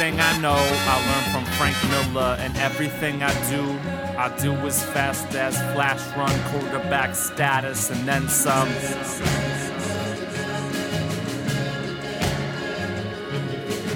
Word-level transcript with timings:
Everything 0.00 0.20
I 0.20 0.38
know, 0.38 0.54
I 0.54 1.06
learned 1.08 1.32
from 1.32 1.44
Frank 1.56 1.76
Miller, 1.90 2.36
and 2.38 2.56
everything 2.58 3.20
I 3.20 3.32
do, 3.50 3.64
I 4.16 4.32
do 4.40 4.52
as 4.64 4.80
fast 4.80 5.34
as 5.34 5.56
flash 5.74 6.00
run 6.16 6.30
quarterback 6.52 7.16
status, 7.16 7.90
and 7.90 8.06
then 8.06 8.28
some. 8.28 8.68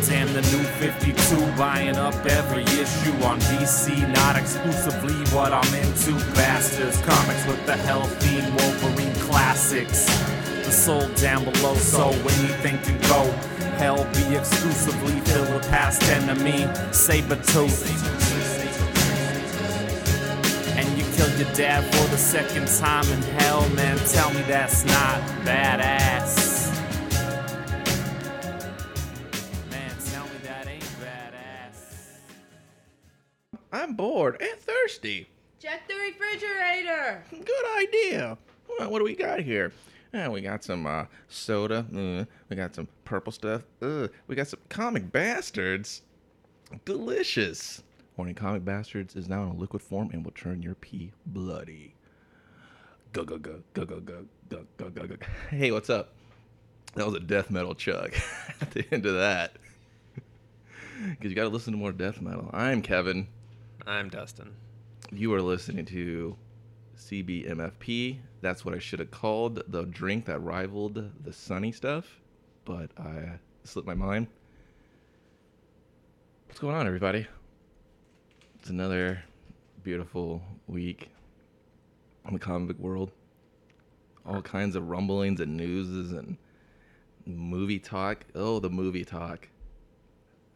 Damn 0.09 0.33
the 0.33 0.43
new 0.51 0.65
52, 0.83 1.57
buying 1.57 1.96
up 1.96 2.16
every 2.27 2.64
issue 2.64 3.14
on 3.23 3.39
DC, 3.39 4.12
not 4.12 4.34
exclusively 4.34 5.14
what 5.32 5.53
I'm 5.53 5.75
into. 5.77 6.14
Bastards, 6.34 7.00
comics 7.03 7.46
with 7.46 7.64
the 7.64 7.77
healthy 7.77 8.41
Wolverine 8.57 9.14
classics. 9.21 10.07
The 10.64 10.73
soul 10.73 11.07
down 11.14 11.45
below, 11.45 11.77
so 11.77 12.09
anything 12.09 12.78
can 12.78 13.00
go. 13.03 13.52
Hell 13.79 14.05
be 14.15 14.37
exclusively 14.37 15.19
filled 15.21 15.53
with 15.53 15.69
past 15.69 16.03
enemy, 16.05 16.65
Sabretooth. 16.93 17.87
And 20.77 20.98
you 20.98 21.05
killed 21.15 21.37
your 21.39 21.53
dad 21.55 21.83
for 21.95 22.09
the 22.11 22.17
second 22.17 22.69
time 22.79 23.07
in 23.09 23.23
hell, 23.41 23.69
man. 23.71 23.98
Tell 24.09 24.33
me 24.33 24.43
that's 24.43 24.85
not 24.85 25.21
badass. 25.45 26.71
Man, 29.71 29.95
tell 30.07 30.25
me 30.25 30.39
that 30.45 30.69
ain't 30.69 30.83
badass. 30.83 32.19
I'm 33.73 33.95
bored 33.95 34.41
and 34.41 34.59
thirsty. 34.61 35.29
Check 35.59 35.89
the 35.89 35.95
refrigerator. 35.95 37.23
Good 37.31 37.67
idea. 37.79 38.39
Well, 38.79 38.91
what 38.91 38.98
do 38.98 39.05
we 39.05 39.15
got 39.15 39.41
here? 39.41 39.73
Uh, 40.15 40.30
we 40.30 40.43
got 40.43 40.62
some 40.62 40.87
uh, 40.87 41.07
soda. 41.29 41.87
Uh, 41.95 42.25
we 42.48 42.57
got 42.57 42.75
some 42.75 42.87
purple 43.05 43.33
stuff. 43.33 43.62
Uh, 43.81 44.09
we 44.27 44.36
got 44.36 44.47
some 44.47 44.61
comic 44.69 45.11
bastards. 45.11 46.03
Delicious. 46.84 47.83
Warning: 48.17 48.34
Comic 48.34 48.64
bastards 48.64 49.17
is 49.17 49.28
now 49.28 49.42
in 49.45 49.48
a 49.48 49.55
liquid 49.55 49.83
form 49.83 50.11
and 50.12 50.23
will 50.23 50.33
turn 50.33 50.62
your 50.62 50.75
pee 50.75 51.12
bloody. 51.25 51.95
Go 53.14 53.25
go 53.25 53.39
go 53.39 53.62
go 53.73 53.84
go 53.86 54.01
go 54.01 54.25
go 54.51 54.67
go 54.77 54.91
go 54.91 55.06
go. 55.06 55.17
Hey, 55.51 55.70
what's 55.70 55.89
up? 55.89 56.12
That 56.95 57.06
was 57.06 57.14
a 57.14 57.20
death 57.20 57.51
metal 57.51 57.75
chug 57.75 58.12
at 58.61 58.70
the 58.73 58.84
end 58.92 59.06
of 59.06 59.14
that. 59.14 59.56
Because 61.08 61.31
you 61.31 61.34
got 61.34 61.45
to 61.45 61.48
listen 61.48 61.73
to 61.73 61.79
more 61.79 61.92
death 61.92 62.20
metal. 62.20 62.51
I'm 62.53 62.83
Kevin. 62.83 63.29
I'm 63.86 64.11
Dustin. 64.11 64.53
You 65.11 65.33
are 65.34 65.42
listening 65.42 65.86
to 65.86 66.36
CBMFP. 67.11 68.19
That's 68.41 68.64
what 68.64 68.75
I 68.75 68.78
should 68.78 68.98
have 68.98 69.11
called 69.11 69.62
the 69.69 69.84
drink 69.84 70.27
that 70.27 70.42
rivaled 70.42 71.11
the 71.25 71.33
sunny 71.33 71.72
stuff, 71.72 72.20
but 72.64 72.91
I 72.98 73.39
slipped 73.64 73.86
my 73.86 73.95
mind. 73.95 74.28
What's 76.47 76.61
going 76.61 76.77
on, 76.77 76.86
everybody? 76.86 77.27
It's 78.58 78.70
another 78.70 79.23
beautiful 79.83 80.42
week 80.69 81.08
in 82.27 82.34
the 82.34 82.39
comic 82.39 82.78
world. 82.78 83.11
All 84.25 84.42
kinds 84.42 84.77
of 84.77 84.89
rumblings 84.89 85.41
and 85.41 85.56
newses 85.56 86.12
and 86.12 86.36
movie 87.27 87.78
talk. 87.78 88.25
Oh, 88.34 88.61
the 88.61 88.70
movie 88.70 89.05
talk. 89.05 89.48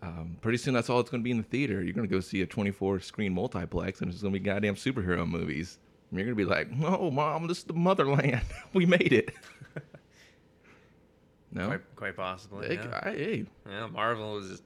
Um, 0.02 0.36
pretty 0.40 0.58
soon, 0.58 0.74
that's 0.74 0.88
all 0.88 1.00
it's 1.00 1.10
going 1.10 1.22
to 1.22 1.24
be 1.24 1.30
in 1.30 1.38
the 1.38 1.42
theater. 1.42 1.82
You're 1.82 1.94
going 1.94 2.06
to 2.06 2.14
go 2.14 2.20
see 2.20 2.42
a 2.42 2.46
24 2.46 3.00
screen 3.00 3.32
multiplex, 3.32 4.00
and 4.00 4.12
it's 4.12 4.22
going 4.22 4.32
to 4.32 4.38
be 4.38 4.44
goddamn 4.44 4.76
superhero 4.76 5.26
movies. 5.26 5.78
And 6.18 6.26
you're 6.26 6.34
going 6.34 6.46
to 6.48 6.50
be 6.50 6.50
like, 6.50 6.70
"No, 6.70 7.10
mom, 7.10 7.46
this 7.46 7.58
is 7.58 7.64
the 7.64 7.74
motherland. 7.74 8.40
we 8.72 8.86
made 8.86 9.12
it." 9.12 9.34
no, 11.52 11.66
Quite, 11.68 11.96
quite 11.96 12.16
possibly. 12.16 12.68
Hey, 12.68 12.74
yeah. 12.74 13.00
I- 13.02 13.10
hey, 13.10 13.44
yeah, 13.68 13.86
Marvel 13.86 14.34
was 14.34 14.48
just 14.48 14.62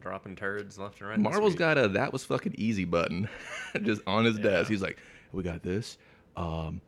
dropping 0.00 0.36
turds 0.36 0.78
left 0.78 1.00
and 1.00 1.10
right. 1.10 1.18
Marvel's 1.18 1.54
got 1.54 1.78
a 1.78 1.88
that 1.88 2.12
was 2.12 2.24
fucking 2.24 2.54
easy 2.56 2.84
button, 2.84 3.28
just 3.82 4.00
on 4.06 4.24
his 4.24 4.36
Yeah. 4.38 4.42
desk. 4.44 4.70
He's 4.70 4.82
like, 4.82 4.98
"We 5.32 5.42
got 5.42 5.62
this. 5.62 5.98
Um, 6.36 6.80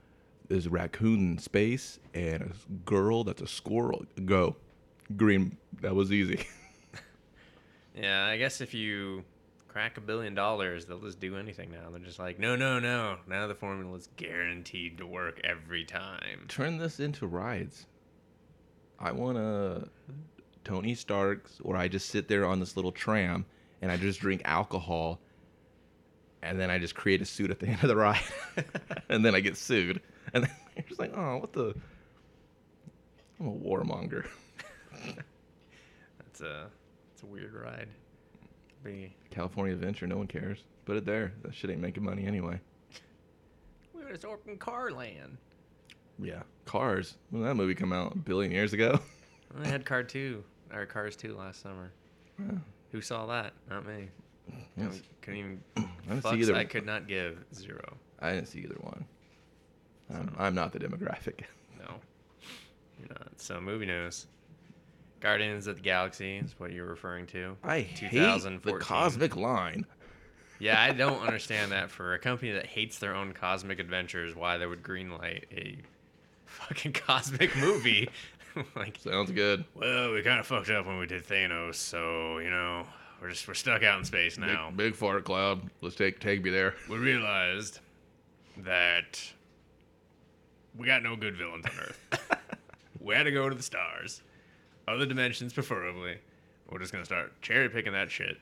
there's 0.48 0.66
a 0.66 0.70
raccoon 0.70 1.32
in 1.32 1.38
space 1.38 1.98
and 2.14 2.42
a 2.42 2.72
girl 2.84 3.24
that's 3.24 3.42
a 3.42 3.46
squirrel. 3.48 4.04
Go, 4.24 4.54
green. 5.16 5.56
That 5.80 5.94
was 5.94 6.12
easy." 6.12 6.46
Yeah, 7.96 8.24
I 8.26 8.38
guess 8.38 8.60
if 8.60 8.74
you 8.74 9.24
crack 9.74 9.98
a 9.98 10.00
billion 10.00 10.36
dollars, 10.36 10.86
they'll 10.86 11.00
just 11.00 11.18
do 11.18 11.36
anything 11.36 11.68
now. 11.68 11.90
They're 11.90 11.98
just 11.98 12.20
like, 12.20 12.38
no, 12.38 12.54
no, 12.54 12.78
no. 12.78 13.16
Now 13.26 13.48
the 13.48 13.56
formula's 13.56 14.08
guaranteed 14.16 14.98
to 14.98 15.06
work 15.06 15.40
every 15.42 15.84
time. 15.84 16.44
turn 16.46 16.78
this 16.78 17.00
into 17.00 17.26
rides. 17.26 17.86
I 19.00 19.10
want 19.10 19.36
a 19.36 19.88
Tony 20.62 20.94
Stark's 20.94 21.58
where 21.58 21.76
I 21.76 21.88
just 21.88 22.08
sit 22.08 22.28
there 22.28 22.46
on 22.46 22.60
this 22.60 22.76
little 22.76 22.92
tram 22.92 23.46
and 23.82 23.90
I 23.90 23.96
just 23.96 24.20
drink 24.20 24.42
alcohol 24.44 25.18
and 26.40 26.60
then 26.60 26.70
I 26.70 26.78
just 26.78 26.94
create 26.94 27.20
a 27.20 27.24
suit 27.24 27.50
at 27.50 27.58
the 27.58 27.66
end 27.66 27.82
of 27.82 27.88
the 27.88 27.96
ride 27.96 28.22
and 29.08 29.24
then 29.24 29.34
I 29.34 29.40
get 29.40 29.56
sued. 29.56 30.00
And 30.32 30.44
then 30.44 30.52
you're 30.76 30.86
just 30.86 31.00
like, 31.00 31.12
oh, 31.16 31.38
what 31.38 31.52
the? 31.52 31.74
I'm 33.40 33.48
a 33.48 33.52
warmonger. 33.52 34.28
That's 34.92 36.42
a, 36.42 36.70
that's 37.10 37.24
a 37.24 37.26
weird 37.26 37.54
ride. 37.54 37.88
Be 38.84 39.16
California 39.30 39.74
Adventure, 39.74 40.06
no 40.06 40.18
one 40.18 40.26
cares. 40.26 40.58
Put 40.84 40.98
it 40.98 41.06
there. 41.06 41.32
That 41.42 41.54
shit 41.54 41.70
ain't 41.70 41.80
making 41.80 42.04
money 42.04 42.26
anyway. 42.26 42.60
we 43.94 44.04
were 44.04 44.10
just 44.10 44.26
open 44.26 44.58
car 44.58 44.90
land. 44.90 45.38
Yeah. 46.18 46.42
Cars. 46.66 47.16
When 47.30 47.42
did 47.42 47.48
that 47.48 47.54
movie 47.54 47.74
come 47.74 47.92
out? 47.92 48.14
A 48.14 48.18
billion 48.18 48.52
years 48.52 48.74
ago? 48.74 49.00
I 49.62 49.66
had 49.66 49.86
Car 49.86 50.02
Two 50.02 50.44
or 50.72 50.84
Cars 50.84 51.16
Two 51.16 51.34
last 51.34 51.62
summer. 51.62 51.92
Yeah. 52.38 52.58
Who 52.92 53.00
saw 53.00 53.26
that? 53.26 53.54
Not 53.70 53.86
me. 53.86 54.08
Yes. 54.76 55.00
Couldn't 55.22 55.38
even. 55.38 55.60
I 55.76 55.80
didn't 56.08 56.22
see 56.22 56.28
fucks 56.28 56.36
either. 56.36 56.54
I 56.54 56.64
could 56.64 56.86
not 56.86 57.08
give 57.08 57.42
zero. 57.54 57.96
I 58.20 58.32
didn't 58.32 58.48
see 58.48 58.60
either 58.60 58.76
one. 58.80 59.04
I'm, 60.12 60.34
I'm 60.38 60.54
not 60.54 60.72
the 60.72 60.78
demographic. 60.78 61.40
No. 61.78 61.94
You're 62.98 63.08
not. 63.08 63.28
So 63.36 63.60
movie 63.60 63.86
news. 63.86 64.26
Guardians 65.24 65.66
of 65.66 65.76
the 65.76 65.82
Galaxy 65.82 66.36
is 66.36 66.54
what 66.58 66.70
you're 66.70 66.84
referring 66.84 67.26
to. 67.28 67.56
I 67.64 67.80
hate 67.80 68.42
the 68.62 68.78
cosmic 68.78 69.36
line. 69.36 69.86
Yeah, 70.58 70.78
I 70.78 70.92
don't 70.92 71.22
understand 71.22 71.72
that 71.72 71.90
for 71.90 72.12
a 72.12 72.18
company 72.18 72.52
that 72.52 72.66
hates 72.66 72.98
their 72.98 73.14
own 73.14 73.32
cosmic 73.32 73.78
adventures, 73.78 74.36
why 74.36 74.58
they 74.58 74.66
would 74.66 74.82
greenlight 74.82 75.44
a 75.50 75.78
fucking 76.44 76.92
cosmic 77.06 77.56
movie. 77.56 78.10
like, 78.76 78.98
Sounds 78.98 79.30
good. 79.30 79.64
well, 79.74 80.12
we 80.12 80.20
kind 80.20 80.40
of 80.40 80.46
fucked 80.46 80.68
up 80.68 80.84
when 80.84 80.98
we 80.98 81.06
did 81.06 81.26
Thanos, 81.26 81.76
so 81.76 82.36
you 82.38 82.50
know, 82.50 82.86
we're 83.22 83.30
just 83.30 83.48
we're 83.48 83.54
stuck 83.54 83.82
out 83.82 83.98
in 83.98 84.04
space 84.04 84.36
now. 84.36 84.68
Big, 84.68 84.76
big 84.76 84.94
fart 84.94 85.24
cloud. 85.24 85.62
Let's 85.80 85.96
take 85.96 86.20
take 86.20 86.44
me 86.44 86.50
there. 86.50 86.74
we 86.90 86.98
realized 86.98 87.80
that 88.58 89.22
we 90.76 90.86
got 90.86 91.02
no 91.02 91.16
good 91.16 91.34
villains 91.34 91.64
on 91.64 91.72
Earth. 91.80 92.28
we 93.00 93.14
had 93.14 93.22
to 93.22 93.32
go 93.32 93.48
to 93.48 93.54
the 93.54 93.62
stars, 93.62 94.20
other 94.88 95.06
dimensions 95.06 95.52
preferably. 95.52 96.18
We're 96.70 96.78
just 96.78 96.92
gonna 96.92 97.04
start 97.04 97.40
cherry 97.42 97.68
picking 97.68 97.92
that 97.92 98.10
shit. 98.10 98.38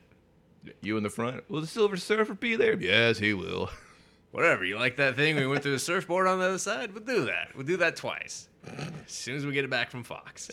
You 0.81 0.97
in 0.97 1.03
the 1.03 1.11
front. 1.11 1.49
Will 1.51 1.61
the 1.61 1.67
Silver 1.67 1.97
Surfer 1.97 2.35
be 2.35 2.57
there? 2.57 2.81
Yes, 2.81 3.19
he 3.19 3.35
will. 3.35 3.71
Whatever, 4.31 4.65
you 4.65 4.79
like 4.79 4.97
that 4.97 5.15
thing? 5.15 5.37
We 5.37 5.47
went 5.47 5.63
through 5.63 5.73
the 5.73 5.79
surfboard 5.79 6.27
on 6.27 6.39
the 6.39 6.47
other 6.47 6.59
side. 6.59 6.95
We'll 6.95 7.05
do 7.05 7.27
that. 7.27 7.49
We'll 7.55 7.67
do 7.67 7.77
that 7.79 7.97
twice. 7.97 8.49
As 8.67 9.13
soon 9.13 9.37
as 9.37 9.45
we 9.45 9.53
get 9.53 9.65
it 9.65 9.71
back 9.71 9.91
from 9.91 10.05
Fox. 10.05 10.51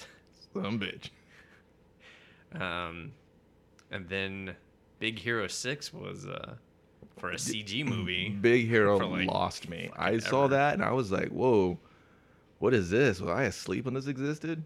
Some 0.53 0.79
bitch. 0.79 1.09
Um, 2.59 3.13
and 3.89 4.09
then 4.09 4.55
Big 4.99 5.17
Hero 5.17 5.47
Six 5.47 5.93
was 5.93 6.25
uh, 6.25 6.55
for 7.17 7.31
a 7.31 7.35
CG 7.35 7.85
movie. 7.85 8.29
Big 8.29 8.67
Hero 8.67 8.97
like, 8.97 9.27
lost 9.27 9.69
me. 9.69 9.89
I 9.95 10.05
fucking 10.05 10.21
saw 10.21 10.47
that 10.47 10.73
and 10.73 10.83
I 10.83 10.91
was 10.91 11.09
like, 11.09 11.29
whoa, 11.29 11.79
what 12.57 12.73
is 12.73 12.89
this? 12.89 13.21
Was 13.21 13.29
I 13.29 13.43
asleep 13.43 13.85
when 13.85 13.93
this 13.93 14.07
existed? 14.07 14.61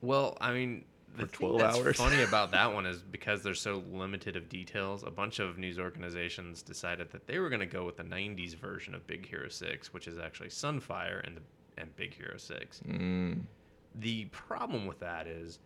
Well, 0.00 0.36
I 0.40 0.52
mean, 0.52 0.84
the 1.16 1.26
For 1.26 1.28
thing 1.28 1.48
12 1.48 1.58
that's 1.58 1.78
hours. 1.78 1.96
funny 1.96 2.22
about 2.28 2.50
that 2.52 2.72
one 2.72 2.86
is 2.86 3.02
because 3.02 3.42
they're 3.42 3.54
so 3.54 3.82
limited 3.90 4.36
of 4.36 4.48
details. 4.48 5.02
A 5.02 5.10
bunch 5.10 5.38
of 5.38 5.58
news 5.58 5.78
organizations 5.78 6.62
decided 6.62 7.10
that 7.10 7.26
they 7.26 7.38
were 7.38 7.48
going 7.48 7.60
to 7.60 7.66
go 7.66 7.84
with 7.84 7.96
the 7.96 8.04
'90s 8.04 8.54
version 8.54 8.94
of 8.94 9.06
Big 9.06 9.26
Hero 9.26 9.48
Six, 9.48 9.92
which 9.92 10.06
is 10.06 10.18
actually 10.18 10.48
Sunfire 10.50 11.26
and 11.26 11.36
the 11.36 11.42
and 11.80 11.94
Big 11.96 12.14
Hero 12.14 12.36
Six. 12.36 12.80
Mm. 12.86 13.42
The 13.94 14.26
problem 14.26 14.86
with 14.86 15.00
that 15.00 15.26
is, 15.26 15.58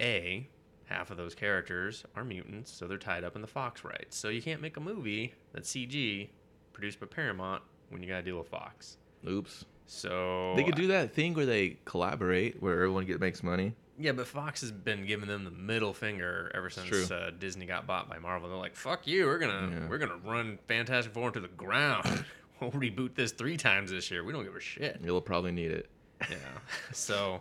a 0.00 0.48
half 0.86 1.10
of 1.10 1.16
those 1.16 1.34
characters 1.34 2.04
are 2.14 2.24
mutants, 2.24 2.70
so 2.70 2.86
they're 2.86 2.98
tied 2.98 3.24
up 3.24 3.36
in 3.36 3.42
the 3.42 3.48
Fox 3.48 3.84
rights. 3.84 4.16
So 4.16 4.28
you 4.28 4.42
can't 4.42 4.60
make 4.62 4.76
a 4.76 4.80
movie 4.80 5.34
that's 5.52 5.70
CG 5.70 6.28
produced 6.72 7.00
by 7.00 7.06
Paramount 7.06 7.62
when 7.90 8.02
you 8.02 8.08
got 8.08 8.16
to 8.18 8.22
deal 8.22 8.38
with 8.38 8.48
Fox. 8.48 8.96
Oops. 9.28 9.64
So 9.86 10.54
They 10.56 10.64
could 10.64 10.74
do 10.74 10.88
that 10.88 11.14
thing 11.14 11.34
where 11.34 11.46
they 11.46 11.76
collaborate, 11.84 12.60
where 12.62 12.74
everyone 12.74 13.06
get 13.06 13.20
makes 13.20 13.42
money. 13.42 13.74
Yeah, 13.98 14.12
but 14.12 14.26
Fox 14.26 14.60
has 14.60 14.72
been 14.72 15.06
giving 15.06 15.28
them 15.28 15.44
the 15.44 15.50
middle 15.50 15.94
finger 15.94 16.50
ever 16.54 16.68
since 16.68 17.10
uh, 17.10 17.30
Disney 17.38 17.64
got 17.66 17.86
bought 17.86 18.08
by 18.10 18.18
Marvel. 18.18 18.48
They're 18.48 18.58
like, 18.58 18.76
"Fuck 18.76 19.06
you! 19.06 19.24
We're 19.24 19.38
gonna 19.38 19.70
Yeah. 19.72 19.88
we're 19.88 19.98
gonna 19.98 20.18
run 20.22 20.58
Fantastic 20.68 21.14
Four 21.14 21.28
into 21.28 21.40
the 21.40 21.48
ground. 21.48 22.24
we'll 22.60 22.72
reboot 22.72 23.14
this 23.14 23.32
three 23.32 23.56
times 23.56 23.90
this 23.90 24.10
year. 24.10 24.22
We 24.22 24.32
don't 24.32 24.44
give 24.44 24.54
a 24.56 24.60
shit." 24.60 25.00
You'll 25.02 25.22
probably 25.22 25.52
need 25.52 25.70
it. 25.70 25.88
Yeah. 26.28 26.36
so, 26.92 27.40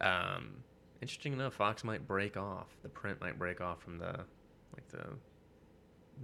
um, 0.00 0.52
interesting 1.02 1.34
enough, 1.34 1.54
Fox 1.54 1.84
might 1.84 2.06
break 2.08 2.38
off. 2.38 2.68
The 2.82 2.88
print 2.88 3.20
might 3.20 3.38
break 3.38 3.60
off 3.60 3.82
from 3.82 3.98
the 3.98 4.20
like 4.74 4.88
the 4.88 5.04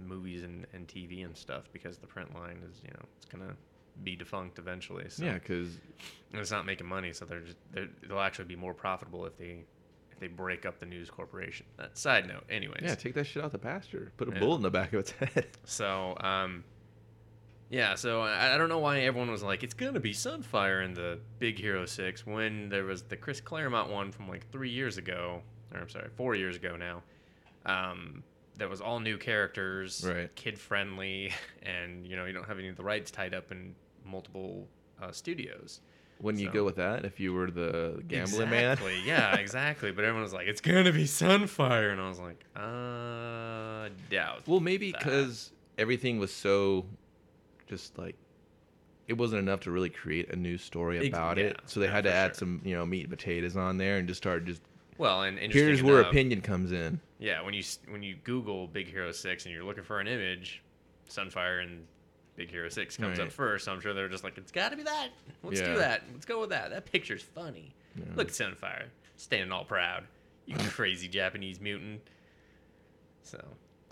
movies 0.03 0.41
and, 0.43 0.65
and 0.73 0.87
TV 0.87 1.23
and 1.23 1.35
stuff 1.35 1.65
because 1.73 1.97
the 1.97 2.07
print 2.07 2.33
line 2.33 2.63
is 2.67 2.81
you 2.83 2.89
know 2.91 3.05
it's 3.17 3.25
gonna 3.25 3.53
be 4.03 4.15
defunct 4.15 4.57
eventually. 4.59 5.05
So 5.09 5.25
Yeah, 5.25 5.33
because 5.33 5.77
it's 6.33 6.51
not 6.51 6.65
making 6.65 6.87
money, 6.87 7.13
so 7.13 7.25
they're 7.25 7.39
just 7.41 7.57
they're, 7.71 7.89
they'll 8.07 8.19
actually 8.19 8.45
be 8.45 8.55
more 8.55 8.73
profitable 8.73 9.25
if 9.25 9.37
they 9.37 9.63
if 10.11 10.19
they 10.19 10.27
break 10.27 10.65
up 10.65 10.79
the 10.79 10.85
news 10.85 11.09
corporation. 11.09 11.65
Uh, 11.79 11.85
side 11.93 12.27
note, 12.27 12.43
anyways. 12.49 12.81
yeah, 12.83 12.95
take 12.95 13.13
that 13.15 13.25
shit 13.25 13.43
out 13.43 13.51
the 13.51 13.57
pasture. 13.57 14.11
Put 14.17 14.29
a 14.29 14.31
Yeah. 14.33 14.39
bullet 14.39 14.57
in 14.57 14.61
the 14.63 14.71
back 14.71 14.93
of 14.93 14.99
its 15.01 15.11
head. 15.33 15.47
So, 15.65 16.15
um, 16.19 16.63
yeah, 17.69 17.95
so 17.95 18.21
I, 18.21 18.55
I 18.55 18.57
don't 18.57 18.67
know 18.69 18.79
why 18.79 18.99
everyone 19.01 19.31
was 19.31 19.43
like, 19.43 19.63
it's 19.63 19.73
to 19.93 19.99
be 20.01 20.11
Sunfire 20.13 20.83
in 20.83 20.93
the 20.93 21.19
Big 21.39 21.57
Hero 21.57 21.85
6 21.85 22.25
when 22.25 22.67
there 22.69 22.83
was 22.83 23.03
the 23.03 23.15
Chris 23.15 23.39
Claremont 23.39 23.89
one 23.89 24.11
from 24.11 24.27
like 24.27 24.49
three 24.51 24.69
years 24.69 24.97
ago, 24.97 25.41
or 25.73 25.79
I'm 25.79 25.87
sorry, 25.89 26.09
four 26.17 26.35
years 26.35 26.57
ago 26.57 26.75
now. 26.75 27.01
Um, 27.65 28.23
that 28.61 28.69
was 28.69 28.79
all 28.79 28.99
new 28.99 29.17
characters, 29.17 30.05
Right. 30.07 30.33
kid 30.35 30.57
friendly, 30.59 31.31
and 31.63 32.05
you 32.05 32.15
know, 32.15 32.25
you 32.25 32.33
don't 32.33 32.47
have 32.47 32.59
any 32.59 32.67
of 32.69 32.77
the 32.77 32.83
rights 32.83 33.09
tied 33.11 33.33
up 33.33 33.51
in 33.51 33.73
multiple 34.05 34.67
uh, 35.01 35.11
studios. 35.11 35.81
When 36.19 36.37
you 36.37 36.47
So- 36.47 36.53
go 36.53 36.63
with 36.63 36.75
that, 36.75 37.03
if 37.03 37.19
you 37.19 37.33
were 37.33 37.49
the 37.49 38.03
gambling 38.07 38.51
man, 38.51 38.71
exactly, 38.73 39.01
yeah, 39.05 39.35
exactly. 39.37 39.91
But 39.91 40.03
everyone 40.05 40.21
was 40.21 40.33
like, 40.33 40.47
it's 40.47 40.61
going 40.61 40.85
to 40.85 40.91
be 40.91 41.05
Sunfire. 41.05 41.91
And 41.91 41.99
I 41.99 42.07
was 42.07 42.19
like, 42.19 42.45
uh, 42.55 43.89
doubt. 44.11 44.43
well, 44.47 44.59
maybe 44.59 44.91
because 44.91 45.51
everything 45.79 46.19
was 46.19 46.31
so, 46.31 46.85
just 47.67 47.97
like, 47.97 48.15
it 49.07 49.13
wasn't 49.17 49.39
enough 49.41 49.61
to 49.61 49.71
really 49.71 49.89
create 49.89 50.31
a 50.31 50.35
new 50.35 50.59
story 50.59 50.99
Ex- 50.99 51.07
about 51.07 51.37
yeah, 51.37 51.45
it. 51.45 51.59
So 51.65 51.79
they 51.79 51.87
yeah, 51.87 51.91
had 51.93 52.03
to 52.03 52.13
add 52.13 52.27
sure. 52.27 52.33
some, 52.35 52.61
you 52.63 52.75
know, 52.75 52.85
meat 52.85 53.01
and 53.01 53.09
potatoes 53.09 53.57
on 53.57 53.77
there 53.79 53.97
and 53.97 54.07
just 54.07 54.19
start 54.19 54.45
just. 54.45 54.61
Well, 55.01 55.23
and 55.23 55.39
Here's 55.39 55.81
where 55.81 56.01
enough- 56.01 56.11
opinion 56.11 56.41
comes 56.41 56.71
in. 56.71 56.99
Yeah, 57.17 57.41
when 57.41 57.55
you 57.55 57.63
when 57.89 58.03
you 58.03 58.15
Google 58.23 58.67
Big 58.67 58.87
Hero 58.87 59.11
Six 59.11 59.45
and 59.45 59.53
you're 59.53 59.63
looking 59.63 59.83
for 59.83 59.99
an 59.99 60.07
image, 60.07 60.61
Sunfire 61.09 61.63
and 61.63 61.85
Big 62.35 62.51
Hero 62.51 62.69
Six 62.69 62.97
comes 62.97 63.17
up 63.19 63.31
first. 63.31 63.65
So 63.65 63.71
I'm 63.71 63.81
sure 63.81 63.93
they're 63.95 64.07
just 64.09 64.23
like, 64.23 64.37
it's 64.37 64.51
got 64.51 64.69
to 64.69 64.77
be 64.77 64.83
that. 64.83 65.09
Let's 65.43 65.59
Yeah. 65.59 65.73
do 65.73 65.77
that. 65.79 66.03
Let's 66.13 66.25
go 66.27 66.39
with 66.39 66.51
that. 66.51 66.69
That 66.69 66.85
picture's 66.91 67.23
funny. 67.23 67.73
Yeah. 67.95 68.05
Look 68.15 68.27
at 68.27 68.33
Sunfire 68.35 68.85
standing 69.17 69.51
all 69.51 69.65
proud. 69.65 70.03
You 70.45 70.55
crazy 70.69 71.07
Japanese 71.07 71.59
mutant. 71.59 72.01
So, 73.23 73.43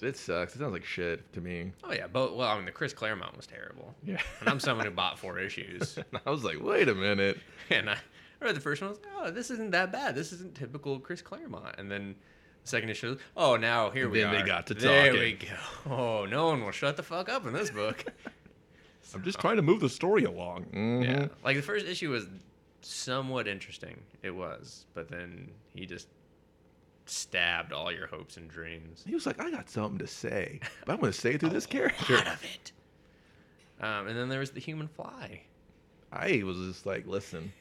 It 0.02 0.16
sucks. 0.16 0.56
It 0.56 0.60
sounds 0.60 0.74
like 0.74 0.86
shit 0.86 1.32
to 1.34 1.42
me. 1.42 1.72
oh 1.84 1.92
yeah, 1.92 2.06
but 2.08 2.36
well, 2.36 2.48
I 2.50 2.56
mean, 2.56 2.66
the 2.66 2.72
Chris 2.72 2.94
Claremont 2.94 3.36
was 3.36 3.48
terrible. 3.48 3.94
Yeah. 4.04 4.22
And 4.42 4.50
I'm 4.50 4.60
someone 4.60 4.86
who 4.86 4.92
bought 4.92 5.18
four 5.20 5.40
issues, 5.40 5.98
I 6.26 6.30
was 6.30 6.44
like, 6.44 6.62
wait 6.62 6.88
a 6.88 6.96
minute. 6.96 7.40
and 7.72 7.90
I 7.90 7.98
read 8.46 8.56
the 8.56 8.60
first 8.62 8.82
one. 8.82 8.90
I 8.90 8.92
was 8.92 9.00
like, 9.00 9.12
oh, 9.18 9.32
this 9.32 9.52
isn't 9.52 9.72
that 9.72 9.92
bad. 9.92 10.16
This 10.16 10.32
isn't 10.34 10.56
typical 10.56 11.00
Chris 11.00 11.22
Claremont. 11.22 11.76
And 11.78 11.92
then 11.92 12.16
the 12.64 12.70
second 12.70 12.90
issue, 12.90 13.18
oh, 13.36 13.56
now 13.58 13.90
here 13.90 14.10
we 14.10 14.20
go. 14.22 14.32
Then 14.32 14.40
they 14.40 14.48
got 14.48 14.68
to 14.68 14.74
There 14.74 15.08
talking. 15.08 15.20
we 15.20 15.34
go. 15.34 15.48
Oh, 15.94 16.26
no 16.26 16.48
one 16.48 16.64
will 16.64 16.72
shut 16.72 16.98
the 16.98 17.04
fuck 17.04 17.30
up 17.30 17.46
in 17.46 17.54
this 17.54 17.70
book. 17.72 18.04
I'm 19.14 19.24
just 19.24 19.40
trying 19.40 19.56
to 19.56 19.62
move 19.64 19.80
the 19.80 19.90
story 19.90 20.24
along. 20.24 20.66
Mhm. 20.66 21.04
yeah, 21.04 21.28
like 21.44 21.56
the 21.56 21.64
first 21.64 21.86
issue 21.88 22.12
was 22.12 22.28
somewhat 22.82 23.48
interesting. 23.48 24.00
It 24.22 24.32
was, 24.32 24.86
but 24.94 25.10
then 25.10 25.50
he 25.74 25.86
just 25.88 26.08
stabbed 27.08 27.74
all 27.74 27.92
your 27.92 28.06
hopes 28.06 28.38
and 28.38 28.48
dreams. 28.48 29.04
He 29.08 29.16
was 29.16 29.26
like, 29.26 29.42
I 29.42 29.50
got 29.50 29.68
something 29.70 29.98
to 29.98 30.06
say, 30.08 30.60
but 30.86 30.94
I'm 30.94 31.00
going 31.00 31.12
to 31.12 31.18
say 31.18 31.34
it 31.34 31.40
through 31.40 31.50
this 31.50 31.66
character. 31.66 32.18
Out 32.18 32.28
of 32.28 32.44
it. 32.44 32.72
Um, 33.82 34.08
and 34.08 34.16
then 34.18 34.30
there 34.30 34.42
was 34.42 34.52
the 34.52 34.60
human 34.60 34.88
fly. 34.88 35.42
I 36.12 36.44
was 36.46 36.58
just 36.58 36.86
like, 36.86 37.08
listen, 37.08 37.52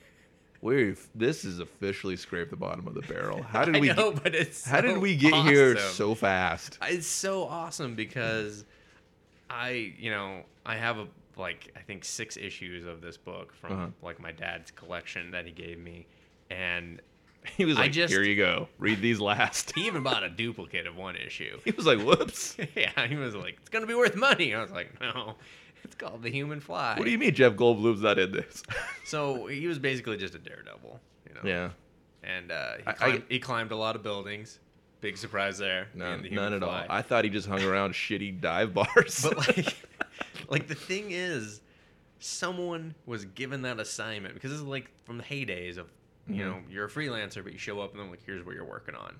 we've 0.60 1.08
this 1.14 1.44
is 1.44 1.58
officially 1.60 2.16
scraped 2.16 2.50
the 2.50 2.56
bottom 2.56 2.86
of 2.88 2.94
the 2.94 3.02
barrel. 3.02 3.42
How 3.42 3.64
did 3.64 3.76
I 3.76 3.80
we? 3.80 3.88
know, 3.88 4.12
get, 4.12 4.22
but 4.22 4.34
it's 4.34 4.64
how 4.66 4.80
did 4.80 4.98
we 4.98 5.16
get 5.16 5.34
here 5.46 5.76
so 5.78 6.14
fast? 6.14 6.78
It's 6.82 7.06
so 7.06 7.44
awesome 7.44 7.94
because 7.94 8.64
I, 9.50 9.94
you 9.98 10.10
know, 10.10 10.42
I 10.66 10.76
have 10.76 10.98
a 10.98 11.06
like 11.36 11.72
I 11.76 11.80
think 11.80 12.04
six 12.04 12.36
issues 12.36 12.84
of 12.86 13.00
this 13.00 13.16
book 13.16 13.52
from 13.54 13.72
Uh-huh. 13.72 13.86
like 14.02 14.20
my 14.20 14.32
dad's 14.32 14.70
collection 14.72 15.30
that 15.30 15.46
he 15.46 15.52
gave 15.52 15.78
me, 15.78 16.06
and 16.50 17.00
He 17.56 17.64
was 17.64 17.78
like, 17.78 17.92
just- 17.92 18.12
here 18.12 18.22
you 18.24 18.36
go, 18.36 18.68
read 18.78 19.00
these 19.00 19.20
last. 19.20 19.72
he 19.76 19.86
even 19.86 20.02
bought 20.02 20.22
a 20.24 20.28
duplicate 20.28 20.86
of 20.86 20.96
one 20.96 21.16
issue. 21.16 21.58
He 21.64 21.70
was 21.70 21.86
like, 21.86 22.00
whoops. 22.00 22.56
yeah, 22.76 23.06
he 23.06 23.14
was 23.16 23.34
like, 23.34 23.56
"It's 23.60 23.68
gonna 23.70 23.86
be 23.86 23.94
worth 23.94 24.16
money." 24.16 24.54
I 24.54 24.60
was 24.60 24.72
like, 24.72 25.00
"No, 25.00 25.36
it's 25.84 25.94
called 25.94 26.22
the 26.22 26.30
Human 26.30 26.60
Fly." 26.60 26.94
What 26.96 27.04
do 27.04 27.10
you 27.10 27.18
mean 27.18 27.34
Jeff 27.34 27.54
Goldblum's 27.54 28.02
not 28.02 28.18
in 28.18 28.32
this? 28.32 28.62
So 29.06 29.46
he 29.46 29.66
was 29.66 29.78
basically 29.78 30.18
just 30.18 30.34
a 30.34 30.38
daredevil, 30.38 31.00
you 31.26 31.34
know. 31.34 31.40
yeah, 31.42 31.70
And 32.22 32.52
uh, 32.52 32.72
he, 32.76 32.82
I- 32.86 32.90
I- 32.90 32.92
climbed, 32.94 33.22
he 33.30 33.38
climbed 33.38 33.72
a 33.72 33.76
lot 33.76 33.96
of 33.96 34.02
buildings. 34.02 34.58
Big 35.00 35.16
surprise 35.16 35.56
there. 35.58 35.88
no, 35.94 36.18
the 36.20 36.28
none 36.30 36.52
at 36.52 36.62
all. 36.62 36.84
I 36.90 37.00
thought 37.02 37.24
he 37.24 37.30
just 37.30 37.48
hung 37.48 37.62
around 37.62 37.92
shitty 37.94 38.40
dive 38.40 38.74
bars. 38.74 39.22
But 39.22 39.38
like, 39.56 39.76
like 40.50 40.66
the 40.68 40.74
thing 40.74 41.06
is, 41.12 41.60
someone 42.18 42.94
was 43.06 43.24
given 43.24 43.62
that 43.62 43.78
assignment 43.80 44.34
because 44.34 44.50
this 44.50 44.58
is 44.60 44.66
like 44.66 44.90
from 45.04 45.18
the 45.18 45.24
heydays 45.24 45.78
of, 45.78 45.86
you 46.26 46.34
Mhm. 46.34 46.38
know, 46.50 46.58
you're 46.70 46.86
a 46.86 46.90
freelancer, 46.90 47.42
but 47.42 47.52
you 47.52 47.58
show 47.58 47.80
up 47.80 47.92
and 47.92 48.00
then 48.02 48.10
like, 48.10 48.20
here's 48.26 48.44
what 48.44 48.54
you're 48.54 48.64
working 48.64 48.94
on, 48.94 49.14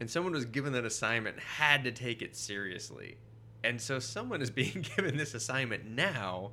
and 0.00 0.10
someone 0.10 0.32
was 0.32 0.44
given 0.44 0.72
that 0.72 0.84
assignment, 0.84 1.38
had 1.38 1.84
to 1.84 1.92
take 1.92 2.20
it 2.20 2.36
seriously, 2.36 3.16
and 3.64 3.80
so 3.80 3.98
someone 3.98 4.42
is 4.42 4.50
being 4.50 4.84
given 4.96 5.16
this 5.16 5.34
assignment 5.34 5.86
now. 5.86 6.52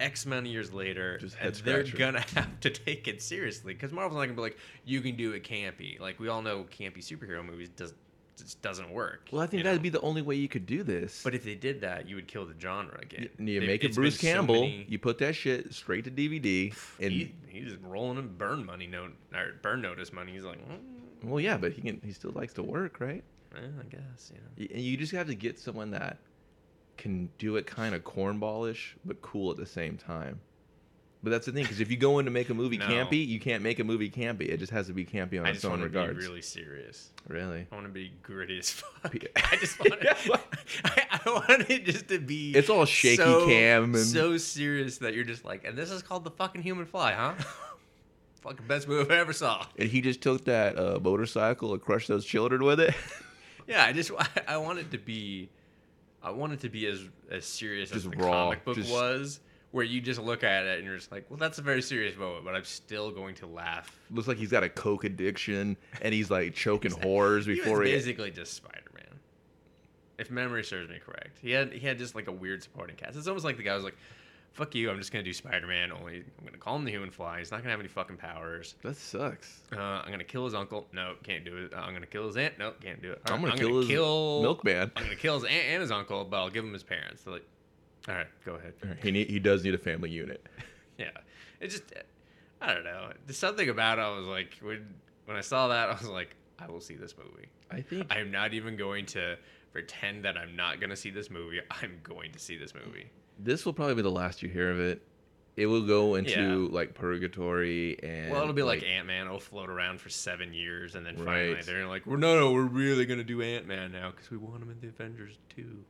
X 0.00 0.26
amount 0.26 0.46
of 0.46 0.52
years 0.52 0.72
later, 0.72 1.20
and 1.40 1.54
they're 1.54 1.84
gonna 1.84 2.20
have 2.34 2.58
to 2.60 2.68
take 2.70 3.06
it 3.06 3.22
seriously 3.22 3.74
because 3.74 3.92
Marvel's 3.92 4.16
not 4.16 4.24
gonna 4.24 4.34
be 4.34 4.40
like, 4.42 4.58
you 4.84 5.00
can 5.00 5.14
do 5.14 5.32
it 5.32 5.44
campy. 5.44 6.00
Like 6.00 6.18
we 6.18 6.26
all 6.28 6.42
know, 6.42 6.64
campy 6.64 6.98
superhero 6.98 7.46
movies 7.46 7.68
does 7.68 7.94
just 8.36 8.60
doesn't 8.60 8.90
work. 8.90 9.28
well, 9.30 9.40
I 9.42 9.46
think 9.46 9.62
that'd 9.62 9.78
know? 9.78 9.82
be 9.84 9.90
the 9.90 10.00
only 10.00 10.20
way 10.20 10.34
you 10.34 10.48
could 10.48 10.66
do 10.66 10.82
this. 10.82 11.22
But 11.22 11.36
if 11.36 11.44
they 11.44 11.54
did 11.54 11.80
that, 11.82 12.08
you 12.08 12.16
would 12.16 12.26
kill 12.26 12.44
the 12.44 12.54
genre 12.60 12.98
again. 13.00 13.28
You 13.38 13.60
They- 13.60 13.66
make 13.68 13.84
it 13.84 13.94
Bruce 13.94 14.18
so 14.18 14.26
Campbell, 14.26 14.62
many- 14.62 14.84
you 14.88 14.98
put 14.98 15.18
that 15.18 15.36
shit 15.36 15.72
straight 15.72 16.02
to 16.06 16.10
DVD, 16.10 16.74
and 17.00 17.12
he, 17.12 17.32
he's 17.46 17.76
rolling 17.76 18.18
in 18.18 18.36
burn 18.36 18.66
money 18.66 18.88
note 18.88 19.12
or 19.32 19.52
burn 19.62 19.80
notice 19.80 20.12
money. 20.12 20.32
He's 20.32 20.42
like, 20.42 20.58
mm, 20.68 20.78
well, 21.22 21.38
yeah, 21.38 21.56
but 21.56 21.70
he 21.72 21.82
can. 21.82 22.00
He 22.04 22.10
still 22.12 22.32
likes 22.32 22.52
to 22.54 22.64
work, 22.64 22.98
right? 22.98 23.22
Eh, 23.56 23.60
I 23.80 23.84
guess 23.84 24.32
you 24.34 24.40
know. 24.40 24.68
Y- 24.74 24.78
you 24.80 24.96
just 24.96 25.12
have 25.12 25.26
to 25.28 25.34
get 25.34 25.58
someone 25.58 25.90
that 25.92 26.18
can 26.96 27.28
do 27.38 27.56
it 27.56 27.66
kind 27.66 27.94
of 27.94 28.04
cornballish 28.04 28.92
but 29.04 29.20
cool 29.22 29.50
at 29.50 29.56
the 29.56 29.66
same 29.66 29.96
time. 29.96 30.40
But 31.22 31.30
that's 31.30 31.46
the 31.46 31.52
thing, 31.52 31.62
because 31.62 31.80
if 31.80 31.90
you 31.90 31.96
go 31.96 32.18
in 32.18 32.26
to 32.26 32.30
make 32.30 32.50
a 32.50 32.54
movie 32.54 32.76
No. 32.76 32.86
campy, 32.86 33.26
you 33.26 33.40
can't 33.40 33.62
make 33.62 33.78
a 33.78 33.84
movie 33.84 34.10
campy. 34.10 34.42
It 34.42 34.58
just 34.58 34.70
has 34.72 34.88
to 34.88 34.92
be 34.92 35.06
campy 35.06 35.40
on 35.40 35.46
I 35.46 35.50
its 35.50 35.62
just 35.62 35.64
own 35.64 35.80
want 35.80 35.80
to 35.80 35.86
regards. 35.98 36.18
be 36.18 36.26
really 36.26 36.42
serious. 36.42 37.12
Really, 37.28 37.66
I 37.72 37.74
want 37.74 37.86
to 37.86 37.92
be 37.92 38.12
gritty 38.22 38.58
as 38.58 38.70
fuck. 38.70 39.14
I 39.36 39.56
just 39.56 39.78
want 39.78 39.94
it. 40.02 40.40
I, 40.84 41.20
I 41.24 41.30
want 41.30 41.70
it 41.70 41.86
just 41.86 42.08
to 42.08 42.18
be. 42.18 42.52
It's 42.52 42.68
all 42.68 42.84
shaky 42.84 43.16
so, 43.16 43.46
cam 43.46 43.94
and- 43.94 44.04
so 44.04 44.36
serious 44.36 44.98
that 44.98 45.14
you're 45.14 45.24
just 45.24 45.46
like, 45.46 45.64
and 45.64 45.78
this 45.78 45.90
is 45.90 46.02
called 46.02 46.24
the 46.24 46.30
fucking 46.30 46.60
human 46.60 46.84
fly, 46.84 47.14
huh? 47.14 47.32
fucking 48.42 48.66
best 48.66 48.86
move 48.86 49.10
I 49.10 49.16
ever 49.16 49.32
saw. 49.32 49.64
and 49.78 49.88
he 49.88 50.02
just 50.02 50.20
took 50.20 50.44
that 50.44 50.78
uh, 50.78 51.00
motorcycle 51.02 51.72
and 51.72 51.80
crushed 51.80 52.08
those 52.08 52.26
children 52.26 52.62
with 52.64 52.80
it. 52.80 52.94
Yeah, 53.66 53.84
I 53.84 53.92
just 53.92 54.10
I 54.48 54.56
want 54.56 54.78
it 54.78 54.90
to 54.92 54.98
be, 54.98 55.48
I 56.22 56.30
want 56.30 56.52
it 56.52 56.60
to 56.60 56.68
be 56.68 56.86
as 56.86 57.00
as 57.30 57.44
serious 57.46 57.90
as 57.92 58.04
Just 58.04 58.10
the 58.10 58.16
raw, 58.24 58.44
comic 58.46 58.64
book 58.64 58.76
just- 58.76 58.90
was, 58.92 59.40
where 59.72 59.84
you 59.84 60.00
just 60.00 60.20
look 60.20 60.44
at 60.44 60.64
it 60.66 60.78
and 60.78 60.86
you're 60.86 60.96
just 60.96 61.10
like, 61.10 61.24
well, 61.28 61.36
that's 61.38 61.58
a 61.58 61.62
very 61.62 61.82
serious 61.82 62.16
moment, 62.16 62.44
but 62.44 62.54
I'm 62.54 62.64
still 62.64 63.10
going 63.10 63.34
to 63.36 63.46
laugh. 63.46 63.98
Looks 64.10 64.28
like 64.28 64.36
he's 64.36 64.50
got 64.50 64.62
a 64.62 64.68
coke 64.68 65.02
addiction 65.04 65.76
and 66.00 66.14
he's 66.14 66.30
like 66.30 66.54
choking 66.54 66.92
whores 66.92 67.44
He 67.44 67.50
was 67.50 67.58
before 67.60 67.82
he. 67.82 67.90
basically 67.92 68.30
just 68.30 68.54
Spider 68.54 68.82
Man, 68.94 69.18
if 70.18 70.30
memory 70.30 70.62
serves 70.62 70.88
me 70.90 70.98
correct. 71.04 71.38
He 71.42 71.50
had 71.50 71.72
he 71.72 71.80
had 71.86 71.98
just 71.98 72.14
like 72.14 72.28
a 72.28 72.32
weird 72.32 72.62
supporting 72.62 72.96
cast. 72.96 73.16
It's 73.16 73.26
almost 73.26 73.44
like 73.44 73.56
the 73.56 73.62
guy 73.64 73.74
was 73.74 73.84
like, 73.84 73.96
"Fuck 74.54 74.74
you, 74.74 74.90
I'm 74.90 74.98
just 74.98 75.12
gonna 75.12 75.22
do 75.24 75.32
Spider 75.32 75.66
Man. 75.66 75.92
Only 75.92 76.24
I'm 76.38 76.44
gonna 76.44 76.58
call 76.58 76.76
him 76.76 76.84
the 76.84 76.90
Human 76.90 77.10
Fly. 77.10 77.38
He's 77.40 77.50
not 77.50 77.58
gonna 77.58 77.70
have 77.70 77.80
any 77.80 77.88
fucking 77.88 78.16
powers. 78.16 78.74
That 78.82 78.96
sucks. 78.96 79.62
Uh, 79.72 79.78
I'm 79.80 80.10
gonna 80.10 80.24
kill 80.24 80.44
his 80.44 80.54
uncle. 80.54 80.86
No, 80.92 81.14
can't 81.22 81.44
do 81.44 81.56
it. 81.56 81.72
Uh, 81.74 81.78
I'm 81.78 81.92
gonna 81.92 82.06
kill 82.06 82.26
his 82.26 82.36
aunt. 82.36 82.58
No, 82.58 82.72
can't 82.80 83.02
do 83.02 83.12
it. 83.12 83.20
I'm 83.26 83.44
Uh, 83.44 83.48
gonna 83.48 83.58
kill 83.58 83.78
his 83.80 83.88
kill 83.88 84.42
milkman. 84.42 84.90
I'm 84.96 85.02
gonna 85.04 85.16
kill 85.16 85.34
his 85.34 85.44
aunt 85.44 85.64
and 85.66 85.82
his 85.82 85.90
uncle, 85.90 86.24
but 86.24 86.36
I'll 86.38 86.50
give 86.50 86.64
him 86.64 86.72
his 86.72 86.82
parents. 86.84 87.22
They're 87.24 87.34
like, 87.34 87.46
all 88.08 88.14
right, 88.14 88.26
go 88.44 88.54
ahead. 88.54 88.74
He 89.02 89.10
need, 89.10 89.28
he 89.28 89.38
does 89.38 89.64
need 89.64 89.74
a 89.74 89.78
family 89.78 90.10
unit. 90.10 90.44
Yeah, 90.96 91.10
it 91.58 91.70
just, 91.70 91.82
I 92.60 92.72
don't 92.72 92.84
know. 92.84 93.10
There's 93.26 93.36
something 93.36 93.68
about 93.68 93.98
it. 93.98 94.02
I 94.02 94.16
was 94.16 94.26
like, 94.26 94.54
when 94.62 94.94
when 95.24 95.36
I 95.36 95.40
saw 95.40 95.66
that, 95.66 95.88
I 95.90 95.92
was 95.94 96.06
like, 96.06 96.36
I 96.60 96.68
will 96.68 96.80
see 96.80 96.94
this 96.94 97.16
movie. 97.18 97.48
I 97.72 97.80
think 97.80 98.06
I 98.14 98.20
am 98.20 98.30
not 98.30 98.54
even 98.54 98.76
going 98.76 99.06
to 99.06 99.36
pretend 99.72 100.24
that 100.24 100.36
I'm 100.38 100.54
not 100.54 100.80
gonna 100.80 100.94
see 100.94 101.10
this 101.10 101.30
movie. 101.30 101.60
I'm 101.72 101.98
going 102.04 102.30
to 102.30 102.38
see 102.38 102.56
this 102.56 102.72
movie. 102.74 103.10
This 103.38 103.64
will 103.66 103.72
probably 103.72 103.94
be 103.96 104.02
the 104.02 104.10
last 104.10 104.42
you 104.42 104.48
hear 104.48 104.70
of 104.70 104.80
it. 104.80 105.02
It 105.56 105.66
will 105.66 105.86
go 105.86 106.16
into 106.16 106.30
Yeah. 106.32 106.74
like 106.74 106.94
purgatory 106.94 107.96
and 108.02 108.32
Well, 108.32 108.42
it'll 108.42 108.54
be 108.54 108.62
like, 108.64 108.82
Ant 108.82 109.06
Man. 109.06 109.26
It'll 109.26 109.38
float 109.38 109.70
around 109.70 110.00
for 110.00 110.08
seven 110.08 110.52
years, 110.52 110.96
and 110.96 111.06
then 111.06 111.16
finally 111.16 111.54
Right. 111.54 111.64
they're 111.64 111.86
like, 111.86 112.06
"Well, 112.06 112.18
no, 112.18 112.36
no, 112.38 112.52
we're 112.52 112.62
really 112.64 113.06
gonna 113.06 113.22
do 113.24 113.40
Ant 113.40 113.66
Man 113.66 113.92
now 113.92 114.10
because 114.10 114.30
we 114.32 114.36
want 114.36 114.62
him 114.62 114.70
in 114.70 114.80
the 114.80 114.88
Avengers 114.88 115.38
too." 115.54 115.84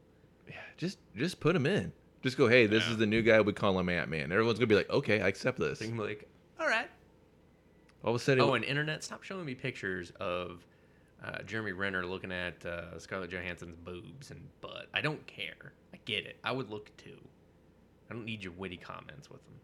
Yeah, 0.48 0.56
just 0.76 0.98
just 1.16 1.40
put 1.40 1.56
him 1.56 1.64
in. 1.64 1.92
Just 2.22 2.36
go, 2.36 2.46
hey, 2.48 2.66
this 2.66 2.84
Yeah. 2.84 2.92
is 2.92 2.96
the 2.98 3.06
new 3.06 3.22
guy. 3.22 3.40
We 3.40 3.52
call 3.54 3.78
him 3.78 3.88
Ant 3.88 4.10
Man. 4.10 4.32
Everyone's 4.32 4.58
gonna 4.58 4.66
be 4.66 4.74
like, 4.74 4.90
okay, 4.90 5.20
I 5.22 5.28
accept 5.28 5.58
this. 5.58 5.78
So 5.78 5.84
you 5.86 5.90
can 5.92 5.98
be 5.98 6.04
like, 6.06 6.28
"All 6.60 6.66
right." 6.66 6.90
All 8.02 8.14
of 8.14 8.20
a 8.20 8.22
sudden, 8.22 8.44
Oh, 8.44 8.52
and 8.54 8.64
internet, 8.64 9.02
stop 9.02 9.22
showing 9.22 9.46
me 9.46 9.54
pictures 9.54 10.10
of 10.20 10.66
uh, 11.22 11.42
Jeremy 11.44 11.72
Renner 11.72 12.04
looking 12.04 12.32
at 12.32 12.64
uh, 12.66 12.98
Scarlett 12.98 13.30
Johansson's 13.30 13.76
boobs 13.76 14.30
and 14.30 14.46
butt. 14.60 14.88
I 14.92 15.00
don't 15.00 15.26
care. 15.26 15.72
I 15.94 15.98
get 16.04 16.26
it. 16.26 16.36
I 16.44 16.52
would 16.52 16.68
look 16.68 16.94
too. 16.98 17.16
I 18.11 18.14
don't 18.14 18.25
need 18.25 18.42
your 18.42 18.52
witty 18.52 18.76
comments 18.76 19.30
with 19.30 19.40
them. 19.44 19.54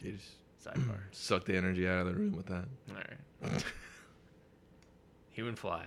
you 0.00 0.12
just 0.12 0.32
Sidebar. 0.64 0.98
suck 1.12 1.44
the 1.44 1.56
energy 1.56 1.88
out 1.88 2.00
of 2.00 2.06
the 2.06 2.14
room 2.14 2.32
with 2.32 2.46
that. 2.46 2.64
All 2.90 2.96
right. 2.96 3.64
Human 5.30 5.54
Fly. 5.54 5.86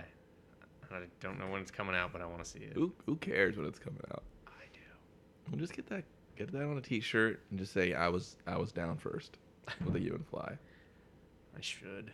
I 0.90 1.00
don't 1.20 1.38
know 1.38 1.48
when 1.48 1.62
it's 1.62 1.70
coming 1.70 1.94
out, 1.94 2.12
but 2.12 2.20
I 2.20 2.26
want 2.26 2.44
to 2.44 2.50
see 2.50 2.58
it. 2.60 2.72
Who, 2.74 2.92
who 3.06 3.16
cares 3.16 3.56
when 3.56 3.66
it's 3.66 3.78
coming 3.78 4.02
out? 4.10 4.22
I 4.46 4.64
do. 4.74 4.80
Well, 5.50 5.58
just 5.58 5.74
get 5.74 5.86
that 5.88 6.04
get 6.36 6.52
that 6.52 6.62
on 6.62 6.76
a 6.76 6.80
t-shirt 6.80 7.40
and 7.50 7.58
just 7.58 7.72
say 7.72 7.94
I 7.94 8.08
was 8.08 8.36
I 8.46 8.56
was 8.56 8.72
down 8.72 8.96
first 8.98 9.38
with 9.84 9.96
a 9.96 9.98
Human 10.00 10.22
fly. 10.22 10.56
I 11.56 11.60
should. 11.60 12.12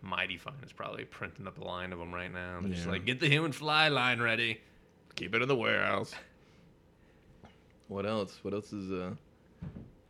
Mighty 0.00 0.36
Fine 0.36 0.54
is 0.64 0.72
probably 0.72 1.04
printing 1.04 1.46
up 1.46 1.58
a 1.58 1.64
line 1.64 1.92
of 1.92 1.98
them 1.98 2.14
right 2.14 2.32
now. 2.32 2.60
They're 2.60 2.72
just 2.72 2.86
like, 2.86 3.04
get 3.04 3.18
the 3.18 3.28
Human 3.28 3.50
Fly 3.52 3.88
line 3.88 4.20
ready. 4.20 4.60
Keep 5.16 5.34
it 5.34 5.42
in 5.42 5.48
the 5.48 5.56
warehouse. 5.56 6.14
What 7.88 8.06
else? 8.06 8.38
What 8.42 8.54
else 8.54 8.72
is 8.72 8.90
uh? 8.92 9.10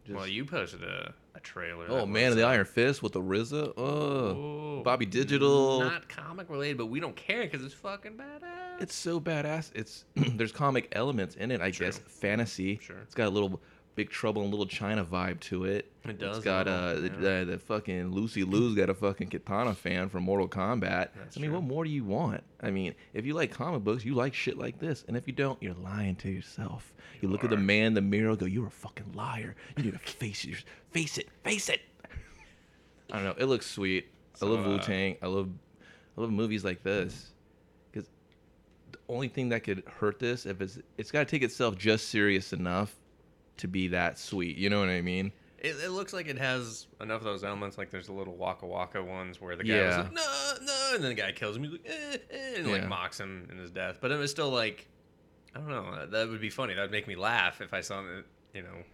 Just, 0.05 0.17
well, 0.17 0.27
you 0.27 0.45
posted 0.45 0.83
a, 0.83 1.13
a 1.35 1.41
trailer. 1.41 1.87
oh 1.89 2.07
man, 2.07 2.35
the 2.35 2.43
Iron 2.43 2.65
Fist 2.65 3.03
with 3.03 3.13
the 3.13 3.21
RZA. 3.21 3.75
Oh, 3.77 3.83
oh, 3.85 4.83
Bobby 4.83 5.05
Digital. 5.05 5.81
Not 5.81 6.09
comic 6.09 6.49
related, 6.49 6.79
but 6.79 6.87
we 6.87 6.99
don't 6.99 7.15
care 7.15 7.43
because 7.45 7.63
it's 7.63 7.75
fucking 7.75 8.13
badass. 8.13 8.81
It's 8.83 8.95
so 8.95 9.21
badass. 9.21 9.71
It's 9.75 10.05
there's 10.17 10.53
comic 10.53 10.89
elements 10.93 11.35
in 11.37 11.51
it, 11.51 11.61
I 11.61 11.71
True. 11.71 11.87
guess. 11.87 11.99
Fantasy. 11.99 12.79
Sure. 12.83 12.99
It's 13.03 13.15
got 13.15 13.29
a 13.29 13.31
little 13.31 13.61
Big 13.99 14.11
Trouble 14.11 14.45
in 14.45 14.51
Little 14.53 14.65
China 14.65 15.05
vibe 15.05 15.41
to 15.41 15.65
it. 15.65 15.91
It 16.05 16.21
does 16.21 16.37
It's 16.37 16.45
got 16.45 16.69
uh 16.69 16.95
the, 16.95 17.09
yeah. 17.09 17.41
the, 17.41 17.45
the 17.51 17.59
fucking 17.59 18.13
Lucy 18.13 18.45
Liu's 18.45 18.77
got 18.77 18.89
a 18.89 18.95
fucking 18.95 19.27
katana 19.29 19.75
fan 19.75 20.09
from 20.09 20.23
Mortal 20.23 20.49
Kombat. 20.49 21.09
That's 21.17 21.37
I 21.37 21.41
mean, 21.41 21.51
true. 21.51 21.59
what 21.59 21.67
more 21.67 21.83
do 21.83 21.91
you 21.91 22.05
want? 22.05 22.45
I 22.61 22.71
mean, 22.71 22.95
if 23.13 23.27
you 23.27 23.35
like 23.35 23.51
comic 23.51 23.83
books, 23.83 24.05
you 24.05 24.15
like 24.15 24.35
shit 24.35 24.57
like 24.57 24.79
this, 24.79 25.05
and 25.09 25.17
if 25.17 25.27
you 25.27 25.33
don't, 25.33 25.61
you're 25.61 25.75
lying 25.75 26.15
to 26.17 26.31
yourself. 26.31 26.95
You, 27.15 27.23
You 27.23 27.29
look 27.33 27.43
at 27.43 27.51
the 27.51 27.57
man 27.57 27.87
in 27.87 27.95
the 27.95 28.01
mirror, 28.01 28.37
go, 28.37 28.47
"You're 28.47 28.69
a 28.69 28.71
fucking 28.71 29.15
liar. 29.15 29.57
You 29.77 29.83
need 29.83 29.95
to 29.95 29.99
face 30.21 30.45
your 30.45 30.59
face 30.93 31.19
it, 31.19 31.29
face 31.43 31.69
it." 31.69 31.81
I 33.11 33.17
don't 33.17 33.25
know. 33.25 33.35
It 33.37 33.47
looks 33.47 33.67
sweet. 33.67 34.07
So, 34.35 34.47
I 34.47 34.51
love 34.51 34.65
uh, 34.65 34.69
Wu 34.71 34.79
Tang. 34.79 35.17
I 35.21 35.27
love, 35.27 35.49
I 36.17 36.21
love 36.21 36.31
movies 36.31 36.65
like 36.65 36.85
this, 36.85 37.33
because 37.91 38.09
the 38.93 38.99
only 39.09 39.27
thing 39.27 39.49
that 39.49 39.65
could 39.65 39.83
hurt 39.99 40.21
this 40.21 40.47
if 40.47 40.61
it's 40.61 40.79
it's 40.99 41.11
got 41.11 41.19
to 41.19 41.25
take 41.25 41.43
itself 41.43 41.77
just 41.77 42.11
serious 42.11 42.53
enough 42.53 42.95
to 43.59 43.69
be 43.69 43.89
that 43.89 44.19
sweet. 44.19 44.57
You 44.57 44.71
know 44.71 44.81
what 44.81 44.89
I 44.89 45.01
mean? 45.03 45.33
It, 45.59 45.77
it 45.85 45.91
looks 45.91 46.13
like 46.13 46.29
it 46.29 46.39
has 46.39 46.87
enough 47.01 47.19
of 47.19 47.25
those 47.25 47.43
elements. 47.43 47.77
Like 47.79 47.91
there's 47.91 48.07
the 48.07 48.13
little 48.13 48.37
Waka 48.37 48.67
Waka 48.67 49.03
ones 49.03 49.41
where 49.41 49.57
the 49.57 49.65
guy 49.65 49.87
was 49.87 49.97
like, 49.97 50.13
no, 50.13 50.53
no, 50.63 50.91
and 50.95 51.03
then 51.05 51.11
the 51.11 51.21
guy 51.21 51.33
kills 51.33 51.57
him. 51.57 51.65
He's 51.65 51.73
like, 51.73 51.87
eh, 51.87 52.17
eh, 52.31 52.55
and 52.59 52.67
Yeah. 52.67 52.73
like 52.75 52.89
mocks 52.89 53.19
him 53.19 53.49
in 53.51 53.59
his 53.59 53.71
death. 53.73 53.99
But 54.01 54.13
it 54.13 54.17
was 54.17 54.31
still 54.31 54.51
like, 54.51 54.87
I 55.55 55.59
don't 55.59 55.69
know. 55.69 56.07
That 56.07 56.29
would 56.29 56.41
be 56.41 56.51
funny. 56.51 56.75
That 56.75 56.83
would 56.83 56.91
make 56.93 57.09
me 57.09 57.17
laugh 57.17 57.61
if 57.61 57.75
I 57.75 57.81
saw 57.81 58.03
the, 58.03 58.23
you 58.55 58.63
know, 58.63 58.85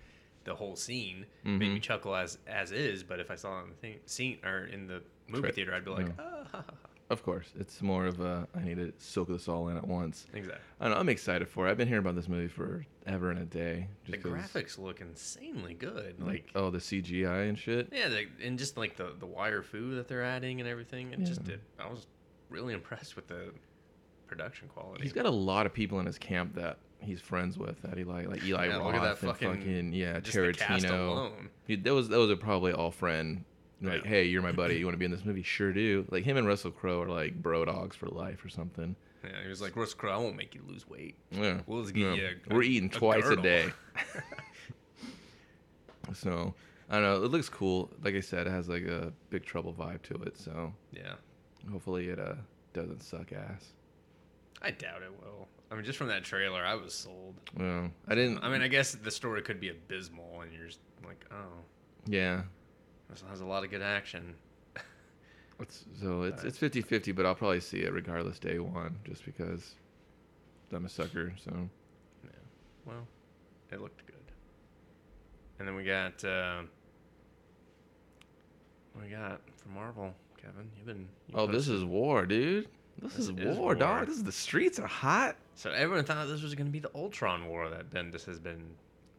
the 0.44 0.54
whole 0.54 0.76
scene. 0.76 1.26
Make 1.44 1.58
me 1.60 1.78
Mhm. 1.78 1.82
chuckle 1.82 2.14
as 2.14 2.38
as 2.46 2.72
is. 2.72 3.02
But 3.02 3.20
if 3.20 3.30
I 3.30 3.34
saw 3.34 3.60
it 3.60 3.64
in 3.64 3.68
the 3.70 3.74
thing, 3.76 3.98
scene 4.06 4.38
or 4.44 4.64
in 4.64 4.86
the 4.86 5.02
movie 5.28 5.52
theater, 5.52 5.74
I'd 5.74 5.84
be 5.84 5.90
like, 5.90 6.06
yeah. 6.06 6.12
ah, 6.18 6.44
ha, 6.50 6.58
ha, 6.58 6.64
ha." 6.82 6.88
Of 7.10 7.22
course, 7.22 7.52
it's 7.58 7.82
more 7.82 8.06
of 8.06 8.20
a 8.20 8.48
I 8.54 8.62
need 8.62 8.76
to 8.76 8.92
soak 8.98 9.28
this 9.28 9.46
all 9.48 9.68
in 9.68 9.76
at 9.76 9.86
once. 9.86 10.26
exactly. 10.32 10.62
I 10.80 10.88
know, 10.88 10.94
I'm 10.96 11.08
excited 11.10 11.48
for 11.48 11.66
it. 11.66 11.70
I've 11.70 11.76
been 11.76 11.86
hearing 11.88 12.02
about 12.02 12.14
this 12.16 12.28
movie 12.28 12.48
for 12.48 12.84
ever 13.06 13.30
and 13.30 13.38
a 13.40 13.44
day. 13.44 13.88
The 14.08 14.16
graphics 14.16 14.78
look 14.78 15.00
insanely 15.02 15.74
good. 15.74 16.18
like 16.20 16.28
Like, 16.28 16.50
oh 16.54 16.70
the 16.70 16.78
CGI 16.78 17.48
and 17.48 17.58
shit. 17.58 17.88
yeah, 17.92 18.08
the, 18.08 18.26
and 18.42 18.58
just 18.58 18.76
like 18.78 18.96
the 18.96 19.12
the 19.18 19.26
wire 19.26 19.62
fu 19.62 19.94
that 19.96 20.08
they're 20.08 20.24
adding 20.24 20.60
and 20.60 20.68
everything. 20.68 21.12
It 21.12 21.20
just 21.24 21.44
did. 21.44 21.60
I 21.78 21.88
was 21.88 22.06
really 22.48 22.72
impressed 22.72 23.16
with 23.16 23.26
the 23.28 23.52
production 24.26 24.68
quality. 24.68 25.02
He's 25.02 25.12
got 25.12 25.26
a 25.26 25.30
lot 25.30 25.66
of 25.66 25.74
people 25.74 26.00
in 26.00 26.06
his 26.06 26.18
camp 26.18 26.54
that 26.54 26.78
he's 27.00 27.20
friends 27.20 27.58
with 27.58 27.80
that 27.82 27.98
he 27.98 28.04
like 28.04 28.28
like 28.28 28.42
Eli 28.44 28.66
Yeah, 28.68 28.78
Roth 28.78 28.92
that 28.94 29.08
and 29.10 29.18
fucking- 29.18 29.56
fucking, 29.58 29.92
yeah 29.92 30.20
just 30.20 30.36
the 30.36 30.52
cast 30.54 30.86
Tarantino. 30.86 31.32
He, 31.66 31.76
those 31.76 32.08
those 32.08 32.30
are 32.30 32.36
probably 32.36 32.72
all 32.72 32.90
friend. 32.90 33.44
Like 33.82 34.04
Yeah. 34.04 34.08
hey, 34.10 34.24
you're 34.24 34.42
my 34.42 34.52
buddy. 34.52 34.76
You 34.78 34.86
want 34.86 34.94
to 34.94 34.98
be 34.98 35.04
in 35.04 35.10
this 35.10 35.24
movie? 35.24 35.42
Sure 35.42 35.72
do. 35.72 36.06
Like 36.10 36.24
him 36.24 36.36
and 36.36 36.46
Russell 36.46 36.70
Crowe 36.70 37.02
are 37.02 37.08
like 37.08 37.34
bro 37.42 37.64
dogs 37.64 37.96
for 37.96 38.06
life 38.06 38.44
or 38.44 38.48
something. 38.48 38.96
Yeah, 39.24 39.42
he 39.42 39.48
was 39.48 39.60
like, 39.62 39.74
Russ 39.74 39.94
Crowe, 39.94 40.12
I 40.12 40.16
won't 40.18 40.36
make 40.36 40.54
you 40.54 40.60
lose 40.68 40.86
weight. 40.88 41.16
Yeah, 41.30 41.60
We'll 41.66 41.80
just 41.82 41.94
get 41.94 42.02
yeah. 42.02 42.14
you 42.14 42.28
a- 42.50 42.54
We're 42.54 42.62
eating 42.62 42.90
twice 42.90 43.24
a 43.24 43.28
girdle." 43.36 43.42
day. 43.42 43.72
So 46.12 46.54
I 46.90 46.94
don't 46.94 47.02
know. 47.02 47.24
It 47.24 47.30
looks 47.30 47.48
cool. 47.48 47.90
Like 48.02 48.14
I 48.14 48.20
said, 48.20 48.46
it 48.46 48.50
has 48.50 48.68
like 48.68 48.84
a 48.84 49.12
Big 49.30 49.44
Trouble 49.44 49.72
vibe 49.72 50.02
to 50.02 50.14
it. 50.24 50.36
So 50.38 50.72
yeah, 50.92 51.14
hopefully 51.70 52.08
it 52.08 52.18
uh 52.18 52.34
doesn't 52.72 53.02
suck 53.02 53.32
ass. 53.32 53.72
I 54.62 54.70
doubt 54.70 55.02
it 55.02 55.10
will. 55.22 55.48
I 55.70 55.74
mean, 55.76 55.84
just 55.84 55.98
from 55.98 56.08
that 56.08 56.24
trailer, 56.24 56.62
I 56.64 56.74
was 56.74 56.92
sold. 56.94 57.34
Well, 57.56 57.90
I 58.06 58.14
didn't. 58.14 58.38
I 58.44 58.50
mean, 58.50 58.62
I 58.62 58.68
guess 58.68 58.92
the 58.92 59.10
story 59.10 59.42
could 59.42 59.60
be 59.60 59.70
abysmal, 59.70 60.42
and 60.42 60.52
you're 60.52 60.66
just 60.66 60.80
like, 61.04 61.24
oh, 61.32 61.36
yeah. 62.06 62.42
This 63.10 63.22
has 63.28 63.40
a 63.40 63.44
lot 63.46 63.64
of 63.64 63.70
good 63.70 63.82
action. 63.82 64.34
It's, 65.60 65.84
so 66.00 66.22
it's 66.22 66.42
it's 66.42 66.58
50-50, 66.58 67.14
but 67.14 67.24
I'll 67.24 67.34
probably 67.36 67.60
see 67.60 67.78
it 67.82 67.92
regardless 67.92 68.40
day 68.40 68.58
one, 68.58 68.96
just 69.04 69.24
because 69.24 69.76
I'm 70.72 70.84
a 70.84 70.88
sucker. 70.88 71.32
So 71.44 71.52
Yeah. 72.24 72.30
Well, 72.84 73.06
it 73.70 73.80
looked 73.80 74.04
good. 74.04 74.16
And 75.60 75.68
then 75.68 75.76
we 75.76 75.84
got, 75.84 76.24
uh, 76.24 76.62
we 79.00 79.08
got 79.08 79.40
from 79.62 79.74
Marvel, 79.74 80.12
Kevin? 80.40 80.68
You've 80.76 80.86
been. 80.86 81.08
you 81.28 81.34
oh, 81.36 81.46
this 81.46 81.68
is 81.68 81.84
war, 81.84 82.26
dude. 82.26 82.66
This, 83.00 83.14
This 83.14 83.28
is, 83.28 83.38
is 83.38 83.56
war, 83.56 83.74
dog. 83.74 84.06
This 84.06 84.16
is 84.16 84.24
the 84.24 84.32
streets 84.32 84.78
are 84.78 84.86
hot. 84.86 85.36
So 85.54 85.70
everyone 85.70 86.04
thought 86.04 86.26
this 86.28 86.42
was 86.42 86.54
going 86.54 86.66
to 86.66 86.72
be 86.72 86.78
the 86.80 86.90
Ultron 86.94 87.46
war 87.48 87.68
that 87.70 87.90
Bendis 87.90 88.24
has 88.26 88.38
been 88.38 88.64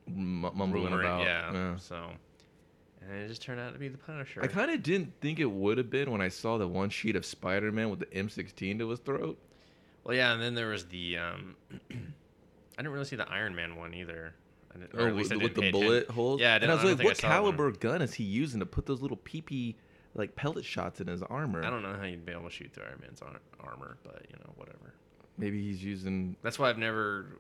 M- 0.08 0.42
mumbling 0.42 0.92
rumoring. 0.92 1.00
about. 1.00 1.24
yeah. 1.24 1.76
So, 1.78 2.10
and 3.10 3.22
it 3.22 3.28
just 3.28 3.42
turned 3.42 3.60
out 3.60 3.74
to 3.74 3.80
be 3.80 3.88
the 3.88 3.98
Punisher. 3.98 4.42
I 4.44 4.48
kind 4.48 4.72
of 4.72 4.82
didn't 4.84 5.14
think 5.22 5.40
it 5.40 5.46
would 5.52 5.78
have 5.78 5.90
been 5.90 6.12
when 6.12 6.22
I 6.22 6.28
saw 6.30 6.58
the 6.58 6.68
one 6.68 6.90
sheet 6.90 7.16
of 7.16 7.26
Spider-Man 7.26 7.90
with 7.90 8.00
the 8.00 8.06
M16 8.08 8.80
to 8.80 8.90
his 8.90 9.00
throat. 9.00 9.38
Well, 10.04 10.16
yeah, 10.16 10.34
and 10.34 10.42
then 10.42 10.56
there 10.56 10.68
was 10.70 10.86
the. 10.88 11.18
Um, 11.18 11.56
I 11.92 12.82
didn't 12.82 12.92
really 12.92 13.06
see 13.06 13.16
the 13.16 13.30
Iron 13.30 13.56
Man 13.56 13.76
one 13.76 13.94
either. 13.94 14.34
I 14.74 14.78
didn't, 14.80 14.94
or 14.94 15.02
Oh, 15.02 15.08
at 15.08 15.16
least 15.16 15.32
with, 15.34 15.42
with 15.44 15.56
the 15.56 15.72
bullet 15.72 15.88
attention. 16.04 16.14
holes. 16.16 16.42
Yeah, 16.42 16.54
I 16.54 16.56
and 16.58 16.66
I 16.72 16.76
was 16.76 16.84
I 16.84 16.88
like, 16.94 17.04
what 17.04 17.18
saw 17.18 17.30
that 17.30 17.42
one. 17.44 17.56
caliber 17.56 17.72
gun 17.72 18.02
is 18.02 18.14
he 18.14 18.24
using 18.24 18.60
to 18.60 18.66
put 18.66 18.86
those 18.86 19.02
little 19.02 19.18
PP 19.18 19.76
like 20.14 20.36
pellet 20.36 20.66
shots 20.66 21.00
in 21.02 21.08
his 21.08 21.22
armor? 21.24 21.64
I 21.64 21.70
don't 21.70 21.82
know 21.84 21.94
how 21.96 22.04
you'd 22.06 22.26
be 22.26 22.32
able 22.34 22.44
to 22.44 22.50
shoot 22.50 22.72
through 22.74 22.84
Iron 22.86 23.00
Man's 23.02 23.22
ar- 23.22 23.40
armor, 23.62 23.98
but 24.04 24.26
you 24.30 24.36
know, 24.38 24.52
whatever. 24.58 24.94
Maybe 25.38 25.62
he's 25.64 25.84
using. 25.84 26.36
That's 26.42 26.60
why 26.60 26.70
I've 26.70 26.78
never 26.78 27.40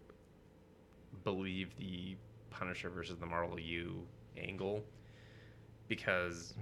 believed 1.23 1.77
the 1.77 2.15
Punisher 2.49 2.89
versus 2.89 3.17
the 3.17 3.25
Marvel 3.25 3.59
U 3.59 4.05
angle 4.37 4.83
because 5.87 6.53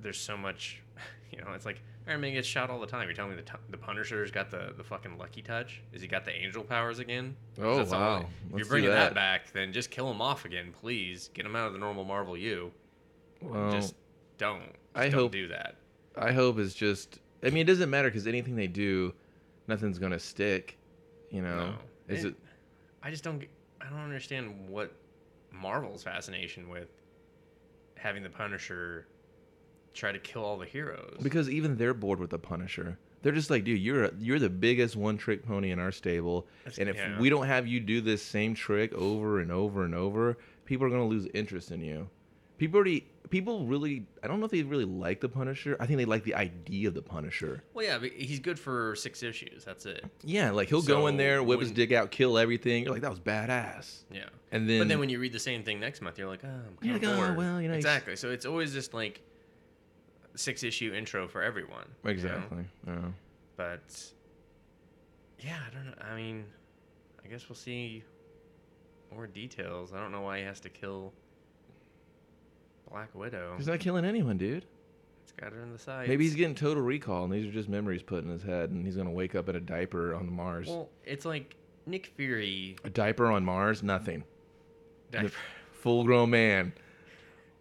there's 0.00 0.18
so 0.18 0.36
much, 0.36 0.80
you 1.30 1.38
know, 1.38 1.52
it's 1.54 1.66
like 1.66 1.80
Iron 2.08 2.20
Man 2.20 2.32
gets 2.32 2.48
shot 2.48 2.68
all 2.70 2.80
the 2.80 2.86
time. 2.86 3.06
You're 3.06 3.14
telling 3.14 3.32
me 3.32 3.36
the, 3.36 3.42
t- 3.50 3.58
the 3.70 3.76
Punisher's 3.76 4.30
got 4.30 4.50
the, 4.50 4.72
the 4.76 4.82
fucking 4.82 5.18
lucky 5.18 5.40
touch? 5.42 5.82
Is 5.92 6.02
he 6.02 6.08
got 6.08 6.24
the 6.24 6.32
angel 6.34 6.62
powers 6.64 6.98
again? 6.98 7.36
Oh, 7.60 7.76
that's 7.76 7.90
wow. 7.92 8.26
If 8.52 8.58
you're 8.58 8.66
bringing 8.66 8.90
that. 8.90 9.10
that. 9.10 9.14
back, 9.14 9.52
then 9.52 9.72
just 9.72 9.90
kill 9.90 10.10
him 10.10 10.20
off 10.20 10.44
again, 10.44 10.74
please. 10.80 11.30
Get 11.34 11.46
him 11.46 11.54
out 11.54 11.68
of 11.68 11.72
the 11.72 11.78
normal 11.78 12.04
Marvel 12.04 12.36
U. 12.36 12.72
Well, 13.40 13.70
just 13.70 13.94
don't. 14.38 14.60
Just 14.64 14.76
I 14.96 15.08
don't 15.08 15.12
hope- 15.20 15.32
do 15.32 15.48
that. 15.48 15.76
I 16.16 16.32
hope 16.32 16.58
is 16.58 16.74
just. 16.74 17.20
I 17.44 17.50
mean, 17.50 17.58
it 17.62 17.64
doesn't 17.64 17.88
matter 17.90 18.08
because 18.08 18.26
anything 18.26 18.54
they 18.54 18.66
do, 18.68 19.14
nothing's 19.66 19.98
gonna 19.98 20.18
stick. 20.18 20.76
You 21.30 21.40
know, 21.42 21.56
No. 21.56 21.74
is 22.08 22.24
And 22.24 22.34
it? 22.34 22.38
I 23.02 23.10
just 23.10 23.24
don't. 23.24 23.42
I 23.80 23.88
don't 23.88 23.98
understand 24.00 24.68
what 24.68 24.92
Marvel's 25.52 26.02
fascination 26.02 26.68
with 26.68 26.88
having 28.02 28.22
the 28.22 28.30
Punisher 28.30 29.06
try 29.94 30.10
to 30.10 30.18
kill 30.18 30.44
all 30.44 30.58
the 30.58 30.66
heroes. 30.66 31.18
Because 31.22 31.48
even 31.48 31.76
they're 31.76 31.94
bored 31.94 32.18
with 32.18 32.30
the 32.30 32.38
Punisher. 32.38 32.98
They're 33.22 33.32
just 33.32 33.50
like, 33.50 33.62
dude, 33.62 33.80
you're 33.80 34.06
a, 34.06 34.12
you're 34.18 34.40
the 34.40 34.50
biggest 34.50 34.96
one 34.96 35.16
trick 35.16 35.46
pony 35.46 35.70
in 35.70 35.78
our 35.78 35.92
stable, 35.92 36.46
That's- 36.64 36.78
and 36.78 36.88
if 36.88 36.96
yeah. 36.96 37.20
we 37.20 37.30
don't 37.30 37.46
have 37.46 37.68
you 37.68 37.78
do 37.78 38.00
this 38.00 38.20
same 38.20 38.54
trick 38.54 38.92
over 38.94 39.38
and 39.38 39.52
over 39.52 39.84
and 39.84 39.94
over, 39.94 40.36
people 40.64 40.86
are 40.86 40.90
gonna 40.90 41.06
lose 41.06 41.28
interest 41.32 41.70
in 41.70 41.80
you. 41.80 42.08
People 42.58 42.76
already, 42.76 43.06
people 43.30 43.66
really, 43.66 44.06
I 44.22 44.28
don't 44.28 44.38
know 44.38 44.46
if 44.46 44.52
they 44.52 44.62
really 44.62 44.84
like 44.84 45.20
the 45.20 45.28
Punisher. 45.28 45.76
I 45.80 45.86
think 45.86 45.98
they 45.98 46.04
like 46.04 46.22
the 46.22 46.34
idea 46.34 46.88
of 46.88 46.94
the 46.94 47.02
Punisher. 47.02 47.64
well, 47.74 47.84
yeah, 47.84 47.98
but 47.98 48.10
he's 48.12 48.38
good 48.38 48.58
for 48.58 48.94
six 48.94 49.22
issues. 49.22 49.64
That's 49.64 49.86
it. 49.86 50.04
Yeah, 50.22 50.50
like 50.50 50.68
he'll 50.68 50.82
go 50.82 51.06
in 51.06 51.16
there, 51.16 51.42
whip 51.42 51.60
his 51.60 51.72
dick 51.72 51.92
out, 51.92 52.10
kill 52.10 52.38
everything. 52.38 52.84
You're 52.84 52.92
like, 52.92 53.02
that 53.02 53.10
was 53.10 53.20
badass. 53.20 54.02
Yeah. 54.10 54.24
And 54.52 54.68
then, 54.68 54.80
but 54.80 54.88
then 54.88 55.00
when 55.00 55.08
you 55.08 55.18
read 55.18 55.32
the 55.32 55.40
same 55.40 55.64
thing 55.64 55.80
next 55.80 56.02
month, 56.02 56.18
you're 56.18 56.28
like, 56.28 56.44
oh, 56.44 56.48
I'm 56.48 56.76
kind 56.76 57.04
of 57.04 57.18
like, 57.18 57.30
oh, 57.30 57.34
well, 57.34 57.60
you 57.60 57.68
know, 57.68 57.74
exactly. 57.74 58.16
So 58.16 58.30
it's 58.30 58.46
always 58.46 58.72
just 58.72 58.94
like 58.94 59.22
six 60.36 60.62
issue 60.62 60.92
intro 60.94 61.26
for 61.26 61.42
everyone. 61.42 61.86
you 62.02 62.08
know? 62.08 62.10
exactly, 62.10 62.64
yeah. 62.86 62.98
But 63.56 64.12
yeah, 65.40 65.58
I 65.66 65.74
don't 65.74 65.86
know. 65.86 65.94
I 66.00 66.14
mean, 66.14 66.44
I 67.24 67.28
guess 67.28 67.48
we'll 67.48 67.56
see 67.56 68.04
more 69.12 69.26
details. 69.26 69.92
I 69.92 70.00
don't 70.00 70.12
know 70.12 70.22
why 70.22 70.38
he 70.38 70.44
has 70.44 70.60
to 70.60 70.68
kill 70.68 71.12
Black 72.92 73.14
Widow. 73.14 73.54
he's 73.56 73.66
not 73.66 73.80
killing 73.80 74.04
anyone, 74.04 74.36
dude. 74.36 74.64
It's 75.22 75.32
got 75.32 75.52
her 75.52 75.62
in 75.62 75.72
the 75.72 75.78
sights. 75.78 76.08
Maybe 76.08 76.24
he's 76.24 76.34
getting 76.34 76.54
total 76.54 76.82
recall, 76.82 77.24
and 77.24 77.32
these 77.32 77.46
are 77.46 77.50
just 77.52 77.68
memories 77.68 78.02
put 78.02 78.22
in 78.24 78.30
his 78.30 78.42
head, 78.42 78.70
and 78.70 78.84
he's 78.84 78.96
gonna 78.96 79.10
wake 79.10 79.34
up 79.34 79.48
in 79.48 79.56
a 79.56 79.60
diaper 79.60 80.14
on 80.14 80.30
Mars. 80.32 80.68
Well, 80.68 80.88
it's 81.04 81.24
like 81.24 81.56
Nick 81.86 82.06
Fury. 82.16 82.76
a 82.84 82.90
diaper 82.90 83.26
on 83.26 83.44
Mars? 83.44 83.82
Nothing. 83.82 84.24
Diaper. 85.10 85.32
Full 85.72 86.04
grown 86.04 86.30
man 86.30 86.72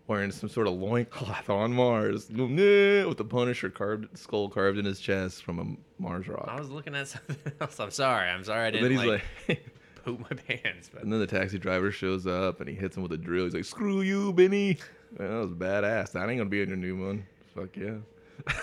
wearing 0.08 0.32
some 0.32 0.50
sort 0.50 0.68
of 0.68 0.74
loincloth 0.74 1.50
on 1.50 1.72
Mars 1.72 2.30
with 2.30 3.18
the 3.18 3.26
Punisher 3.28 3.70
carved 3.70 4.18
skull 4.18 4.50
carved 4.50 4.78
in 4.78 4.84
his 4.86 5.00
chest 5.00 5.44
from 5.44 5.60
a 5.60 6.02
Mars 6.02 6.28
rock. 6.28 6.46
I 6.50 6.60
was 6.60 6.70
looking 6.70 6.96
at 6.96 7.08
something 7.08 7.38
else. 7.62 7.80
I'm 7.80 7.92
sorry. 7.92 8.30
I'm 8.30 8.44
sorry 8.44 8.68
I 8.68 8.72
didn't 8.72 8.90
then 8.90 8.92
he's 9.00 9.08
like, 9.10 9.24
like, 9.48 9.76
poop 10.04 10.20
my 10.20 10.36
pants. 10.48 10.90
But 10.94 11.04
and 11.04 11.14
then 11.14 11.20
the 11.22 11.28
taxi 11.28 11.58
driver 11.58 11.92
shows 11.92 12.28
up 12.28 12.60
and 12.60 12.70
he 12.70 12.76
hits 12.76 12.98
him 12.98 13.04
with 13.04 13.14
a 13.14 13.18
drill. 13.18 13.46
He's 13.46 13.54
like, 13.54 13.66
"Screw 13.66 14.02
you, 14.02 14.34
Benny." 14.34 14.78
Man, 15.18 15.30
that 15.30 15.40
was 15.40 15.52
badass. 15.52 16.12
That 16.14 16.30
ain't 16.30 16.40
gonna 16.40 16.50
be 16.50 16.62
in 16.62 16.70
your 16.70 16.78
new 16.78 16.98
one. 16.98 17.26
Fuck 17.56 17.76
yeah. 17.76 17.96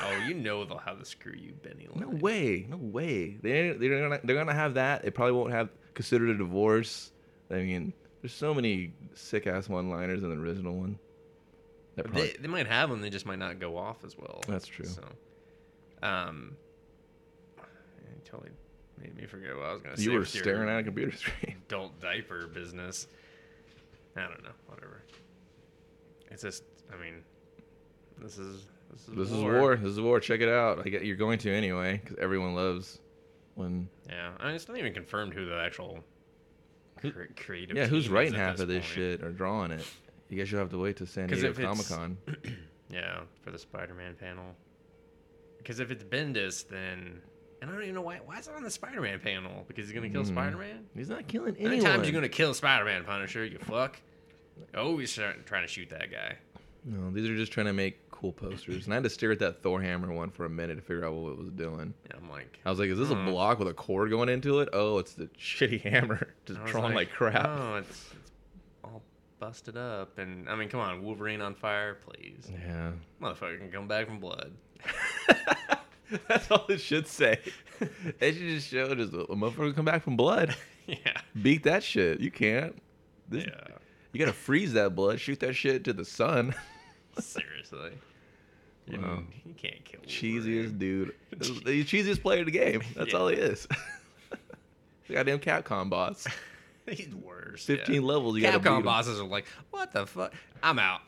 oh, 0.00 0.25
you 0.26 0.35
know 0.35 0.64
they'll 0.64 0.78
have 0.78 0.99
the 0.99 1.05
screw 1.05 1.35
you, 1.37 1.52
Benny. 1.62 1.88
No 1.95 2.09
way, 2.09 2.67
no 2.69 2.76
way. 2.76 3.37
They 3.43 3.73
they're 3.73 4.09
gonna 4.09 4.21
they're 4.25 4.37
gonna 4.37 4.55
have 4.55 4.75
that. 4.75 5.02
They 5.02 5.11
probably 5.11 5.33
won't 5.33 5.52
have 5.52 5.69
considered 5.95 6.31
a 6.31 6.38
divorce. 6.38 7.12
I 7.50 7.57
mean, 7.57 7.93
there's 8.23 8.33
so 8.33 8.52
many 8.55 8.93
sick 9.14 9.47
ass 9.47 9.69
one 9.69 9.90
liners 9.90 10.23
in 10.23 10.31
the 10.31 10.37
original 10.37 10.75
one. 10.75 10.99
Probably, 11.97 12.28
They, 12.28 12.37
they 12.43 12.49
might 12.49 12.67
have 12.67 12.90
them. 12.90 13.00
They 13.00 13.11
just 13.11 13.26
might 13.26 13.38
not 13.38 13.59
go 13.59 13.76
off 13.76 14.05
as 14.05 14.17
well. 14.17 14.40
That's 14.47 14.67
true. 14.67 14.85
So, 14.87 15.02
um, 16.02 16.57
it 17.59 18.25
totally 18.25 18.50
made 19.00 19.17
me 19.17 19.26
forget 19.26 19.57
what 19.57 19.67
I 19.67 19.73
was 19.73 19.83
gonna 19.83 19.97
say. 19.97 20.05
you 20.05 20.12
were 20.12 20.25
staring 20.25 20.69
at 20.69 20.81
a 20.81 20.83
computer 20.83 21.17
screen. 21.17 21.57
adult 21.69 22.00
diaper 22.00 22.47
business. 22.47 23.07
I 24.17 24.23
don't 24.23 24.43
know. 24.43 24.50
Whatever. 24.67 25.02
It's 26.30 26.42
just. 26.42 26.62
I 26.92 26.97
mean, 27.02 27.23
this 28.20 28.38
is 28.38 28.66
this 28.92 29.08
is 29.08 29.14
This 29.14 29.30
war. 29.30 29.54
is 29.56 29.61
war. 29.61 29.76
This 29.76 29.90
is 29.92 30.00
war. 30.00 30.20
Check 30.20 30.40
it 30.40 30.49
out. 30.49 30.80
I 30.85 30.88
get 30.88 31.04
you're 31.04 31.16
going 31.16 31.38
to 31.40 31.52
anyway 31.52 32.00
because 32.02 32.18
everyone 32.18 32.54
loves 32.54 32.99
when. 33.54 33.88
Yeah, 34.08 34.32
I 34.40 34.47
mean, 34.47 34.54
it's 34.54 34.68
not 34.68 34.78
even 34.78 34.94
confirmed 34.94 35.35
who 35.35 35.47
the 35.47 35.61
actual 35.61 35.99
cre- 37.00 37.11
creative. 37.37 37.76
Yeah, 37.76 37.87
who's 37.87 38.08
writing 38.08 38.35
half 38.35 38.58
of 38.61 38.68
this 38.68 38.85
point. 38.85 38.94
shit 38.94 39.23
or 39.23 39.30
drawing 39.32 39.70
it? 39.73 39.85
You 40.30 40.38
guys 40.38 40.49
should 40.49 40.58
have 40.58 40.70
to 40.70 40.78
wait 40.78 40.97
to 40.99 41.06
San 41.06 41.28
Diego 41.28 41.52
Comic 41.52 41.87
Con. 41.88 42.18
Yeah, 42.90 43.20
for 43.42 43.50
the 43.50 43.58
Spider-Man 43.58 44.14
panel. 44.18 44.44
Because 45.58 45.78
if 45.78 45.90
it's 45.90 46.02
Bendis, 46.04 46.66
then 46.66 47.20
and 47.61 47.70
I 47.70 47.75
don't 47.75 47.82
even 47.82 47.94
know 47.97 48.00
why. 48.00 48.20
Why 48.25 48.38
is 48.38 48.49
it 48.49 48.54
on 48.54 48.62
the 48.62 48.70
Spider-Man 48.70 49.20
panel? 49.20 49.64
Because 49.68 49.85
he's 49.87 49.94
gonna 49.94 50.08
kill 50.08 50.23
Mm. 50.23 50.28
Spider-Man. 50.28 50.87
He's 50.94 51.11
not 51.11 51.28
killing 51.28 51.54
How 51.56 51.64
many 51.64 51.76
anyone. 51.76 51.92
times 51.97 52.06
you 52.06 52.14
gonna 52.14 52.30
kill 52.30 52.54
Spider-Man, 52.54 53.04
Punisher? 53.04 53.44
You 53.44 53.58
fuck. 53.58 54.00
Always 54.76 55.12
try- 55.12 55.34
trying 55.46 55.62
to 55.62 55.68
shoot 55.68 55.90
that 55.90 56.10
guy. 56.10 56.36
No, 56.84 57.10
these 57.10 57.28
are 57.28 57.36
just 57.36 57.52
trying 57.52 57.66
to 57.66 57.72
make 57.72 58.08
cool 58.10 58.32
posters. 58.32 58.84
And 58.84 58.94
I 58.94 58.96
had 58.96 59.04
to 59.04 59.10
stare 59.10 59.32
at 59.32 59.38
that 59.40 59.62
Thor 59.62 59.80
hammer 59.82 60.12
one 60.12 60.30
for 60.30 60.44
a 60.44 60.48
minute 60.48 60.76
to 60.76 60.80
figure 60.80 61.04
out 61.04 61.12
what 61.14 61.32
it 61.32 61.38
was 61.38 61.50
doing. 61.50 61.80
And 62.10 62.14
I'm 62.16 62.30
like, 62.30 62.58
I 62.64 62.70
was 62.70 62.78
like, 62.78 62.88
is 62.88 62.98
this 62.98 63.10
a 63.10 63.14
Hmm. 63.14 63.26
block 63.26 63.58
with 63.58 63.68
a 63.68 63.74
cord 63.74 64.10
going 64.10 64.28
into 64.28 64.60
it? 64.60 64.68
Oh, 64.72 64.98
it's 64.98 65.12
the 65.14 65.26
shitty 65.38 65.82
hammer 65.82 66.32
just 66.46 66.58
I 66.60 66.62
was 66.62 66.70
drawn 66.72 66.94
like, 66.94 67.10
crap. 67.10 67.46
Oh, 67.46 67.76
it's, 67.76 67.90
it's 67.90 68.30
all 68.84 69.02
busted 69.38 69.76
up. 69.76 70.18
And 70.18 70.48
I 70.48 70.54
mean, 70.56 70.68
come 70.68 70.80
on, 70.80 71.02
Wolverine 71.02 71.40
on 71.42 71.54
fire, 71.54 71.98
please. 72.06 72.48
Yeah. 72.50 72.92
Motherfucker 73.20 73.58
can 73.58 73.70
come 73.70 73.86
back 73.88 74.06
from 74.06 74.18
blood. 74.20 74.52
That's 76.28 76.50
all 76.50 76.64
it 76.68 76.78
should 76.80 77.06
say. 77.06 77.38
It 78.18 78.32
should 78.34 78.48
just 78.48 78.68
show 78.68 78.94
just 78.94 79.12
a 79.12 79.16
motherfucker 79.26 79.74
come 79.74 79.84
back 79.84 80.02
from 80.02 80.16
blood. 80.16 80.56
yeah. 80.86 80.96
Beat 81.42 81.64
that 81.64 81.82
shit. 81.82 82.20
You 82.20 82.30
can't. 82.30 82.80
This, 83.28 83.44
Yeah. 83.44 83.74
You 84.18 84.25
gotta 84.26 84.37
freeze 84.37 84.72
that 84.72 84.96
blood, 84.96 85.20
shoot 85.20 85.38
that 85.38 85.54
shit 85.54 85.84
to 85.84 85.92
the 85.92 86.04
sun. 86.04 86.52
Seriously. 87.20 87.92
You, 88.88 89.00
Wow. 89.00 89.22
you 89.46 89.54
can't 89.54 89.84
kill 89.84 90.00
Cheesiest 90.00 90.44
Wolverine. 90.72 90.78
dude. 90.78 91.14
the 91.30 91.84
cheesiest 91.84 92.21
player 92.23 92.40
in 92.40 92.47
the 92.47 92.50
game. 92.50 92.82
That's 92.97 93.14
all 93.14 93.28
he 93.28 93.36
is. 93.36 93.69
the 95.06 95.14
goddamn 95.14 95.38
Capcom 95.38 95.88
boss. 95.88 96.26
He's 96.88 97.14
worse. 97.14 97.64
15 97.64 97.95
yeah. 97.95 98.00
levels, 98.00 98.36
you 98.36 98.43
Capcom 98.43 98.82
bosses 98.82 99.21
are 99.21 99.25
like, 99.25 99.47
what 99.71 99.93
the 99.93 100.04
fuck? 100.04 100.32
I'm 100.64 100.80
out. 100.80 101.02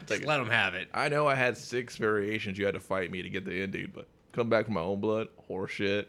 Just 0.00 0.10
like- 0.10 0.26
let 0.26 0.38
him 0.38 0.50
have 0.50 0.74
it. 0.74 0.88
I 0.92 1.08
know 1.08 1.26
I 1.26 1.34
had 1.34 1.56
six 1.56 1.96
variations 1.96 2.58
you 2.58 2.66
had 2.66 2.74
to 2.74 2.80
fight 2.80 3.10
me 3.10 3.22
to 3.22 3.30
get 3.30 3.46
the 3.46 3.62
ending, 3.62 3.90
but 3.94 4.06
come 4.32 4.50
back 4.50 4.66
from 4.66 4.74
my 4.74 4.82
own 4.82 5.00
blood, 5.00 5.28
horseshit. 5.48 6.04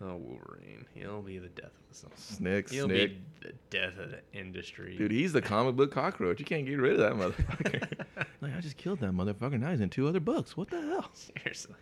Oh, 0.00 0.16
Wolverine. 0.16 0.86
He'll 0.94 1.22
be 1.22 1.38
the 1.38 1.48
death 1.48 1.72
of 1.92 2.10
the 2.14 2.20
Snick, 2.20 2.70
He'll 2.70 2.86
snick. 2.86 3.10
be 3.10 3.48
the 3.48 3.52
death 3.70 3.98
of 3.98 4.10
the 4.12 4.20
industry. 4.32 4.96
Dude, 4.96 5.10
he's 5.10 5.32
the 5.32 5.42
comic 5.42 5.74
book 5.74 5.90
cockroach. 5.90 6.38
You 6.38 6.46
can't 6.46 6.64
get 6.66 6.76
rid 6.78 6.98
of 6.98 6.98
that 6.98 7.14
motherfucker. 7.14 8.04
like, 8.40 8.56
I 8.56 8.60
just 8.60 8.76
killed 8.76 9.00
that 9.00 9.10
motherfucker. 9.10 9.58
Now 9.58 9.70
he's 9.70 9.80
in 9.80 9.90
two 9.90 10.06
other 10.06 10.20
books. 10.20 10.56
What 10.56 10.70
the 10.70 10.80
hell? 10.80 11.10
Seriously. 11.14 11.74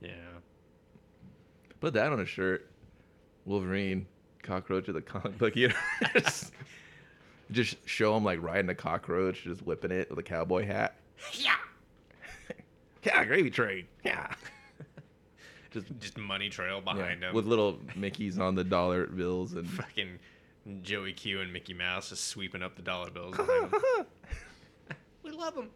Yeah. 0.00 0.10
Put 1.80 1.94
that 1.94 2.12
on 2.12 2.20
a 2.20 2.26
shirt. 2.26 2.70
Wolverine, 3.46 4.06
cockroach 4.42 4.86
of 4.88 4.94
the 4.94 5.00
comic 5.00 5.38
book 5.38 5.56
universe. 5.56 6.52
just 7.50 7.76
show 7.88 8.16
him 8.16 8.24
like 8.24 8.40
riding 8.42 8.68
a 8.68 8.74
cockroach, 8.74 9.42
just 9.42 9.62
whipping 9.66 9.90
it 9.90 10.08
with 10.10 10.18
a 10.18 10.22
cowboy 10.22 10.66
hat. 10.66 10.96
Yeah. 11.32 11.54
Yeah, 13.04 13.24
gravy 13.24 13.50
train. 13.50 13.86
Yeah. 14.04 14.32
Just, 15.70 15.86
just 16.00 16.18
money 16.18 16.48
trail 16.48 16.82
Yeah, 16.86 16.92
behind 16.94 17.22
him. 17.22 17.34
With 17.34 17.46
little 17.46 17.78
Mickeys 17.96 18.38
on 18.38 18.54
the 18.54 18.64
dollar 18.64 19.06
bills 19.06 19.54
and 19.54 19.68
fucking 19.68 20.18
Joey 20.82 21.12
Q 21.12 21.40
and 21.40 21.52
Mickey 21.52 21.74
Mouse 21.74 22.10
just 22.10 22.28
sweeping 22.28 22.62
up 22.62 22.76
the 22.76 22.82
dollar 22.82 23.10
bills. 23.10 23.36
we 25.22 25.30
love 25.30 25.54
them. 25.54 25.70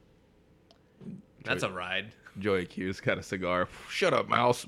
That's 1.44 1.62
a 1.62 1.70
ride. 1.70 2.12
Joey 2.38 2.66
Q's 2.66 3.00
got 3.00 3.18
a 3.18 3.22
cigar. 3.22 3.68
Shut 3.90 4.14
up, 4.14 4.28
mouse. 4.28 4.66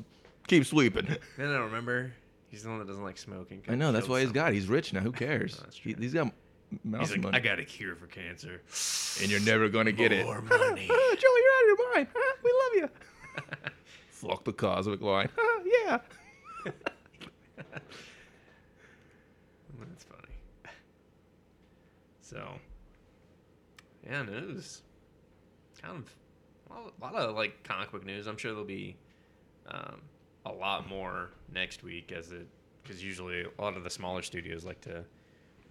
Keep 0.49 0.67
sweeping. 0.67 1.07
No, 1.39 1.51
no, 1.53 1.63
remember? 1.63 2.13
He's 2.51 2.63
the 2.63 2.69
one 2.69 2.79
that 2.79 2.87
doesn't 2.87 3.03
like 3.03 3.17
smoking. 3.19 3.63
I 3.69 3.75
know. 3.75 3.91
That's 3.93 4.09
why 4.09 4.21
he's 4.21 4.33
got. 4.33 4.53
He's 4.53 4.67
rich 4.69 4.93
now. 4.93 5.01
Who 5.01 5.13
cares? 5.13 5.61
He, 5.73 5.95
he's 5.99 6.13
got 6.13 6.33
mouse 6.85 7.09
He's 7.09 7.11
like, 7.13 7.21
money. 7.23 7.37
I 7.37 7.41
got 7.41 7.59
a 7.59 7.65
cure 7.65 7.97
for 7.97 8.07
cancer. 8.07 8.61
and 9.23 9.31
you're 9.31 9.41
never 9.41 9.69
gonna 9.69 9.93
get 9.93 10.13
it. 10.13 10.25
More 10.27 10.43
money. 10.43 10.87
Joey, 10.87 10.89
you're 10.89 11.53
out 11.53 11.63
of 11.63 11.67
your 11.67 11.95
mind. 11.95 12.07
We 12.43 12.53
love 12.53 12.75
you. 12.75 12.89
Fuck 14.29 14.45
the 14.45 14.53
cosmic 14.53 15.01
line. 15.03 15.29
Ah, 15.39 15.61
yeah. 15.87 15.99
That's 19.79 20.05
funny. 20.05 20.75
So, 22.21 22.49
yeah, 24.07 24.23
news. 24.23 24.83
Kind 25.81 25.97
of 25.99 26.15
a 26.71 27.05
lot 27.05 27.15
of 27.15 27.35
like 27.35 27.63
comic 27.65 27.93
book 27.93 28.05
news. 28.05 28.27
I'm 28.27 28.37
sure 28.37 28.53
there'll 28.53 28.65
be 28.67 28.97
um, 29.69 30.01
a 30.47 30.53
lot 30.53 30.89
more 30.89 31.31
next 31.53 31.83
week 31.83 32.13
as 32.13 32.33
it 32.33 32.47
because 32.83 33.03
usually 33.03 33.43
a 33.59 33.63
lot 33.63 33.77
of 33.77 33.85
the 33.85 33.91
smaller 33.91 34.23
studios 34.23 34.65
like 34.65 34.81
to 34.83 35.05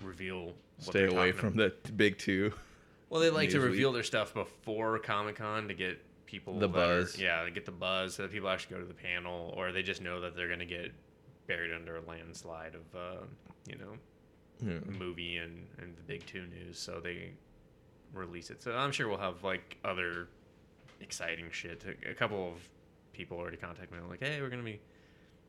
reveal. 0.02 0.46
what 0.46 0.56
Stay 0.80 1.06
away 1.06 1.32
from 1.32 1.54
about. 1.54 1.84
the 1.84 1.92
big 1.92 2.18
two. 2.18 2.54
Well, 3.10 3.22
they 3.22 3.30
like 3.30 3.50
to 3.52 3.60
reveal 3.60 3.92
their 3.92 4.04
stuff 4.04 4.34
before 4.34 4.98
Comic 5.00 5.36
Con 5.36 5.68
to 5.68 5.74
get 5.74 6.02
people 6.34 6.58
The 6.58 6.68
that 6.68 6.76
are- 6.80 7.00
buzz. 7.02 7.20
yeah, 7.20 7.44
to 7.44 7.52
get 7.52 7.66
the 7.66 7.72
buzz 7.72 8.16
so 8.16 8.24
that 8.24 8.32
people 8.32 8.50
actually 8.50 8.76
go 8.76 8.82
to 8.82 8.88
the 8.88 8.94
panel, 8.96 9.54
or 9.56 9.72
they 9.72 9.84
just 9.84 10.02
know 10.02 10.20
that 10.22 10.36
they're 10.36 10.48
going 10.48 10.60
to 10.60 10.66
get 10.66 10.92
buried 11.46 11.72
under 11.72 11.98
a 11.98 12.02
landslide 12.02 12.74
of, 12.74 12.96
uh, 12.96 13.24
you 13.68 13.76
know, 13.78 13.98
Yeah. 14.60 14.80
movie 14.98 15.38
and, 15.38 15.68
and 15.78 15.96
the 15.96 16.02
big 16.02 16.26
two 16.26 16.46
news. 16.48 16.80
So 16.80 17.00
they 17.00 17.34
release 18.14 18.50
it. 18.50 18.64
So 18.64 18.76
I'm 18.76 18.92
sure 18.92 19.08
we'll 19.08 19.18
have 19.20 19.44
like 19.44 19.78
other 19.86 20.28
exciting 21.02 21.52
shit. 21.52 21.84
A, 22.10 22.14
couple 22.16 22.52
of 22.52 22.58
people 23.14 23.38
already 23.38 23.58
contact 23.58 23.92
me 23.92 24.00
I'm 24.00 24.10
like, 24.10 24.22
hey, 24.24 24.42
we're 24.42 24.50
going 24.50 24.64
to 24.66 24.72
be 24.72 24.80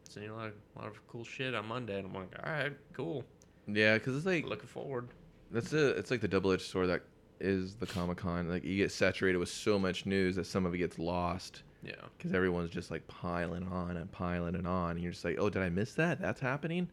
seeing 0.09 0.29
a 0.29 0.35
lot, 0.35 0.49
of, 0.49 0.55
a 0.77 0.79
lot 0.81 0.88
of 0.88 1.07
cool 1.09 1.25
shit 1.25 1.55
on 1.55 1.66
Monday. 1.66 1.99
And 1.99 2.07
I'm 2.09 2.14
like, 2.14 2.35
all 2.44 2.53
right, 2.53 2.73
cool. 2.92 3.25
Yeah, 3.66 3.94
because 3.94 4.16
it's 4.18 4.27
like 4.27 4.44
Looking 4.44 4.66
forward. 4.68 5.09
that's 5.51 5.73
a 5.73 5.90
it's 5.97 6.11
like 6.11 6.20
the 6.20 6.29
double 6.29 6.53
edged 6.53 6.62
sword 6.66 6.90
that 6.90 7.03
is 7.44 7.74
the 7.76 7.87
Comic 7.87 8.16
Con. 8.18 8.48
Like 8.48 8.64
you 8.64 8.76
get 8.76 8.90
saturated 8.90 9.38
with 9.38 9.48
so 9.48 9.78
much 9.78 10.07
news 10.07 10.37
that 10.37 10.46
some 10.46 10.64
of 10.66 10.74
it 10.74 10.78
gets 10.78 10.98
lost 10.98 11.62
Yeah. 11.83 11.92
because 12.16 12.33
everyone's 12.33 12.70
just 12.70 12.90
like 12.90 13.07
piling 13.07 13.66
on 13.68 13.96
and 13.96 14.11
piling 14.11 14.54
and 14.54 14.66
on, 14.66 14.92
and 14.92 15.00
you're 15.02 15.12
just 15.12 15.24
like, 15.24 15.37
oh, 15.38 15.50
did 15.50 15.62
I 15.62 15.68
miss 15.68 15.94
that? 15.94 16.20
That's 16.20 16.40
happening. 16.40 16.88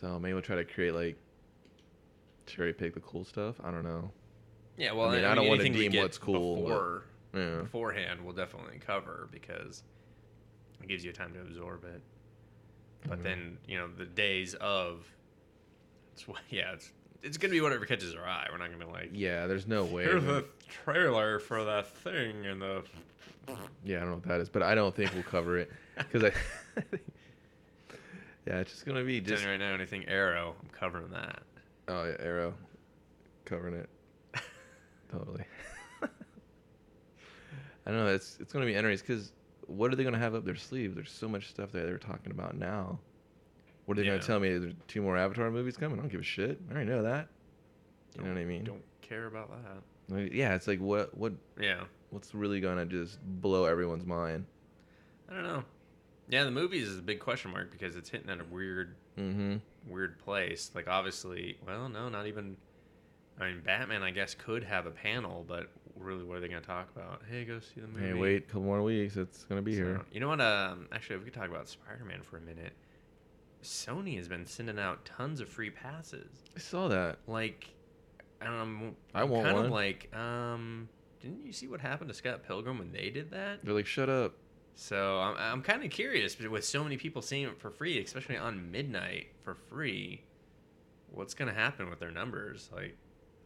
So 0.00 0.18
maybe 0.18 0.32
we'll 0.34 0.42
try 0.42 0.56
to 0.56 0.64
create 0.64 0.94
like 0.94 1.16
cherry 2.46 2.72
pick 2.72 2.94
the 2.94 3.00
cool 3.00 3.24
stuff. 3.24 3.60
I 3.62 3.70
don't 3.70 3.84
know. 3.84 4.10
Yeah, 4.76 4.92
well, 4.92 5.08
I 5.08 5.16
mean, 5.16 5.24
I 5.24 5.34
don't 5.34 5.48
wanna 5.48 5.60
anything 5.62 5.78
we 5.78 5.88
deem 5.88 6.00
what's 6.00 6.18
cool, 6.18 6.68
but- 7.32 7.38
Yeah. 7.38 7.62
beforehand, 7.62 8.20
we'll 8.22 8.32
definitely 8.34 8.78
cover 8.78 9.28
because 9.32 9.82
it 10.80 10.88
gives 10.88 11.04
you 11.04 11.12
time 11.12 11.34
to 11.34 11.40
absorb 11.40 11.84
it. 11.84 12.00
But 13.08 13.18
Mhm. 13.18 13.22
then, 13.22 13.58
you 13.66 13.76
know, 13.76 13.88
the 13.88 14.06
days 14.06 14.54
of, 14.54 15.04
it's 16.12 16.26
what, 16.28 16.40
yeah, 16.50 16.72
it's 16.72 16.92
it's 17.22 17.36
gonna 17.36 17.52
be 17.52 17.60
whatever 17.60 17.84
catches 17.84 18.14
our 18.14 18.24
eye. 18.26 18.46
We're 18.50 18.58
not 18.58 18.70
gonna 18.70 18.84
be 18.84 18.90
like, 18.90 19.10
Yeah, 19.12 19.46
there's 19.46 19.66
no 19.66 19.84
way. 19.84 20.04
here's 20.04 20.24
a 20.24 20.44
trailer 20.68 21.38
for 21.38 21.64
that 21.64 21.88
thing 21.98 22.46
and 22.46 22.60
the. 22.60 22.82
Yeah, 23.84 23.96
I 23.96 24.00
don't 24.00 24.08
know 24.10 24.14
what 24.16 24.24
that 24.24 24.40
is, 24.40 24.48
but 24.48 24.62
I 24.62 24.74
don't 24.74 24.94
think 24.94 25.12
we'll 25.14 25.22
cover 25.22 25.56
it 25.58 25.70
because 25.96 26.24
I. 26.24 26.32
yeah, 28.46 28.58
it's 28.60 28.72
just 28.72 28.86
gonna 28.86 29.04
be 29.04 29.20
Just 29.20 29.30
just 29.36 29.46
right 29.46 29.56
now, 29.58 29.72
anything 29.74 30.06
Arrow, 30.08 30.54
I'm 30.62 30.68
covering 30.70 31.10
that. 31.10 31.42
oh 31.88 32.04
yeah, 32.04 32.16
Arrow, 32.20 32.54
covering 33.44 33.74
it. 33.74 33.88
totally. 35.10 35.44
I 36.02 37.90
don't 37.90 37.96
know. 38.04 38.08
It's 38.14 38.36
it's 38.40 38.52
gonna 38.52 38.66
be 38.66 38.74
interesting 38.74 39.06
because 39.16 39.32
what 39.66 39.92
are 39.92 39.96
they 39.96 40.04
gonna 40.04 40.18
have 40.18 40.34
up 40.34 40.44
their 40.44 40.56
sleeve? 40.56 40.94
There's 40.94 41.10
so 41.10 41.28
much 41.28 41.48
stuff 41.48 41.72
that 41.72 41.86
they're 41.86 41.98
talking 41.98 42.32
about 42.32 42.56
now. 42.56 42.98
What 43.88 43.96
are 43.96 44.02
they 44.02 44.06
Yeah. 44.06 44.16
gonna 44.16 44.26
tell 44.26 44.38
me? 44.38 44.58
There's 44.58 44.74
two 44.86 45.00
more 45.00 45.16
Avatar 45.16 45.50
movies 45.50 45.78
coming? 45.78 45.98
I 45.98 46.02
don't 46.02 46.10
give 46.12 46.20
a 46.20 46.22
shit. 46.24 46.60
I 46.68 46.72
already 46.74 46.90
know 46.90 47.02
that. 47.04 47.28
You 48.18 48.22
know 48.24 48.28
what 48.34 48.38
I 48.38 48.44
mean? 48.44 48.62
Don't 48.64 48.84
care 49.00 49.24
about 49.24 49.50
that. 49.50 50.14
Like, 50.14 50.34
yeah, 50.34 50.54
it's 50.54 50.66
like 50.66 50.78
what 50.78 51.16
what 51.16 51.32
Yeah. 51.58 51.84
what's 52.10 52.34
really 52.34 52.60
gonna 52.60 52.84
just 52.84 53.18
blow 53.22 53.64
everyone's 53.64 54.04
mind? 54.04 54.44
I 55.30 55.32
don't 55.32 55.42
know. 55.42 55.64
Yeah, 56.28 56.44
the 56.44 56.50
movies 56.50 56.86
is 56.86 56.98
a 56.98 57.02
big 57.02 57.18
question 57.18 57.50
mark 57.50 57.72
because 57.72 57.96
it's 57.96 58.10
hitting 58.10 58.28
at 58.28 58.40
a 58.40 58.44
weird, 58.44 58.94
Mm-hmm. 59.16 59.56
weird 59.90 60.18
place. 60.18 60.70
Like 60.74 60.86
obviously, 60.86 61.56
well, 61.66 61.88
no, 61.88 62.10
not 62.10 62.26
even. 62.26 62.58
I 63.40 63.46
mean, 63.46 63.62
Batman, 63.62 64.02
I 64.02 64.10
guess, 64.10 64.34
could 64.34 64.64
have 64.64 64.84
a 64.84 64.90
panel, 64.90 65.46
but 65.48 65.70
really, 65.96 66.24
what 66.24 66.36
are 66.36 66.40
they 66.40 66.48
going 66.48 66.60
to 66.60 66.66
talk 66.66 66.90
about? 66.94 67.22
Hey, 67.30 67.44
go 67.46 67.60
see 67.60 67.80
the 67.80 67.86
movie. 67.86 68.06
Hey, 68.08 68.12
wait 68.12 68.36
a 68.36 68.46
couple 68.46 68.62
more 68.62 68.82
weeks. 68.82 69.16
It's 69.16 69.44
gonna 69.44 69.62
be 69.62 69.76
So, 69.76 69.82
here. 69.84 70.00
You 70.12 70.20
know 70.20 70.28
what? 70.28 70.40
Um, 70.42 70.88
actually, 70.92 71.18
we 71.18 71.24
could 71.24 71.34
talk 71.34 71.48
about 71.48 71.68
Spider-Man 71.68 72.20
for 72.22 72.36
a 72.36 72.40
minute. 72.42 72.72
Sony 73.62 74.16
has 74.16 74.28
been 74.28 74.46
sending 74.46 74.78
out 74.78 75.04
tons 75.04 75.40
of 75.40 75.48
free 75.48 75.70
passes. 75.70 76.28
I 76.56 76.60
saw 76.60 76.88
that. 76.88 77.18
Like, 77.26 77.68
I 78.40 78.46
don't 78.46 78.56
know. 78.56 78.62
I'm, 78.62 78.96
I 79.14 79.24
want 79.24 79.44
kind 79.44 79.56
one. 79.56 79.66
of 79.66 79.72
like, 79.72 80.14
um, 80.16 80.88
didn't 81.20 81.44
you 81.44 81.52
see 81.52 81.66
what 81.66 81.80
happened 81.80 82.08
to 82.08 82.14
Scott 82.14 82.42
Pilgrim 82.46 82.78
when 82.78 82.92
they 82.92 83.10
did 83.10 83.30
that? 83.32 83.64
They're 83.64 83.74
like, 83.74 83.86
shut 83.86 84.08
up. 84.08 84.34
So 84.74 85.18
I'm, 85.18 85.36
I'm 85.36 85.62
kind 85.62 85.82
of 85.84 85.90
curious 85.90 86.36
but 86.36 86.48
with 86.50 86.64
so 86.64 86.84
many 86.84 86.96
people 86.96 87.20
seeing 87.20 87.48
it 87.48 87.60
for 87.60 87.70
free, 87.70 87.98
especially 87.98 88.36
on 88.36 88.70
midnight 88.70 89.26
for 89.42 89.54
free. 89.54 90.22
What's 91.10 91.34
gonna 91.34 91.54
happen 91.54 91.90
with 91.90 91.98
their 91.98 92.12
numbers? 92.12 92.70
Like, 92.72 92.96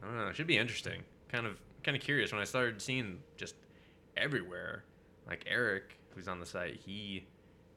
I 0.03 0.07
don't 0.07 0.16
know. 0.18 0.27
It 0.27 0.37
should 0.37 0.46
be 0.46 0.59
interesting. 0.59 1.03
Kind 1.31 1.46
of, 1.46 1.59
kind 1.85 1.96
of 1.96 2.03
curious 2.03 2.33
when 2.33 2.40
I 2.42 2.44
started 2.44 2.83
seeing 2.83 3.20
just 3.38 3.55
everywhere. 4.16 4.85
Like 5.27 5.44
Eric, 5.46 5.96
who's 6.14 6.29
on 6.29 6.38
the 6.38 6.44
site, 6.44 6.81
he 6.85 7.27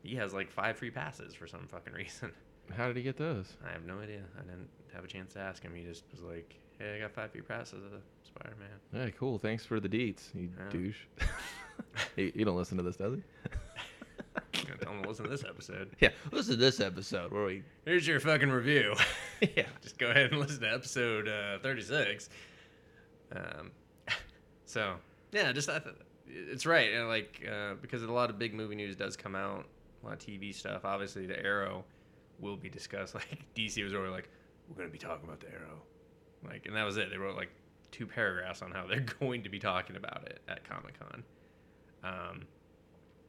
he 0.05 0.15
has 0.15 0.33
like 0.33 0.51
five 0.51 0.77
free 0.77 0.91
passes 0.91 1.33
for 1.33 1.47
some 1.47 1.67
fucking 1.67 1.93
reason. 1.93 2.31
How 2.75 2.87
did 2.87 2.97
he 2.97 3.03
get 3.03 3.17
those? 3.17 3.53
I 3.67 3.71
have 3.71 3.85
no 3.85 3.99
idea. 3.99 4.21
I 4.37 4.41
didn't 4.41 4.69
have 4.93 5.03
a 5.03 5.07
chance 5.07 5.33
to 5.33 5.39
ask 5.39 5.61
him. 5.61 5.73
He 5.75 5.83
just 5.83 6.03
was 6.11 6.21
like, 6.21 6.55
"Hey, 6.79 6.95
I 6.95 6.99
got 6.99 7.11
five 7.11 7.31
free 7.31 7.41
passes 7.41 7.83
of 7.85 8.01
Spider-Man." 8.23 8.67
Yeah, 9.05 9.09
cool. 9.11 9.37
Thanks 9.37 9.63
for 9.65 9.79
the 9.79 9.89
deets, 9.89 10.33
you 10.33 10.49
Yeah. 10.57 10.69
douche. 10.71 10.97
he, 12.15 12.31
you 12.33 12.43
don't 12.45 12.57
listen 12.57 12.77
to 12.77 12.83
this, 12.83 12.95
does 12.97 13.15
he? 13.15 13.21
I'm 14.35 14.63
gonna 14.65 14.77
tell 14.79 14.93
him 14.93 15.03
to 15.03 15.09
listen 15.09 15.25
to 15.25 15.29
this 15.31 15.43
episode. 15.43 15.89
yeah, 15.99 16.09
listen 16.31 16.53
to 16.53 16.57
this 16.59 16.79
episode 16.79 17.31
where 17.31 17.45
we. 17.45 17.63
Here's 17.85 18.07
your 18.07 18.19
fucking 18.19 18.49
review. 18.49 18.95
yeah. 19.55 19.65
just 19.81 19.97
go 19.99 20.07
ahead 20.07 20.31
and 20.31 20.39
listen 20.39 20.61
to 20.61 20.73
episode 20.73 21.27
uh, 21.27 21.59
36. 21.59 22.29
Um, 23.35 23.71
so 24.65 24.95
yeah, 25.31 25.51
just 25.51 25.69
I 25.69 25.79
th- 25.79 25.95
it's 26.27 26.65
right. 26.65 26.93
And 26.93 27.07
like 27.07 27.47
uh, 27.49 27.75
because 27.81 28.01
a 28.03 28.11
lot 28.11 28.29
of 28.29 28.39
big 28.39 28.53
movie 28.53 28.75
news 28.75 28.95
does 28.95 29.15
come 29.15 29.35
out, 29.35 29.65
a 30.05 30.09
lot 30.09 30.13
of 30.15 30.19
TV 30.19 30.53
stuff. 30.53 30.85
Obviously, 30.85 31.25
the 31.25 31.39
Arrow 31.39 31.83
will 32.39 32.57
be 32.57 32.69
discussed. 32.69 33.15
Like 33.31 33.45
DC 33.55 33.83
was 33.83 33.93
already 33.93 34.11
like, 34.11 34.29
we're 34.69 34.75
gonna 34.77 34.89
be 34.89 34.97
talking 34.97 35.25
about 35.25 35.39
the 35.39 35.47
Arrow, 35.49 35.81
like, 36.47 36.65
and 36.65 36.75
that 36.75 36.83
was 36.83 36.97
it. 36.97 37.09
They 37.09 37.17
wrote 37.17 37.35
like 37.35 37.49
two 37.91 38.05
paragraphs 38.05 38.61
on 38.61 38.71
how 38.71 38.85
they're 38.89 39.05
going 39.19 39.43
to 39.43 39.49
be 39.49 39.59
talking 39.59 39.95
about 39.95 40.23
it 40.25 40.41
at 40.47 40.67
Comic 40.67 40.99
Con. 40.99 41.23
Um, 42.03 42.41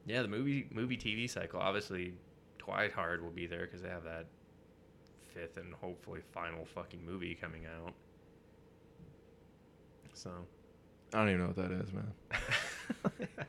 yeah, 0.06 0.22
the 0.22 0.28
movie 0.28 0.66
movie 0.70 0.96
TV 0.96 1.28
cycle. 1.28 1.60
Obviously, 1.60 2.14
Twilight 2.58 2.92
Hard 2.92 3.22
will 3.22 3.30
be 3.30 3.46
there 3.46 3.66
because 3.66 3.82
they 3.82 3.88
have 3.88 4.04
that 4.04 4.26
fifth 5.28 5.56
and 5.56 5.72
hopefully 5.74 6.20
final 6.32 6.64
fucking 6.64 7.04
movie 7.04 7.34
coming 7.34 7.66
out. 7.66 7.92
So, 10.14 10.30
I 11.12 11.18
don't 11.18 11.28
even 11.28 11.40
know 11.42 11.46
what 11.48 11.56
that 11.56 11.72
is, 11.72 11.92
man. 11.92 12.12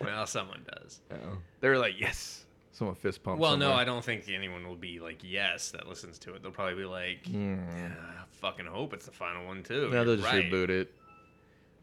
well, 0.00 0.26
someone 0.26 0.64
does. 0.76 1.00
Oh. 1.12 1.38
They 1.60 1.68
were 1.68 1.78
like, 1.78 1.94
yes. 1.98 2.45
Someone 2.76 2.94
fist 2.94 3.22
pumped. 3.22 3.40
Well, 3.40 3.56
no. 3.56 3.72
I 3.72 3.84
don't 3.84 4.04
think 4.04 4.28
anyone 4.28 4.68
will 4.68 4.76
be 4.76 5.00
like 5.00 5.20
yes 5.22 5.70
that 5.70 5.88
listens 5.88 6.18
to 6.18 6.34
it. 6.34 6.42
They'll 6.42 6.52
probably 6.52 6.74
be 6.74 6.84
like, 6.84 7.22
Mm. 7.24 7.56
yeah, 7.74 7.88
I 7.98 8.24
fucking 8.32 8.66
hope 8.66 8.92
it's 8.92 9.06
the 9.06 9.12
final 9.12 9.46
one 9.46 9.62
too. 9.62 9.88
No, 9.90 10.04
they'll 10.04 10.16
just 10.16 10.28
right. 10.28 10.44
reboot 10.44 10.68
it. 10.68 10.92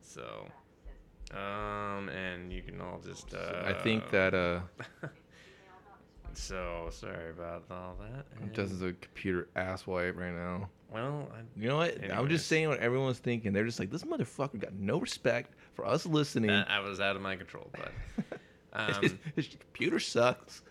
So, 0.03 0.45
um, 1.35 2.09
and 2.09 2.53
you 2.53 2.61
can 2.61 2.79
all 2.79 2.99
just. 3.03 3.33
Uh, 3.33 3.63
I 3.65 3.73
think 3.73 4.11
that 4.11 4.35
uh, 4.35 4.59
So 6.33 6.89
sorry 6.91 7.29
about 7.31 7.63
all 7.71 7.95
that. 7.99 8.25
and- 8.39 8.53
Dustin's 8.53 8.81
a 8.81 8.93
computer 8.93 9.47
asswipe 9.55 10.15
right 10.15 10.33
now. 10.33 10.69
well, 10.91 11.27
I, 11.33 11.39
You 11.59 11.69
know 11.69 11.77
what? 11.77 11.97
I'm 12.11 12.27
just 12.29 12.47
saying 12.47 12.69
what 12.69 12.79
everyone's 12.79 13.19
thinking. 13.19 13.53
They're 13.53 13.65
just 13.65 13.79
like, 13.79 13.89
this 13.91 14.03
motherfucker 14.03 14.59
got 14.59 14.73
no 14.73 14.99
respect 14.99 15.53
for 15.73 15.85
us 15.85 16.05
listening. 16.05 16.49
that, 16.49 16.69
I 16.69 16.79
was 16.81 16.99
out 16.99 17.15
of 17.15 17.21
my 17.21 17.35
control, 17.35 17.69
but 17.71 17.91
his, 19.01 19.11
um, 19.11 19.19
his 19.35 19.47
computer 19.47 19.99
sucks. 19.99 20.61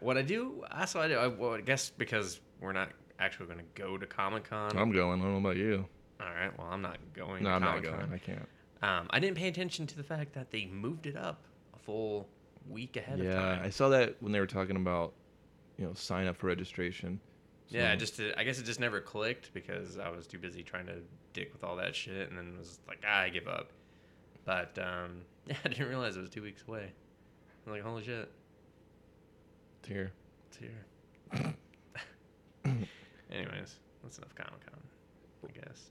What 0.00 0.16
I 0.16 0.22
do, 0.22 0.64
also 0.70 1.00
I 1.00 1.08
do. 1.08 1.16
I, 1.16 1.26
well, 1.28 1.54
I 1.54 1.60
guess 1.60 1.90
because 1.90 2.40
we're 2.60 2.72
not 2.72 2.90
actually 3.18 3.46
going 3.46 3.58
to 3.58 3.80
go 3.82 3.96
to 3.96 4.06
Comic 4.06 4.44
Con. 4.48 4.76
I'm 4.76 4.90
going. 4.92 5.20
I 5.20 5.24
don't 5.24 5.32
know 5.32 5.38
about 5.38 5.56
you. 5.56 5.86
All 6.20 6.26
right. 6.28 6.56
Well, 6.58 6.68
I'm 6.70 6.82
not 6.82 6.98
going. 7.14 7.42
No, 7.42 7.50
to 7.50 7.54
I'm 7.56 7.60
not 7.62 7.74
Comic-Con. 7.82 7.98
going. 8.00 8.12
I 8.12 8.18
can't. 8.18 8.48
Um, 8.82 9.06
I 9.10 9.20
didn't 9.20 9.36
pay 9.36 9.48
attention 9.48 9.86
to 9.88 9.96
the 9.96 10.02
fact 10.02 10.32
that 10.34 10.50
they 10.50 10.66
moved 10.66 11.06
it 11.06 11.16
up 11.16 11.44
a 11.74 11.78
full 11.78 12.28
week 12.68 12.96
ahead 12.96 13.20
of 13.20 13.26
time. 13.26 13.58
Yeah. 13.58 13.64
I 13.64 13.70
saw 13.70 13.88
that 13.90 14.16
when 14.20 14.32
they 14.32 14.40
were 14.40 14.46
talking 14.46 14.76
about, 14.76 15.12
you 15.78 15.84
know, 15.86 15.94
sign 15.94 16.26
up 16.26 16.36
for 16.36 16.48
registration. 16.48 17.20
Yeah, 17.68 17.92
So- 17.92 17.96
just 17.98 18.16
to, 18.16 18.38
I 18.38 18.44
guess 18.44 18.58
it 18.58 18.64
just 18.64 18.80
never 18.80 19.00
clicked 19.00 19.54
because 19.54 19.98
I 19.98 20.10
was 20.10 20.26
too 20.26 20.38
busy 20.38 20.62
trying 20.62 20.86
to 20.86 20.96
dick 21.32 21.52
with 21.52 21.64
all 21.64 21.76
that 21.76 21.94
shit, 21.94 22.28
and 22.28 22.36
then 22.36 22.58
was 22.58 22.80
like, 22.88 23.02
ah, 23.06 23.20
I 23.20 23.28
give 23.28 23.46
up. 23.48 23.70
But 24.44 24.76
um, 24.78 25.22
yeah, 25.46 25.56
I 25.64 25.68
didn't 25.68 25.88
realize 25.88 26.16
it 26.16 26.20
was 26.20 26.30
two 26.30 26.42
weeks 26.42 26.64
away. 26.66 26.92
I'm 27.66 27.72
like, 27.72 27.82
holy 27.82 28.04
shit, 28.04 28.30
It's 29.82 29.88
here. 30.58 31.54
Anyways, 33.32 33.76
that's 34.02 34.18
enough 34.18 34.34
Comic 34.34 34.66
Con, 34.66 34.80
I 35.48 35.52
guess. 35.52 35.90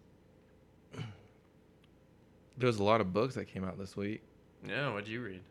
There 2.57 2.67
was 2.67 2.79
a 2.79 2.83
lot 2.83 3.01
of 3.01 3.11
books 3.11 3.35
that 3.35 3.45
came 3.45 3.63
out 3.63 3.77
this 3.77 3.97
week. 3.97 4.21
Yeah, 4.67 4.93
what'd 4.93 5.07
you 5.07 5.21
read? 5.23 5.41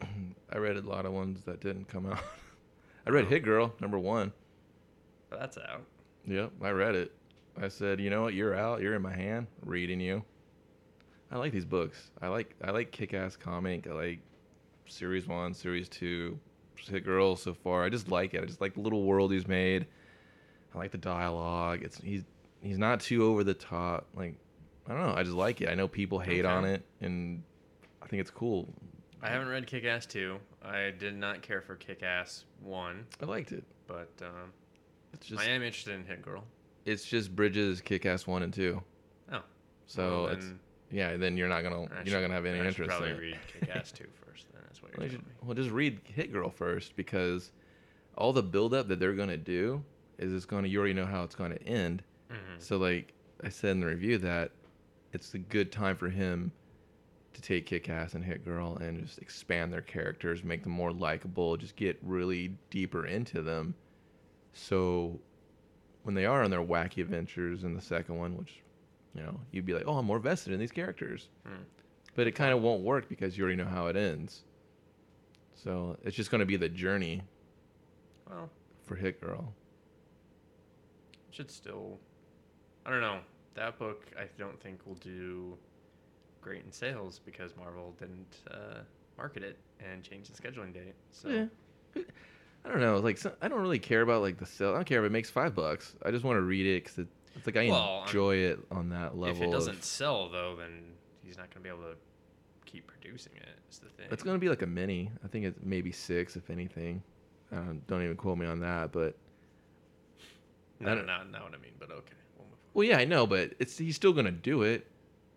I 0.52 0.58
read 0.58 0.76
a 0.76 0.80
lot 0.80 1.06
of 1.06 1.12
ones 1.12 1.44
that 1.44 1.60
didn't 1.60 1.88
come 1.88 2.06
out. 2.06 2.18
I 3.06 3.10
read 3.10 3.26
Oh. 3.26 3.28
Hit 3.28 3.44
Girl 3.44 3.72
number 3.80 3.98
one. 3.98 4.32
That's 5.30 5.58
out. 5.58 5.82
Yep, 6.26 6.52
I 6.62 6.70
read 6.70 6.94
it. 6.96 7.12
I 7.60 7.68
said, 7.68 8.00
you 8.00 8.10
know 8.10 8.22
what? 8.22 8.34
You're 8.34 8.54
out. 8.54 8.82
You're 8.82 8.94
in 8.94 9.02
my 9.02 9.14
hand. 9.14 9.46
Reading 9.64 10.00
you. 10.00 10.24
I 11.30 11.38
like 11.38 11.52
these 11.52 11.64
books. 11.64 12.10
I 12.20 12.28
like 12.28 12.54
I 12.62 12.70
like 12.70 12.90
Kick-Ass 12.90 13.36
comic. 13.36 13.86
I 13.86 13.92
like 13.92 14.20
series 14.86 15.26
one, 15.26 15.54
series 15.54 15.88
two, 15.88 16.38
Hit 16.78 17.04
Girl 17.04 17.36
so 17.36 17.54
far. 17.54 17.84
I 17.84 17.88
just 17.88 18.08
like 18.08 18.34
it. 18.34 18.42
I 18.42 18.46
just 18.46 18.60
like 18.60 18.74
the 18.74 18.80
little 18.80 19.02
world 19.04 19.32
he's 19.32 19.46
made. 19.48 19.86
I 20.74 20.78
like 20.78 20.90
the 20.90 20.98
dialogue. 20.98 21.82
It's 21.82 22.00
he's 22.00 22.22
he's 22.62 22.78
not 22.78 23.00
too 23.00 23.24
over 23.24 23.42
the 23.44 23.54
top. 23.54 24.06
Like 24.14 24.34
I 24.88 24.92
don't 24.92 25.00
know. 25.06 25.14
I 25.14 25.22
just 25.22 25.36
like 25.36 25.60
it. 25.60 25.68
I 25.68 25.74
know 25.74 25.88
people 25.88 26.18
hate 26.18 26.44
Okay. 26.44 26.54
on 26.54 26.64
it, 26.64 26.82
and 27.00 27.42
I 28.02 28.06
think 28.06 28.20
it's 28.20 28.30
cool. 28.30 28.68
I 29.22 29.30
haven't 29.30 29.48
read 29.48 29.66
Kick 29.66 29.84
Ass 29.84 30.06
2. 30.06 30.38
I 30.62 30.92
did 30.98 31.16
not 31.16 31.42
care 31.42 31.60
for 31.62 31.74
Kick 31.74 32.02
Ass 32.02 32.44
1, 32.62 33.06
I 33.22 33.24
liked 33.24 33.50
it. 33.52 33.64
but 33.86 34.10
um, 34.22 34.52
It's 35.14 35.26
just 35.26 35.40
I 35.42 35.46
am 35.50 35.62
interested 35.62 35.94
in 35.94 36.04
Hit 36.04 36.20
Girl. 36.22 36.44
it's 36.84 37.04
just 37.04 37.34
Bridges 37.34 37.80
Kick-Ass 37.80 38.26
one 38.26 38.42
and 38.42 38.52
two. 38.52 38.82
Oh. 39.32 39.40
So 39.86 40.24
well, 40.24 40.26
it's 40.34 40.46
yeah. 40.90 41.16
Then 41.16 41.36
you're 41.36 41.48
not 41.48 41.62
gonna 41.62 41.76
I 41.76 41.78
you're 41.80 42.04
should- 42.04 42.12
not 42.12 42.20
gonna 42.20 42.34
have 42.34 42.46
any 42.46 42.60
I 42.60 42.66
interest 42.66 42.90
probably 42.90 43.10
in 43.10 43.16
read 43.18 43.38
Kick 43.60 43.70
Ass 43.74 43.90
2 43.92 44.04
first, 44.04 44.12
then. 44.14 44.25
That's 44.25 44.25
what 44.90 44.98
Well, 44.98 45.06
you're 45.06 45.12
should- 45.18 45.24
well, 45.42 45.54
just 45.54 45.70
read 45.70 46.00
Hit 46.04 46.32
Girl 46.32 46.50
first 46.50 46.96
because 46.96 47.52
all 48.16 48.32
the 48.32 48.42
buildup 48.42 48.88
that 48.88 48.98
they're 49.00 49.14
gonna 49.14 49.36
do 49.36 49.82
is 50.18 50.32
it's 50.32 50.46
gonna 50.46 50.68
you 50.68 50.78
already 50.78 50.94
know 50.94 51.06
how 51.06 51.22
it's 51.24 51.34
gonna 51.34 51.56
end. 51.66 52.02
me. 52.30 52.36
Mhm. 52.36 52.60
So 52.62 52.76
like 52.78 53.12
I 53.44 53.48
said 53.50 53.72
in 53.72 53.80
the 53.80 53.86
review 53.86 54.18
that 54.18 54.50
it's 55.12 55.34
a 55.34 55.38
good 55.38 55.70
time 55.70 55.96
for 55.96 56.08
him 56.08 56.50
to 57.34 57.42
take 57.42 57.66
Kick 57.66 57.88
Ass 57.90 58.14
and 58.14 58.24
Hit 58.24 58.44
Girl 58.44 58.76
and 58.78 59.04
just 59.06 59.18
expand 59.18 59.72
their 59.72 59.82
characters, 59.82 60.42
make 60.42 60.62
them 60.62 60.72
more 60.72 60.90
likable, 60.92 61.56
just 61.58 61.76
get 61.76 61.98
really 62.02 62.56
deeper 62.70 63.04
into 63.06 63.42
them. 63.42 63.74
So 64.54 65.20
when 66.02 66.14
they 66.14 66.24
are 66.24 66.42
on 66.42 66.50
their 66.50 66.62
wacky 66.62 67.02
adventures 67.02 67.64
in 67.64 67.74
the 67.74 67.80
second 67.80 68.16
one, 68.16 68.36
which 68.36 68.62
you 69.14 69.22
know, 69.22 69.40
you'd 69.50 69.64
be 69.66 69.72
like, 69.74 69.84
Oh, 69.86 69.96
I'm 69.98 70.04
more 70.06 70.18
vested 70.18 70.52
in 70.52 70.58
these 70.60 70.72
characters. 70.72 71.28
Hmm. 71.46 71.62
But 72.14 72.26
it 72.26 72.32
kind 72.32 72.52
of 72.54 72.62
won't 72.62 72.82
work 72.82 73.08
because 73.08 73.36
you 73.36 73.44
already 73.44 73.56
know 73.56 73.68
how 73.68 73.86
it 73.88 73.96
ends. 73.96 74.44
So 75.56 75.96
it's 76.04 76.14
just 76.16 76.30
gonna 76.30 76.46
be 76.46 76.56
the 76.56 76.68
journey 76.68 77.22
Well, 78.28 78.50
for 78.84 78.94
Hit 78.94 79.20
Girl. 79.20 79.52
should 81.30 81.50
still. 81.50 81.98
I 82.84 82.90
don't 82.90 83.00
know. 83.00 83.18
That 83.54 83.78
book, 83.78 84.06
I 84.18 84.26
don't 84.38 84.60
think 84.60 84.86
will 84.86 84.94
do 84.96 85.56
great 86.40 86.62
in 86.64 86.70
sales 86.70 87.20
because 87.24 87.56
Marvel 87.56 87.94
didn't 87.98 88.36
uh, 88.50 88.80
market 89.18 89.42
it 89.42 89.58
and 89.80 90.02
change 90.02 90.28
the 90.28 90.40
scheduling 90.40 90.72
date. 90.72 90.94
So 91.10 91.28
Yeah. 91.28 91.46
I 92.64 92.68
don't 92.68 92.80
know. 92.80 92.98
Like, 92.98 93.16
so, 93.18 93.32
I 93.40 93.48
don't 93.48 93.60
really 93.60 93.78
care 93.78 94.02
about 94.02 94.22
like 94.22 94.38
the 94.38 94.46
sale. 94.46 94.70
I 94.70 94.74
don't 94.74 94.86
care 94.86 95.00
if 95.00 95.06
it 95.06 95.12
makes 95.12 95.30
five 95.30 95.54
bucks. 95.54 95.94
I 96.04 96.10
just 96.10 96.24
want 96.24 96.36
to 96.36 96.42
read 96.42 96.66
it 96.66 96.84
because 96.84 96.98
it, 96.98 97.08
it's 97.34 97.46
like 97.46 97.56
I 97.56 97.68
Well, 97.68 97.74
I'm- 97.82 98.06
enjoy 98.06 98.36
it 98.36 98.58
on 98.70 98.88
that 98.90 99.16
level. 99.16 99.36
if 99.36 99.40
it 99.42 99.46
of- 99.46 99.52
doesn't 99.52 99.84
sell, 99.84 100.28
though, 100.28 100.56
then 100.56 100.92
he's 101.24 101.36
not 101.36 101.46
going 101.50 101.62
to 101.64 101.68
be 101.68 101.68
able 101.68 101.90
to 101.90 101.96
keep 102.66 102.86
producing 102.86 103.32
it. 103.36 103.48
Is 103.70 103.78
the 103.78 103.88
thing. 103.88 104.06
It's 104.10 104.22
gonna 104.22 104.38
be 104.38 104.48
like 104.48 104.62
a 104.62 104.66
mini. 104.66 105.10
I 105.24 105.28
think 105.28 105.44
it's 105.46 105.58
maybe 105.62 105.92
six, 105.92 106.36
if 106.36 106.50
anything. 106.50 107.02
Um, 107.52 107.80
don't 107.86 108.02
even 108.02 108.16
quote 108.16 108.38
me 108.38 108.46
on 108.46 108.60
that, 108.60 108.92
but 108.92 109.16
No, 110.80 110.92
I 110.92 110.94
don't- 110.94 111.06
know. 111.06 111.22
not 111.30 111.42
what 111.44 111.54
I 111.54 111.58
mean, 111.58 111.72
but 111.78 111.90
okay. 111.90 112.14
We'll 112.36 112.46
well, 112.74 112.86
yeah, 112.86 112.98
I 112.98 113.04
know, 113.04 113.26
but 113.26 113.54
it's 113.58 113.78
he's 113.78 113.96
still 113.96 114.12
gonna 114.12 114.30
do 114.32 114.62
it, 114.62 114.86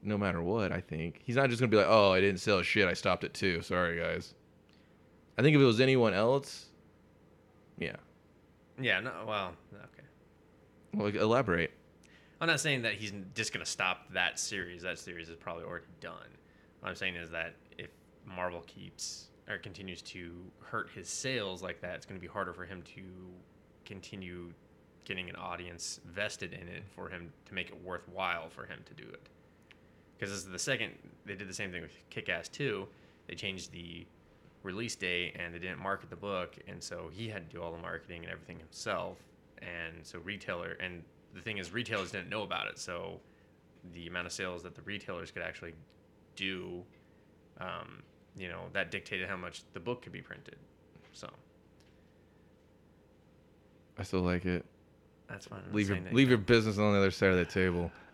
no 0.02 0.18
matter 0.18 0.42
what. 0.42 0.72
I 0.72 0.82
think 0.82 1.22
he's 1.24 1.36
not 1.36 1.50
just 1.50 1.60
gonna 1.62 1.70
be 1.70 1.78
like, 1.78 1.88
oh, 1.88 2.12
I 2.12 2.20
didn't 2.20 2.40
sell 2.42 2.62
shit. 2.62 2.88
I 2.88 2.94
stopped 2.94 3.24
it 3.24 3.34
too. 3.34 3.62
Sorry, 3.62 3.98
guys. 3.98 4.34
I 5.38 5.42
think 5.42 5.56
if 5.56 5.62
it 5.62 5.66
was 5.66 5.80
anyone 5.80 6.14
else, 6.14 6.66
yeah. 7.78 7.96
Yeah. 8.82 9.00
No. 9.00 9.12
Well. 9.28 9.54
Okay. 9.74 10.08
Well, 10.94 11.08
elaborate. 11.08 11.72
I'm 12.42 12.48
not 12.48 12.60
saying 12.60 12.82
that 12.84 12.94
he's 12.96 13.14
just 13.36 13.54
gonna 13.54 13.66
stop 13.66 14.12
that 14.14 14.40
series. 14.40 14.82
That 14.82 14.98
series 15.00 15.30
is 15.30 15.36
probably 15.38 15.64
already 15.66 15.86
done. 16.02 16.28
What 16.80 16.90
I'm 16.90 16.96
saying 16.96 17.16
is 17.16 17.30
that 17.32 17.56
if 17.78 17.90
Marvel 18.26 18.62
keeps 18.62 19.28
or 19.48 19.58
continues 19.58 20.02
to 20.04 20.32
hurt 20.62 20.90
his 20.94 21.10
sales 21.10 21.62
like 21.62 21.82
that, 21.82 21.96
it's 21.96 22.06
gonna 22.06 22.20
be 22.20 22.28
harder 22.28 22.54
for 22.54 22.66
him 22.66 22.82
to 22.96 23.02
continue 23.86 24.54
getting 25.04 25.30
an 25.30 25.36
audience 25.36 26.00
vested 26.06 26.54
in 26.54 26.68
it 26.68 26.84
for 26.96 27.10
him 27.10 27.34
to 27.46 27.54
make 27.54 27.70
it 27.70 27.84
worthwhile 27.84 28.48
for 28.50 28.66
him 28.66 28.80
to 28.86 28.94
do 28.94 29.10
it. 29.10 29.28
Because 30.16 30.32
this 30.32 30.46
is 30.46 30.52
the 30.52 30.60
second 30.60 30.92
they 31.26 31.36
did 31.36 31.50
the 31.50 31.54
same 31.54 31.72
thing 31.72 31.82
with 31.82 31.98
Kick-Ass 32.10 32.48
2. 32.50 32.88
They 33.28 33.36
changed 33.36 33.72
the 33.72 34.06
release 34.62 34.96
date 34.96 35.36
and 35.40 35.54
they 35.54 35.60
didn't 35.60 35.80
market 35.80 36.10
the 36.10 36.16
book, 36.16 36.58
and 36.68 36.84
so 36.84 37.10
he 37.12 37.28
had 37.28 37.50
to 37.50 37.56
do 37.58 37.64
all 37.64 37.72
the 37.72 37.82
marketing 37.82 38.24
and 38.24 38.32
everything 38.32 38.60
himself. 38.60 39.18
And 39.62 39.96
so 40.04 40.20
retailer 40.20 40.78
and 40.80 41.04
the 41.34 41.42
thing 41.42 41.58
is 41.58 41.74
retailers 41.74 42.12
didn't 42.12 42.30
know 42.30 42.44
about 42.44 42.68
it, 42.68 42.78
so 42.78 43.20
the 43.94 44.08
amount 44.08 44.28
of 44.28 44.34
sales 44.34 44.62
that 44.64 44.76
the 44.76 44.82
retailers 44.82 45.32
could 45.32 45.42
actually 45.42 45.74
do, 46.40 46.84
um, 47.60 48.02
you 48.38 48.48
know, 48.48 48.62
that 48.74 48.90
dictated 48.92 49.28
how 49.28 49.36
much 49.38 49.64
the 49.74 49.80
book 49.80 50.02
could 50.02 50.14
be 50.14 50.22
printed. 50.22 50.56
So 51.14 51.30
I 53.98 54.04
still 54.04 54.22
like 54.22 54.46
it. 54.46 54.66
that's 55.28 55.48
fine. 55.48 55.62
I'm 55.68 55.74
leave 55.74 55.90
your 55.90 55.96
saying 55.98 56.06
that- 56.06 56.14
leave 56.14 56.30
your 56.30 56.38
business 56.38 56.78
on 56.78 56.94
the 56.94 56.98
other 57.00 57.12
side 57.12 57.32
of 57.32 57.38
the 57.38 57.46
table. 57.46 57.92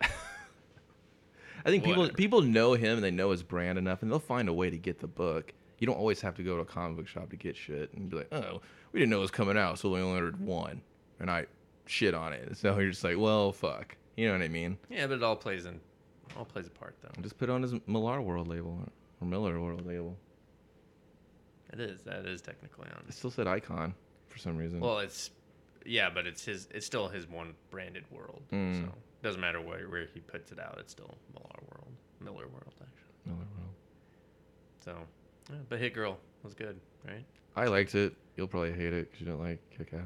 I 1.64 1.70
think 1.70 1.84
people 1.84 2.08
people 2.10 2.42
know 2.42 2.74
him 2.74 2.94
and 2.96 3.04
they 3.04 3.10
know 3.10 3.30
his 3.30 3.42
brand 3.42 3.78
enough, 3.78 4.02
and 4.02 4.10
they'll 4.10 4.18
find 4.18 4.48
a 4.48 4.52
way 4.52 4.70
to 4.70 4.78
get 4.78 4.98
the 5.00 5.06
book. 5.08 5.52
You 5.78 5.86
don't 5.86 5.96
always 5.96 6.20
have 6.22 6.34
to 6.36 6.42
go 6.42 6.56
to 6.56 6.62
a 6.62 6.64
comic 6.64 6.96
book 6.96 7.08
shop 7.08 7.30
to 7.30 7.36
get 7.36 7.56
shit 7.56 7.92
and 7.92 8.08
be 8.08 8.16
like, 8.18 8.32
oh, 8.32 8.60
we 8.92 9.00
didn't 9.00 9.10
know 9.10 9.18
it 9.18 9.22
was 9.22 9.30
coming 9.30 9.58
out, 9.58 9.78
so 9.78 9.90
we 9.90 10.00
only 10.00 10.14
ordered 10.16 10.40
one, 10.40 10.80
and 11.20 11.30
I 11.30 11.46
shit 11.86 12.14
on 12.14 12.32
it. 12.32 12.56
So 12.56 12.78
you're 12.78 12.90
just 12.90 13.04
like, 13.04 13.18
well, 13.18 13.52
fuck. 13.52 13.96
You 14.16 14.26
know 14.26 14.32
what 14.32 14.42
I 14.42 14.48
mean? 14.48 14.78
Yeah, 14.88 15.06
but 15.06 15.14
it 15.18 15.22
all 15.22 15.36
plays 15.36 15.66
in, 15.66 15.80
all 16.36 16.44
plays 16.44 16.66
a 16.66 16.70
part 16.70 16.94
though. 17.02 17.22
Just 17.22 17.38
put 17.38 17.48
it 17.48 17.52
on 17.52 17.62
his 17.62 17.74
Millar 17.86 18.20
World 18.20 18.48
label 18.48 18.78
or 19.20 19.26
Miller 19.26 19.60
World 19.60 19.86
label. 19.86 20.16
It 21.72 21.80
is. 21.80 22.02
That 22.02 22.26
is 22.26 22.40
technically 22.42 22.88
on. 22.94 23.04
It 23.08 23.14
still 23.14 23.30
said 23.30 23.46
Icon 23.46 23.94
for 24.28 24.38
some 24.38 24.56
reason. 24.56 24.80
Well, 24.80 24.98
it's 25.00 25.30
yeah, 25.84 26.08
but 26.12 26.26
it's 26.26 26.44
his. 26.44 26.68
It's 26.72 26.86
still 26.86 27.08
his 27.08 27.28
one 27.28 27.54
branded 27.70 28.04
world. 28.10 28.42
Mm. 28.52 28.84
So 28.84 28.92
doesn't 29.22 29.40
matter 29.40 29.60
where 29.60 29.88
where 29.88 30.06
he 30.12 30.20
puts 30.20 30.52
it 30.52 30.58
out. 30.58 30.76
It's 30.78 30.92
still 30.92 31.14
Millar 31.34 31.62
World, 31.70 31.92
Miller 32.20 32.48
World 32.48 32.74
actually. 32.80 33.12
Miller 33.26 33.38
World. 33.58 33.74
So, 34.84 34.94
yeah, 35.50 35.56
but 35.68 35.80
Hit 35.80 35.94
Girl 35.94 36.16
was 36.44 36.54
good, 36.54 36.78
right? 37.04 37.24
I 37.56 37.66
liked 37.66 37.94
it. 37.96 38.14
You'll 38.36 38.46
probably 38.46 38.72
hate 38.72 38.92
it 38.92 39.10
because 39.10 39.20
you 39.20 39.26
don't 39.26 39.40
like 39.40 39.58
Kick-Ass. 39.76 40.00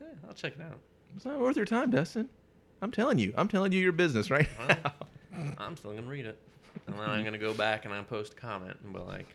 Yeah, 0.00 0.06
I'll 0.26 0.34
check 0.34 0.54
it 0.58 0.62
out. 0.62 0.78
It's 1.14 1.24
not 1.24 1.38
worth 1.38 1.56
your 1.56 1.66
time, 1.66 1.90
Dustin. 1.90 2.28
I'm 2.82 2.90
telling 2.90 3.18
you. 3.20 3.32
I'm 3.36 3.46
telling 3.46 3.70
you 3.70 3.78
your 3.80 3.92
business 3.92 4.30
right 4.30 4.48
Well, 4.58 4.68
now. 4.68 4.92
I'm 5.58 5.76
still 5.76 5.92
gonna 5.92 6.06
read 6.06 6.26
it, 6.26 6.38
and 6.86 6.98
then 6.98 7.08
I'm 7.08 7.24
gonna 7.24 7.38
go 7.38 7.54
back 7.54 7.84
and 7.84 7.94
I 7.94 8.02
post 8.02 8.34
a 8.34 8.36
comment 8.36 8.76
and 8.84 8.92
be 8.92 9.00
like, 9.00 9.26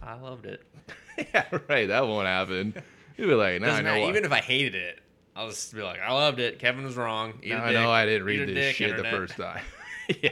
I 0.00 0.14
loved 0.14 0.46
it. 0.46 0.62
yeah, 1.34 1.44
right. 1.68 1.88
That 1.88 2.06
won't 2.06 2.26
happen. 2.26 2.74
You'd 3.16 3.28
be 3.28 3.34
like, 3.34 3.60
nah, 3.60 3.66
I 3.66 3.70
Doesn't 3.70 3.84
know 3.84 3.94
matter. 3.94 4.08
Even 4.08 4.24
if 4.24 4.32
I 4.32 4.40
hated 4.40 4.74
it, 4.74 5.00
I'll 5.36 5.48
just 5.48 5.74
be 5.74 5.82
like, 5.82 6.00
I 6.00 6.12
loved 6.12 6.40
it. 6.40 6.58
Kevin 6.58 6.84
was 6.84 6.96
wrong. 6.96 7.34
Eat 7.42 7.52
a 7.52 7.56
Now 7.58 7.64
I 7.64 7.72
dick. 7.72 7.80
know 7.80 7.90
I 7.90 8.04
didn't 8.06 8.22
Eat 8.22 8.38
read 8.38 8.48
this 8.48 8.54
dick, 8.54 8.76
shit 8.76 8.96
the 8.96 9.04
first 9.04 9.36
time. 9.36 9.62
yeah. 10.22 10.30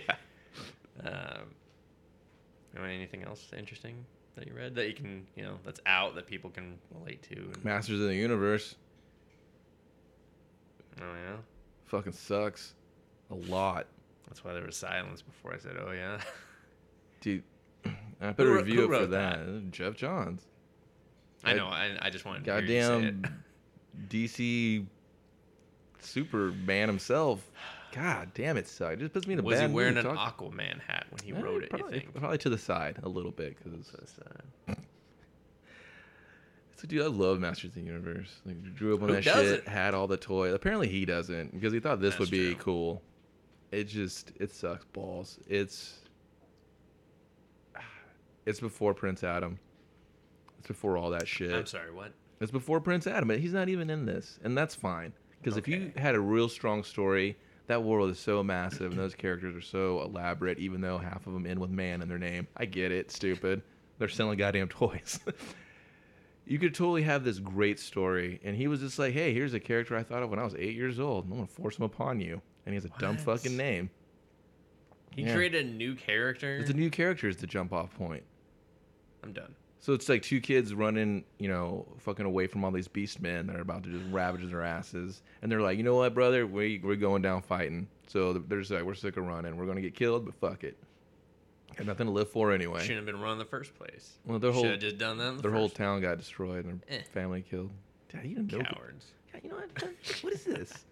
Um, 1.04 1.54
you 2.74 2.80
know, 2.80 2.84
anything 2.86 3.24
else 3.24 3.46
interesting 3.56 4.04
that 4.36 4.46
you 4.46 4.54
read 4.54 4.74
that 4.74 4.86
you 4.88 4.94
can, 4.94 5.26
you 5.36 5.42
know, 5.42 5.58
that's 5.64 5.80
out 5.86 6.14
that 6.16 6.26
people 6.26 6.50
can 6.50 6.78
relate 6.98 7.22
to? 7.30 7.36
And, 7.36 7.64
Masters 7.64 8.00
of 8.00 8.06
the 8.08 8.14
Universe 8.14 8.74
oh 11.00 11.14
yeah, 11.14 11.36
fucking 11.86 12.12
sucks. 12.12 12.74
A 13.30 13.34
lot. 13.34 13.86
That's 14.30 14.42
why 14.44 14.54
there 14.54 14.64
was 14.64 14.76
silence 14.76 15.20
before 15.20 15.52
I 15.52 15.58
said, 15.58 15.76
"Oh 15.78 15.90
yeah." 15.92 16.20
Dude, 17.20 17.42
I 17.84 18.32
put 18.32 18.46
a 18.46 18.48
Who 18.48 18.54
wrote- 18.54 18.64
review 18.64 18.84
for 18.86 18.92
wrote 18.92 19.10
that. 19.10 19.70
Geoff 19.72 19.94
Johns. 19.96 20.46
I 21.44 21.52
That 21.52 21.56
know. 21.58 21.66
I, 21.66 21.98
I 22.00 22.10
just 22.10 22.24
wanted 22.24 22.44
to 22.44 22.52
hear 22.52 22.60
you 22.62 22.68
say 22.82 23.04
it. 23.08 23.22
Goddamn 23.22 23.44
DC 24.08 24.86
Superman 25.98 26.88
himself. 26.88 27.50
God 27.92 28.30
damn 28.34 28.56
it, 28.56 28.68
sucked. 28.68 28.94
It 28.94 29.00
just 29.00 29.12
puts 29.12 29.26
me 29.26 29.32
in 29.34 29.40
a 29.40 29.42
Was 29.42 29.58
he 29.58 29.66
bad 29.66 29.74
wearing 29.74 29.94
mood 29.94 30.06
an 30.06 30.12
to 30.12 30.16
talk- 30.16 30.38
Aquaman 30.38 30.80
hat 30.86 31.06
when 31.10 31.20
he 31.24 31.32
Eh, 31.32 31.40
wrote 31.42 31.64
it? 31.64 31.70
Probably, 31.70 31.94
you 31.96 32.00
think? 32.02 32.14
probably 32.14 32.38
to 32.38 32.48
the 32.48 32.56
side 32.58 33.00
a 33.02 33.08
little 33.08 33.32
bit 33.32 33.56
because 33.58 33.72
it's 33.78 33.92
like, 34.68 34.78
dude, 36.88 37.02
I 37.02 37.06
love 37.08 37.40
Masters 37.40 37.70
of 37.70 37.74
the 37.74 37.80
Universe. 37.82 38.40
Like, 38.46 38.76
grew 38.76 38.94
up 38.94 39.02
on 39.02 39.08
Who 39.08 39.14
that 39.16 39.24
shit, 39.24 39.34
doesn't? 39.34 39.68
had 39.68 39.92
all 39.94 40.06
the 40.06 40.16
toys. 40.16 40.54
Apparently, 40.54 40.88
he 40.88 41.04
doesn't 41.04 41.52
because 41.52 41.72
he 41.72 41.80
thought 41.80 42.00
this 42.00 42.18
would 42.18 42.30
be 42.30 42.54
true. 42.54 42.62
cool. 42.62 43.02
It 43.70 43.84
just 43.84 44.32
it 44.40 44.52
sucks 44.52 44.84
balls. 44.86 45.38
It's 45.48 45.98
it's 48.46 48.60
before 48.60 48.94
Prince 48.94 49.22
Adam. 49.22 49.58
It's 50.58 50.68
before 50.68 50.96
all 50.96 51.10
that 51.10 51.28
shit. 51.28 51.52
I'm 51.54 51.66
sorry. 51.66 51.92
What? 51.92 52.12
It's 52.40 52.50
before 52.50 52.80
Prince 52.80 53.06
Adam. 53.06 53.30
and 53.30 53.40
He's 53.40 53.52
not 53.52 53.68
even 53.68 53.90
in 53.90 54.06
this, 54.06 54.38
and 54.42 54.56
that's 54.56 54.74
fine. 54.74 55.12
Because 55.40 55.56
if 55.56 55.68
you 55.68 55.92
had 55.96 56.14
a 56.14 56.20
real 56.20 56.48
strong 56.48 56.82
story, 56.82 57.36
that 57.66 57.82
world 57.82 58.10
is 58.10 58.18
so 58.18 58.42
massive 58.42 58.90
and 58.90 59.00
those 59.00 59.14
characters 59.14 59.54
are 59.56 59.60
so 59.60 60.02
elaborate. 60.02 60.58
Even 60.58 60.80
though 60.80 60.98
half 60.98 61.26
of 61.26 61.32
them 61.32 61.46
end 61.46 61.58
with 61.60 61.70
"man" 61.70 62.02
in 62.02 62.08
their 62.08 62.18
name, 62.18 62.48
I 62.56 62.64
get 62.66 62.92
it. 62.92 63.10
Stupid. 63.10 63.62
They're 63.98 64.08
selling 64.08 64.38
goddamn 64.38 64.68
toys. 64.70 65.20
you 66.46 66.58
could 66.58 66.74
totally 66.74 67.02
have 67.02 67.22
this 67.22 67.38
great 67.38 67.78
story, 67.78 68.40
and 68.42 68.56
he 68.56 68.66
was 68.66 68.80
just 68.80 68.98
like, 68.98 69.12
"Hey, 69.12 69.32
here's 69.32 69.54
a 69.54 69.60
character 69.60 69.96
I 69.96 70.02
thought 70.02 70.22
of 70.22 70.30
when 70.30 70.38
I 70.40 70.44
was 70.44 70.54
eight 70.56 70.74
years 70.74 70.98
old. 70.98 71.24
I'm 71.26 71.30
gonna 71.30 71.46
force 71.46 71.78
him 71.78 71.84
upon 71.84 72.20
you." 72.20 72.42
And 72.66 72.72
he 72.72 72.76
has 72.76 72.84
a 72.84 72.98
dumb 72.98 73.16
fucking 73.16 73.56
name. 73.56 73.90
He 75.14 75.22
Yeah. 75.22 75.34
created 75.34 75.66
a 75.66 75.68
new 75.68 75.94
character. 75.94 76.56
It's 76.58 76.70
a 76.70 76.74
new 76.74 76.90
character 76.90 77.28
is 77.28 77.36
the 77.36 77.46
jump 77.46 77.72
off 77.72 77.92
point. 77.94 78.22
I'm 79.22 79.32
done. 79.32 79.54
So 79.80 79.94
it's 79.94 80.08
like 80.10 80.22
two 80.22 80.40
kids 80.40 80.74
running, 80.74 81.24
you 81.38 81.48
know, 81.48 81.86
fucking 82.00 82.26
away 82.26 82.46
from 82.46 82.64
all 82.64 82.70
these 82.70 82.86
beast 82.88 83.20
men 83.20 83.46
that 83.46 83.56
are 83.56 83.62
about 83.62 83.82
to 83.84 83.88
just 83.90 84.04
ravage 84.12 84.48
their 84.50 84.62
asses. 84.62 85.22
And 85.40 85.50
they're 85.50 85.62
like, 85.62 85.78
you 85.78 85.82
know 85.84 85.96
what, 85.96 86.12
brother, 86.14 86.46
we, 86.46 86.80
we're 86.84 86.96
going 86.96 87.22
down 87.22 87.40
fighting. 87.42 87.88
So 88.06 88.34
they're 88.34 88.58
just 88.60 88.70
like, 88.70 88.84
we're 88.84 88.94
sick 88.94 89.16
of 89.16 89.24
running. 89.26 89.56
We're 89.56 89.64
going 89.64 89.76
to 89.76 89.82
get 89.82 89.94
killed, 89.94 90.26
but 90.26 90.34
fuck 90.34 90.64
it. 90.64 90.76
Got 91.76 91.86
nothing 91.86 92.06
to 92.08 92.12
live 92.12 92.28
for 92.30 92.52
anyway. 92.52 92.80
Shouldn't 92.82 92.96
have 92.98 93.06
been 93.06 93.20
run 93.20 93.32
in 93.34 93.38
the 93.38 93.44
first 93.46 93.74
place. 93.74 94.18
Well, 94.26 94.38
their 94.38 94.52
whole, 94.52 94.76
just 94.76 94.98
done 94.98 95.16
that. 95.18 95.28
In 95.28 95.36
the 95.36 95.42
their 95.42 95.52
whole 95.52 95.68
town 95.70 96.02
got 96.02 96.18
destroyed 96.18 96.66
and 96.66 96.82
their 96.82 96.98
Eh. 97.00 97.02
family 97.04 97.40
killed. 97.42 97.70
Dad, 98.12 98.26
you 98.26 98.42
know. 98.42 98.58
Cowards. 98.62 99.12
Yeah, 99.32 99.40
you 99.44 99.50
know 99.50 99.56
what? 99.56 99.70
What 100.22 100.32
is 100.34 100.44
this? 100.44 100.84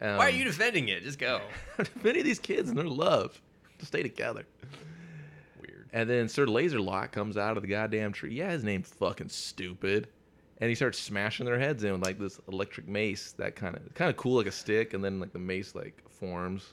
Why 0.00 0.06
are 0.08 0.28
Um, 0.28 0.34
you 0.36 0.44
defending 0.44 0.88
it? 0.88 1.02
Just 1.02 1.18
go. 1.18 1.40
of 2.20 2.24
these 2.24 2.38
kids 2.38 2.68
and 2.68 2.78
their 2.78 2.86
love 2.86 3.40
to 3.78 3.86
stay 3.86 4.02
together. 4.02 4.44
Weird. 5.60 5.88
And 5.92 6.08
then 6.08 6.28
Sir 6.28 6.46
Laser-Lot 6.46 7.12
comes 7.12 7.36
out 7.36 7.56
of 7.56 7.62
the 7.62 7.68
goddamn 7.68 8.12
tree. 8.12 8.34
Yeah, 8.34 8.50
his 8.50 8.64
name's 8.64 8.88
fucking 8.88 9.28
stupid. 9.28 10.08
And 10.60 10.68
he 10.68 10.74
starts 10.74 10.98
smashing 10.98 11.46
their 11.46 11.58
heads 11.58 11.84
in 11.84 11.92
with 11.92 12.04
like 12.04 12.18
this 12.18 12.40
electric 12.48 12.88
mace 12.88 13.32
that 13.38 13.54
kind 13.54 13.76
of 13.76 13.94
kind 13.94 14.10
of 14.10 14.16
cool 14.16 14.36
like 14.38 14.46
a 14.48 14.52
stick, 14.52 14.92
and 14.92 15.04
then 15.04 15.20
like 15.20 15.32
the 15.32 15.38
mace 15.38 15.74
like 15.76 16.02
forms, 16.10 16.72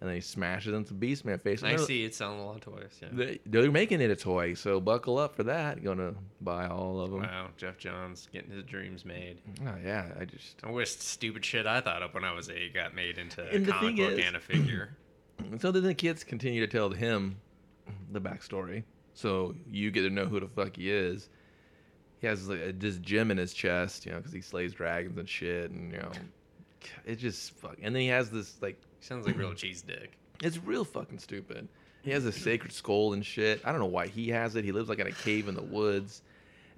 and 0.00 0.08
then 0.08 0.14
he 0.16 0.20
smashes 0.22 0.72
into 0.72 0.94
Beastman 0.94 1.40
face. 1.40 1.62
I 1.62 1.76
see 1.76 2.04
it's 2.04 2.16
selling 2.16 2.40
a 2.40 2.46
lot 2.46 2.54
of 2.56 2.60
toys. 2.62 2.98
Yeah. 3.02 3.08
They, 3.12 3.38
they're 3.44 3.70
making 3.70 4.00
it 4.00 4.10
a 4.10 4.16
toy, 4.16 4.54
so 4.54 4.80
buckle 4.80 5.18
up 5.18 5.36
for 5.36 5.42
that. 5.44 5.84
Gonna 5.84 6.14
buy 6.40 6.66
all 6.68 7.00
of 7.00 7.10
them. 7.10 7.20
Wow, 7.20 7.48
Geoff 7.58 7.76
Johns 7.76 8.28
getting 8.32 8.50
his 8.50 8.64
dreams 8.64 9.04
made. 9.04 9.38
Oh 9.66 9.74
yeah, 9.84 10.06
I 10.18 10.24
just 10.24 10.56
I 10.64 10.70
wish 10.70 10.90
stupid 10.96 11.44
shit 11.44 11.66
I 11.66 11.80
thought 11.82 12.02
up 12.02 12.14
when 12.14 12.24
I 12.24 12.32
was 12.32 12.48
eight 12.48 12.72
got 12.74 12.94
made 12.94 13.18
into 13.18 13.42
a 13.42 13.54
And 13.54 13.66
the 13.66 13.72
comic 13.72 13.96
book 13.96 14.12
is- 14.12 14.24
and 14.24 14.36
a 14.36 14.40
figure. 14.40 14.96
so 15.58 15.70
then 15.70 15.82
the 15.82 15.94
kids 15.94 16.24
continue 16.24 16.60
to 16.60 16.66
tell 16.66 16.90
him 16.90 17.36
the 18.12 18.20
backstory, 18.20 18.84
so 19.14 19.54
you 19.70 19.90
get 19.90 20.02
to 20.02 20.10
know 20.10 20.26
who 20.26 20.40
the 20.40 20.48
fuck 20.48 20.76
he 20.76 20.90
is. 20.90 21.28
He 22.20 22.26
has 22.26 22.48
like 22.48 22.60
a- 22.60 22.72
this 22.72 22.96
gem 22.98 23.30
in 23.30 23.36
his 23.36 23.52
chest, 23.52 24.06
you 24.06 24.12
know, 24.12 24.18
because 24.18 24.32
he 24.32 24.40
slays 24.40 24.72
dragons 24.72 25.18
and 25.18 25.28
shit, 25.28 25.70
and 25.70 25.92
you 25.92 25.98
know, 25.98 26.12
it 27.04 27.16
just 27.16 27.52
fuck. 27.52 27.76
And 27.82 27.94
then 27.94 28.00
he 28.02 28.08
has 28.08 28.30
this 28.30 28.56
like 28.62 28.80
Sounds 29.00 29.26
like 29.26 29.36
real 29.36 29.54
cheese 29.54 29.82
dick. 29.82 30.16
It's 30.42 30.56
real 30.56 30.86
fucking 30.86 31.18
stupid. 31.18 31.68
He 32.02 32.10
has 32.12 32.24
a 32.24 32.32
sacred 32.32 32.72
skull 32.72 33.12
and 33.12 33.24
shit. 33.24 33.60
I 33.62 33.72
don't 33.72 33.80
know 33.80 33.84
why 33.84 34.06
he 34.06 34.30
has 34.30 34.56
it. 34.56 34.64
He 34.64 34.72
lives 34.72 34.88
like 34.88 34.98
in 34.98 35.06
a 35.06 35.12
cave 35.12 35.48
in 35.48 35.54
the 35.54 35.60
woods. 35.60 36.22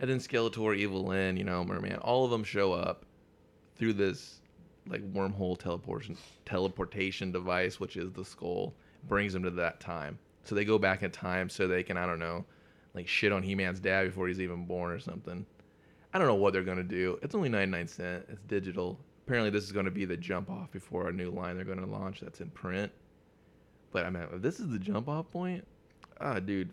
And 0.00 0.10
then 0.10 0.18
Skeletor, 0.18 0.76
Evil 0.76 1.04
Lyn, 1.04 1.36
you 1.36 1.44
know, 1.44 1.62
Merman, 1.62 1.98
all 1.98 2.24
of 2.24 2.32
them 2.32 2.42
show 2.42 2.72
up 2.72 3.04
through 3.76 3.92
this 3.92 4.40
like 4.88 5.00
wormhole 5.12 5.56
teleportation 5.56 6.16
teleportation 6.44 7.30
device, 7.30 7.78
which 7.78 7.96
is 7.96 8.10
the 8.10 8.24
skull, 8.24 8.74
brings 9.06 9.32
them 9.32 9.44
to 9.44 9.50
that 9.50 9.78
time. 9.78 10.18
So 10.42 10.56
they 10.56 10.64
go 10.64 10.76
back 10.78 11.04
in 11.04 11.12
time 11.12 11.48
so 11.48 11.68
they 11.68 11.84
can 11.84 11.96
I 11.96 12.04
don't 12.04 12.18
know, 12.18 12.44
like 12.94 13.06
shit 13.06 13.30
on 13.30 13.44
He-Man's 13.44 13.78
dad 13.78 14.06
before 14.06 14.26
he's 14.26 14.40
even 14.40 14.64
born 14.66 14.90
or 14.90 14.98
something. 14.98 15.46
I 16.12 16.18
don't 16.18 16.26
know 16.26 16.34
what 16.34 16.52
they're 16.52 16.64
gonna 16.64 16.82
do. 16.82 17.18
It's 17.22 17.36
only 17.36 17.48
99 17.48 17.86
cent. 17.86 18.24
It's 18.28 18.42
digital. 18.42 18.98
Apparently 19.26 19.50
this 19.50 19.64
is 19.64 19.72
gonna 19.72 19.90
be 19.90 20.04
the 20.04 20.16
jump 20.16 20.50
off 20.50 20.70
before 20.72 21.08
a 21.08 21.12
new 21.12 21.30
line 21.30 21.56
they're 21.56 21.64
gonna 21.64 21.86
launch 21.86 22.20
that's 22.20 22.40
in 22.40 22.50
print. 22.50 22.90
But 23.92 24.04
I 24.04 24.10
mean, 24.10 24.24
if 24.32 24.42
this 24.42 24.58
is 24.60 24.68
the 24.70 24.78
jump 24.78 25.08
off 25.08 25.30
point, 25.30 25.66
ah, 26.20 26.38
dude, 26.40 26.70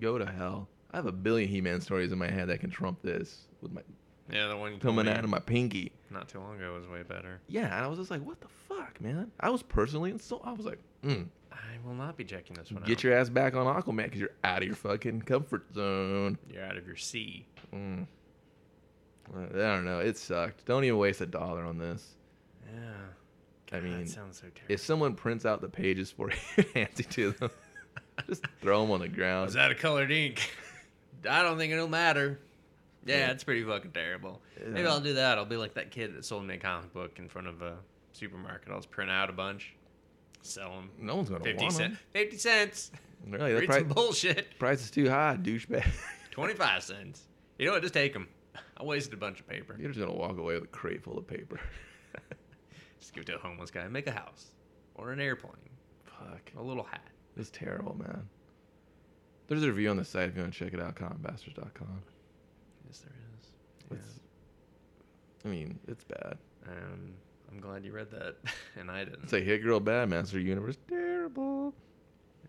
go 0.00 0.18
to 0.18 0.26
hell. 0.26 0.68
I 0.92 0.96
have 0.96 1.06
a 1.06 1.12
billion 1.12 1.48
He-Man 1.48 1.80
stories 1.80 2.12
in 2.12 2.18
my 2.18 2.28
head 2.30 2.48
that 2.48 2.60
can 2.60 2.70
trump 2.70 3.00
this 3.02 3.42
with 3.60 3.72
my 3.72 3.82
Yeah, 4.30 4.48
the 4.48 4.56
one 4.56 4.72
you 4.72 4.78
coming 4.78 5.08
out 5.08 5.24
of 5.24 5.30
my 5.30 5.38
pinky. 5.38 5.92
not 6.10 6.28
too 6.28 6.38
long 6.40 6.56
ago 6.56 6.74
was 6.74 6.86
way 6.86 7.02
better. 7.02 7.40
Yeah, 7.48 7.64
and 7.66 7.84
I 7.84 7.86
was 7.86 7.98
just 7.98 8.10
like, 8.10 8.22
what 8.24 8.40
the 8.40 8.48
fuck, 8.68 9.00
man? 9.00 9.30
I 9.40 9.50
was 9.50 9.62
personally 9.62 10.16
so 10.18 10.40
I 10.44 10.52
was 10.52 10.66
like, 10.66 10.78
mm, 11.04 11.26
I 11.50 11.56
will 11.86 11.94
not 11.94 12.16
be 12.16 12.24
checking 12.24 12.56
this 12.56 12.70
one 12.72 12.82
get 12.84 12.98
out. 12.98 13.04
your 13.04 13.14
ass 13.14 13.28
back 13.28 13.54
on 13.54 13.66
Aquaman 13.66 14.04
because 14.04 14.20
you're 14.20 14.30
out 14.44 14.58
of 14.62 14.66
your 14.66 14.76
fucking 14.76 15.22
comfort 15.22 15.64
zone. 15.74 16.36
You're 16.52 16.64
out 16.64 16.76
of 16.76 16.86
your 16.86 16.96
sea. 16.96 17.46
Mm. 17.72 18.06
I 19.34 19.56
don't 19.56 19.84
know. 19.84 20.00
It 20.00 20.16
sucked. 20.18 20.64
Don't 20.66 20.84
even 20.84 20.98
waste 20.98 21.20
a 21.20 21.26
dollar 21.26 21.62
on 21.64 21.78
this. 21.78 22.06
Yeah. 22.74 23.76
I 23.76 23.80
mean, 23.80 24.00
that 24.00 24.08
sounds 24.10 24.36
so 24.36 24.42
terrible. 24.54 24.60
If 24.68 24.80
someone 24.80 25.14
prints 25.14 25.46
out 25.46 25.60
the 25.60 25.68
pages 25.68 26.10
for 26.10 26.30
you 26.30 26.36
and 26.56 26.66
hands 26.74 27.00
it 27.00 27.10
to 27.10 27.30
them, 27.32 27.50
just 28.28 28.44
throw 28.60 28.82
them 28.82 28.90
on 28.90 29.00
the 29.00 29.08
ground. 29.08 29.46
Was 29.46 29.54
that 29.54 29.70
a 29.70 29.74
colored 29.74 30.10
ink? 30.12 30.50
I 31.28 31.42
don't 31.42 31.56
think 31.56 31.72
it'll 31.72 31.88
matter. 31.88 32.38
Yeah, 33.06 33.18
Yeah. 33.18 33.30
it's 33.30 33.44
pretty 33.44 33.62
fucking 33.64 33.92
terrible. 33.92 34.40
Maybe 34.66 34.86
I'll 34.86 35.00
do 35.00 35.14
that. 35.14 35.38
I'll 35.38 35.44
be 35.46 35.56
like 35.56 35.74
that 35.74 35.90
kid 35.90 36.14
that 36.16 36.24
sold 36.24 36.44
me 36.44 36.54
a 36.54 36.58
comic 36.58 36.92
book 36.92 37.18
in 37.18 37.28
front 37.28 37.48
of 37.48 37.62
a 37.62 37.76
supermarket. 38.12 38.68
I'll 38.70 38.78
just 38.78 38.90
print 38.90 39.10
out 39.10 39.30
a 39.30 39.32
bunch, 39.32 39.74
sell 40.42 40.70
them. 40.70 40.90
no 40.98 41.16
one's 41.16 41.30
gonna 41.30 41.42
50 41.42 41.62
want 41.62 41.72
cents. 41.74 41.96
them. 42.12 42.22
50 42.24 42.36
cents. 42.36 42.90
Really, 43.28 43.52
the 43.54 43.60
Read 43.60 43.68
price, 43.68 43.80
some 43.80 43.88
bullshit. 43.88 44.58
price 44.58 44.82
is 44.82 44.90
too 44.90 45.08
high, 45.08 45.38
douchebag. 45.40 45.86
25 46.32 46.82
cents. 46.82 47.22
You 47.58 47.66
know 47.66 47.72
what? 47.72 47.82
Just 47.82 47.94
take 47.94 48.12
them. 48.12 48.28
I 48.76 48.82
wasted 48.82 49.14
a 49.14 49.16
bunch 49.16 49.40
of 49.40 49.48
paper. 49.48 49.76
You're 49.78 49.90
just 49.90 50.00
gonna 50.00 50.18
walk 50.18 50.38
away 50.38 50.54
with 50.54 50.64
a 50.64 50.68
crate 50.68 51.02
full 51.02 51.18
of 51.18 51.26
paper. 51.26 51.60
Just 53.00 53.14
give 53.14 53.22
it 53.22 53.26
to 53.26 53.34
a 53.34 53.38
homeless 53.38 53.72
guy. 53.72 53.80
And 53.80 53.92
make 53.92 54.06
a 54.06 54.12
house. 54.12 54.52
Or 54.94 55.10
an 55.10 55.18
airplane. 55.18 55.54
Fuck. 56.04 56.52
A 56.56 56.62
little 56.62 56.84
hat. 56.84 57.08
It's 57.36 57.50
terrible, 57.50 57.96
man. 57.98 58.28
There's 59.48 59.64
a 59.64 59.66
review 59.66 59.90
on 59.90 59.96
the 59.96 60.04
site 60.04 60.28
if 60.28 60.36
you 60.36 60.42
want 60.42 60.52
to 60.54 60.58
check 60.58 60.72
it 60.72 60.80
out, 60.80 60.94
comicbastards.com. 60.94 62.02
Yes, 62.86 63.00
there 63.00 63.98
is. 63.98 63.98
It's, 63.98 64.20
I 65.44 65.48
mean, 65.48 65.80
it's 65.88 66.04
bad. 66.04 66.38
Um, 66.68 67.12
I'm 67.50 67.60
glad 67.60 67.84
you 67.84 67.92
read 67.92 68.10
that, 68.12 68.36
and 68.78 68.90
I 68.90 69.04
didn't. 69.04 69.24
It's 69.24 69.32
like 69.32 69.42
Hit 69.42 69.62
Girl 69.64 69.80
Bad 69.80 70.08
Master 70.08 70.38
Universe. 70.38 70.76
Terrible. 70.88 71.74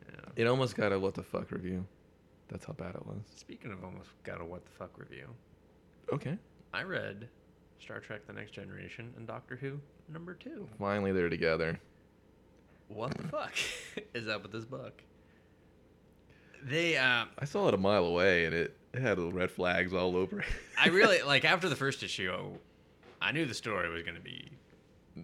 yeah. 0.08 0.30
It 0.36 0.48
almost 0.48 0.76
got 0.76 0.94
a 0.94 1.00
what 1.00 1.16
the 1.16 1.24
fuck 1.24 1.52
review. 1.52 1.84
That's 2.48 2.66
how 2.66 2.74
bad 2.74 2.94
it 2.96 3.06
was. 3.08 3.22
Speaking 3.36 3.72
of 3.72 3.84
almost 3.84 4.10
got 4.24 4.40
a 4.40 4.46
what 4.46 4.64
the 4.66 4.72
fuck 4.72 4.98
review, 5.00 5.28
Okay. 6.12 6.38
I 6.74 6.84
read 6.84 7.30
Star 7.80 8.00
Trek: 8.00 8.26
The 8.28 8.34
Next 8.34 8.52
Generation 8.52 9.14
and 9.18 9.28
Doctor 9.28 9.56
Who 9.56 9.80
number 10.10 10.34
two. 10.34 10.68
Finally, 10.80 11.12
they're 11.12 11.30
together. 11.30 11.80
What 12.90 13.16
the 13.18 13.28
fuck 13.28 13.54
is 14.14 14.28
up 14.28 14.44
with 14.44 14.52
this 14.52 14.66
book? 14.66 15.02
They, 16.64 16.98
uh, 16.98 17.26
I 17.38 17.46
saw 17.46 17.68
it 17.68 17.74
a 17.74 17.78
mile 17.78 18.06
away, 18.06 18.46
and 18.46 18.56
it, 18.56 18.78
it 18.94 19.02
had 19.02 19.18
little 19.18 19.34
red 19.34 19.52
flags 19.52 19.94
all 19.94 20.16
over 20.16 20.40
it. 20.40 20.46
I 20.80 20.88
really 20.90 21.22
like 21.26 21.46
after 21.46 21.68
the 21.70 21.76
first 21.76 22.04
issue, 22.04 22.32
I 23.22 23.32
knew 23.32 23.46
the 23.46 23.54
story 23.54 23.90
was 23.90 24.04
going 24.04 24.16
to 24.16 24.22
be 24.22 24.52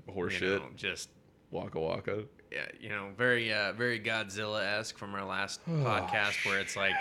Horseshit. 0.09 0.41
you 0.41 0.47
know, 0.59 0.65
just 0.75 1.09
Waka 1.51 1.79
waka. 1.79 2.23
yeah, 2.51 2.65
you 2.79 2.89
know, 2.89 3.09
very 3.17 3.53
uh, 3.53 3.73
very 3.73 3.99
Godzilla 3.99 4.63
esque 4.79 4.97
from 4.97 5.15
our 5.15 5.25
last 5.25 5.65
podcast, 5.69 6.45
where 6.45 6.59
it's 6.59 6.75
like 6.75 6.93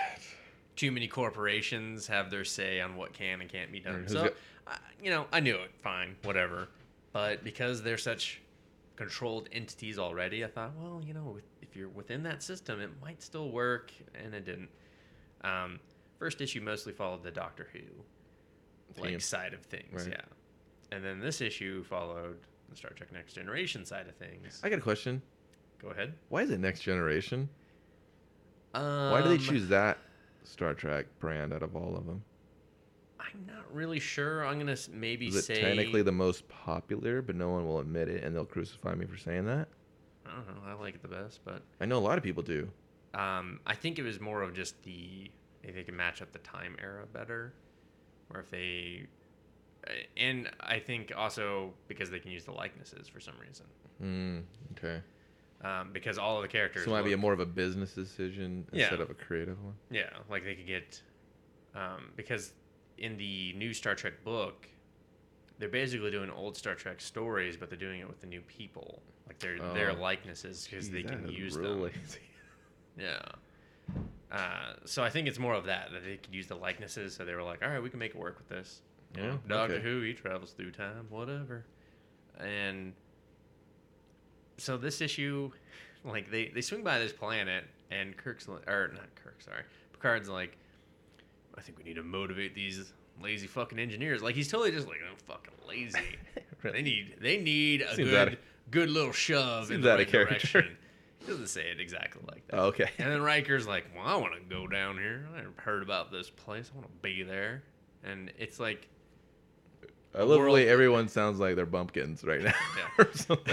too 0.79 0.91
many 0.93 1.07
corporations 1.09 2.07
have 2.07 2.31
their 2.31 2.45
say 2.45 2.79
on 2.79 2.95
what 2.95 3.11
can 3.11 3.41
and 3.41 3.49
can't 3.49 3.69
be 3.69 3.81
done. 3.81 4.03
Who's 4.03 4.13
So, 4.13 4.23
got- 4.23 4.33
I 4.65 4.77
you 5.03 5.09
know, 5.09 5.27
I 5.33 5.41
knew 5.41 5.55
it. 5.57 5.71
Fine, 5.81 6.15
whatever. 6.23 6.69
But 7.11 7.43
because 7.43 7.83
they're 7.83 7.97
such 7.97 8.39
controlled 8.95 9.49
entities 9.51 9.99
already, 9.99 10.45
I 10.45 10.47
thought, 10.47 10.71
well, 10.77 11.01
you 11.05 11.13
know, 11.13 11.37
if 11.61 11.75
you're 11.75 11.89
within 11.89 12.23
that 12.23 12.41
system, 12.41 12.79
it 12.79 12.89
might 13.01 13.21
still 13.21 13.49
work, 13.51 13.91
and 14.23 14.33
it 14.33 14.45
didn't. 14.45 14.69
Um, 15.43 15.81
first 16.17 16.39
issue 16.39 16.61
mostly 16.61 16.93
followed 16.93 17.23
the 17.23 17.31
Doctor 17.31 17.67
Who 17.73 17.79
like 19.01 19.11
Team. 19.11 19.19
side 19.19 19.53
of 19.53 19.61
things, 19.63 20.03
Right. 20.05 20.13
yeah. 20.13 20.95
And 20.95 21.03
then 21.03 21.19
this 21.19 21.41
issue 21.41 21.83
followed 21.83 22.37
the 22.69 22.75
Star 22.77 22.91
Trek 22.91 23.11
Next 23.11 23.33
Generation 23.33 23.83
side 23.83 24.07
of 24.07 24.15
things. 24.15 24.61
I 24.63 24.69
got 24.69 24.79
a 24.79 24.81
question. 24.81 25.21
Go 25.79 25.89
ahead. 25.89 26.13
Why 26.29 26.43
is 26.43 26.51
it 26.51 26.59
Next 26.59 26.81
Generation? 26.81 27.49
Um, 28.73 29.11
Why 29.11 29.21
do 29.21 29.29
they 29.29 29.37
choose 29.37 29.67
that 29.69 29.97
Star 30.49 30.73
Trek 30.73 31.05
brand 31.19 31.53
out 31.53 31.63
of 31.63 31.75
all 31.75 31.95
of 31.95 32.05
them? 32.05 32.23
I'm 33.19 33.45
not 33.45 33.71
really 33.73 33.99
sure. 33.99 34.45
I'm 34.45 34.57
gonna 34.59 34.77
maybe 34.91 35.27
Is 35.27 35.35
it 35.35 35.43
say 35.45 35.61
technically 35.61 36.01
the 36.01 36.11
most 36.11 36.47
popular, 36.47 37.21
but 37.21 37.35
no 37.35 37.49
one 37.49 37.67
will 37.67 37.79
admit 37.79 38.09
it, 38.09 38.23
and 38.23 38.35
they'll 38.35 38.45
crucify 38.45 38.95
me 38.95 39.05
for 39.05 39.17
saying 39.17 39.45
that? 39.45 39.67
I 40.25 40.31
don't 40.35 40.47
know. 40.47 40.61
I 40.65 40.73
like 40.73 40.95
it 40.95 41.01
the 41.01 41.07
best, 41.07 41.41
but 41.43 41.61
I 41.79 41.85
know 41.85 41.97
a 41.97 41.99
lot 41.99 42.17
of 42.17 42.23
people 42.23 42.43
do. 42.43 42.69
um, 43.13 43.59
I 43.65 43.75
think 43.75 43.99
it 43.99 44.03
was 44.03 44.19
more 44.19 44.41
of 44.41 44.53
just 44.53 44.81
the 44.83 45.31
if 45.63 45.75
they 45.75 45.83
can 45.83 45.95
match 45.95 46.21
up 46.21 46.31
the 46.31 46.39
time 46.39 46.77
era 46.81 47.05
better, 47.11 47.53
or 48.33 48.39
if 48.39 48.49
they, 48.49 49.07
uh, 49.87 49.91
and 50.17 50.49
I 50.59 50.79
think 50.79 51.11
also 51.15 51.73
because 51.87 52.09
they 52.09 52.19
can 52.19 52.31
use 52.31 52.45
the 52.45 52.53
likenesses 52.53 53.07
for 53.07 53.19
some 53.19 53.35
reason. 53.39 53.65
Mm, 54.01 54.43
okay. 54.77 55.01
Um, 55.61 55.89
because 55.91 56.17
all 56.17 56.37
of 56.37 56.41
the 56.41 56.47
characters. 56.47 56.85
So 56.85 56.91
it 56.91 56.93
might 56.93 57.03
be 57.05 57.11
a 57.13 57.17
more 57.17 57.33
of 57.33 57.41
a 57.41 57.45
business 57.45 57.93
decision 57.93 58.65
Yeah. 58.71 58.83
instead 58.83 59.01
of 59.01 59.09
a 59.09 59.13
creative 59.13 59.61
one. 59.61 59.75
Yeah, 59.91 60.09
like 60.29 60.45
they 60.45 60.55
could 60.55 60.67
get, 60.67 61.01
um, 61.75 62.11
because 62.15 62.53
in 62.97 63.17
the 63.17 63.51
new 63.53 63.73
Star 63.73 63.93
Trek 63.93 64.23
book, 64.23 64.67
they're 65.57 65.67
basically 65.67 66.11
doing 66.11 66.29
old 66.29 66.55
Star 66.55 66.75
Trek 66.75 67.01
stories, 67.01 67.57
but 67.57 67.69
they're 67.69 67.77
doing 67.77 67.99
it 67.99 68.07
with 68.07 68.21
the 68.21 68.27
new 68.27 68.39
people, 68.41 69.01
like 69.27 69.39
their 69.39 69.57
their 69.73 69.91
Oh. 69.91 69.95
likenesses, 69.95 70.65
because 70.65 70.89
they 70.89 71.03
can 71.03 71.27
use 71.29 71.57
real 71.57 71.71
them. 71.73 71.81
lazy. 71.83 72.19
Yeah. 72.97 73.21
Uh, 74.31 74.73
so 74.85 75.03
I 75.03 75.09
think 75.09 75.27
it's 75.27 75.39
more 75.39 75.53
of 75.55 75.65
that 75.65 75.91
that 75.91 76.03
they 76.05 76.17
could 76.17 76.33
use 76.35 76.47
the 76.47 76.55
likenesses. 76.55 77.15
So 77.15 77.25
they 77.25 77.33
were 77.33 77.43
like, 77.43 77.63
all 77.63 77.69
right, 77.69 77.81
we 77.81 77.89
can 77.89 77.99
make 77.99 78.11
it 78.11 78.17
work 78.17 78.37
with 78.37 78.47
this. 78.49 78.81
You 79.15 79.23
know, 79.23 79.27
Yeah, 79.29 79.37
Doctor 79.47 79.73
okay. 79.75 79.83
Who, 79.83 80.01
he 80.01 80.13
travels 80.13 80.51
through 80.51 80.71
time, 80.71 81.07
whatever. 81.09 81.65
And 82.39 82.93
so 84.61 84.77
this 84.77 85.01
issue, 85.01 85.51
like 86.05 86.29
they 86.31 86.47
they 86.49 86.61
swing 86.61 86.83
by 86.83 86.99
this 86.99 87.11
planet, 87.13 87.65
and 87.91 88.15
Kirk's 88.17 88.47
li- 88.47 88.59
or 88.67 88.89
not 88.93 89.13
Kirk, 89.15 89.41
sorry, 89.41 89.63
Picard's 89.93 90.29
like, 90.29 90.57
I 91.57 91.61
think 91.61 91.77
we 91.77 91.83
need 91.83 91.95
to 91.95 92.03
motivate 92.03 92.53
these 92.55 92.93
lazy 93.21 93.47
fucking 93.47 93.79
engineers. 93.79 94.21
Like 94.21 94.35
he's 94.35 94.47
totally 94.49 94.71
just 94.71 94.87
like, 94.87 94.97
I'm 95.09 95.17
fucking 95.17 95.53
lazy. 95.67 95.99
They 96.61 96.81
need 96.81 97.15
they 97.21 97.37
need 97.37 97.81
a 97.83 97.95
Seems 97.95 98.09
good 98.09 98.37
good 98.69 98.89
little 98.89 99.13
shove 99.13 99.71
in 99.71 99.79
the 99.79 99.95
right 99.95 100.05
direction. 100.11 100.75
He 101.19 101.25
doesn't 101.31 101.47
say 101.47 101.69
it 101.71 101.79
exactly 101.79 102.21
like 102.27 102.45
that. 102.47 102.57
Oh, 102.59 102.63
okay. 102.65 102.89
And 102.97 103.09
then 103.09 103.21
Riker's 103.21 103.65
like, 103.65 103.85
"Well, 103.95 104.05
I 104.05 104.17
want 104.17 104.33
to 104.33 104.41
go 104.53 104.67
down 104.67 104.97
here. 104.97 105.25
I 105.37 105.61
heard 105.61 105.81
about 105.83 106.11
this 106.11 106.29
place. 106.29 106.69
I 106.73 106.77
want 106.77 106.87
to 106.89 106.93
be 107.01 107.23
there." 107.23 107.63
And 108.03 108.29
it's 108.37 108.59
like, 108.59 108.89
I 110.13 110.19
love 110.19 110.29
the 110.29 110.37
way 110.39 110.45
world- 110.65 110.67
everyone 110.67 111.07
sounds 111.07 111.39
like 111.39 111.55
they're 111.55 111.65
bumpkins 111.65 112.25
right 112.25 112.41
now. 112.41 112.53
Yeah. 112.99 113.05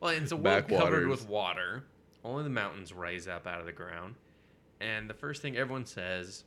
well, 0.00 0.10
it's 0.10 0.32
a 0.32 0.36
world 0.36 0.68
covered 0.68 1.08
with 1.08 1.28
water. 1.28 1.84
Only 2.24 2.44
the 2.44 2.50
mountains 2.50 2.92
rise 2.92 3.28
up 3.28 3.46
out 3.46 3.60
of 3.60 3.66
the 3.66 3.72
ground. 3.72 4.16
And 4.80 5.08
the 5.08 5.14
first 5.14 5.42
thing 5.42 5.56
everyone 5.56 5.86
says, 5.86 6.44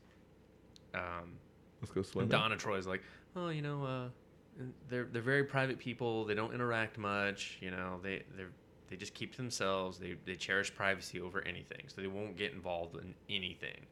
um, 0.94 1.40
Let's 1.82 1.92
go 1.92 2.02
swim. 2.02 2.30
Deanna 2.30 2.58
Troi's 2.58 2.88
like, 2.88 3.02
"Oh, 3.36 3.50
you 3.50 3.62
know, 3.62 3.86
uh, 3.86 4.64
they're 4.90 5.06
they're 5.06 5.22
very 5.22 5.44
private 5.44 5.80
people. 5.80 6.26
They 6.26 6.36
don't 6.36 6.54
interact 6.54 6.98
much. 6.98 7.58
You 7.62 7.72
know, 7.72 8.00
they 8.04 8.24
they 8.36 8.44
they 8.90 8.96
just 8.98 9.14
keep 9.14 9.32
to 9.32 9.38
themselves. 9.38 9.98
They 9.98 10.16
they 10.26 10.36
cherish 10.36 10.74
privacy 10.76 11.22
over 11.22 11.42
anything, 11.48 11.84
so 11.88 12.02
they 12.02 12.08
won't 12.08 12.36
get 12.36 12.52
involved 12.52 12.96
in 12.98 13.16
anything." 13.30 13.86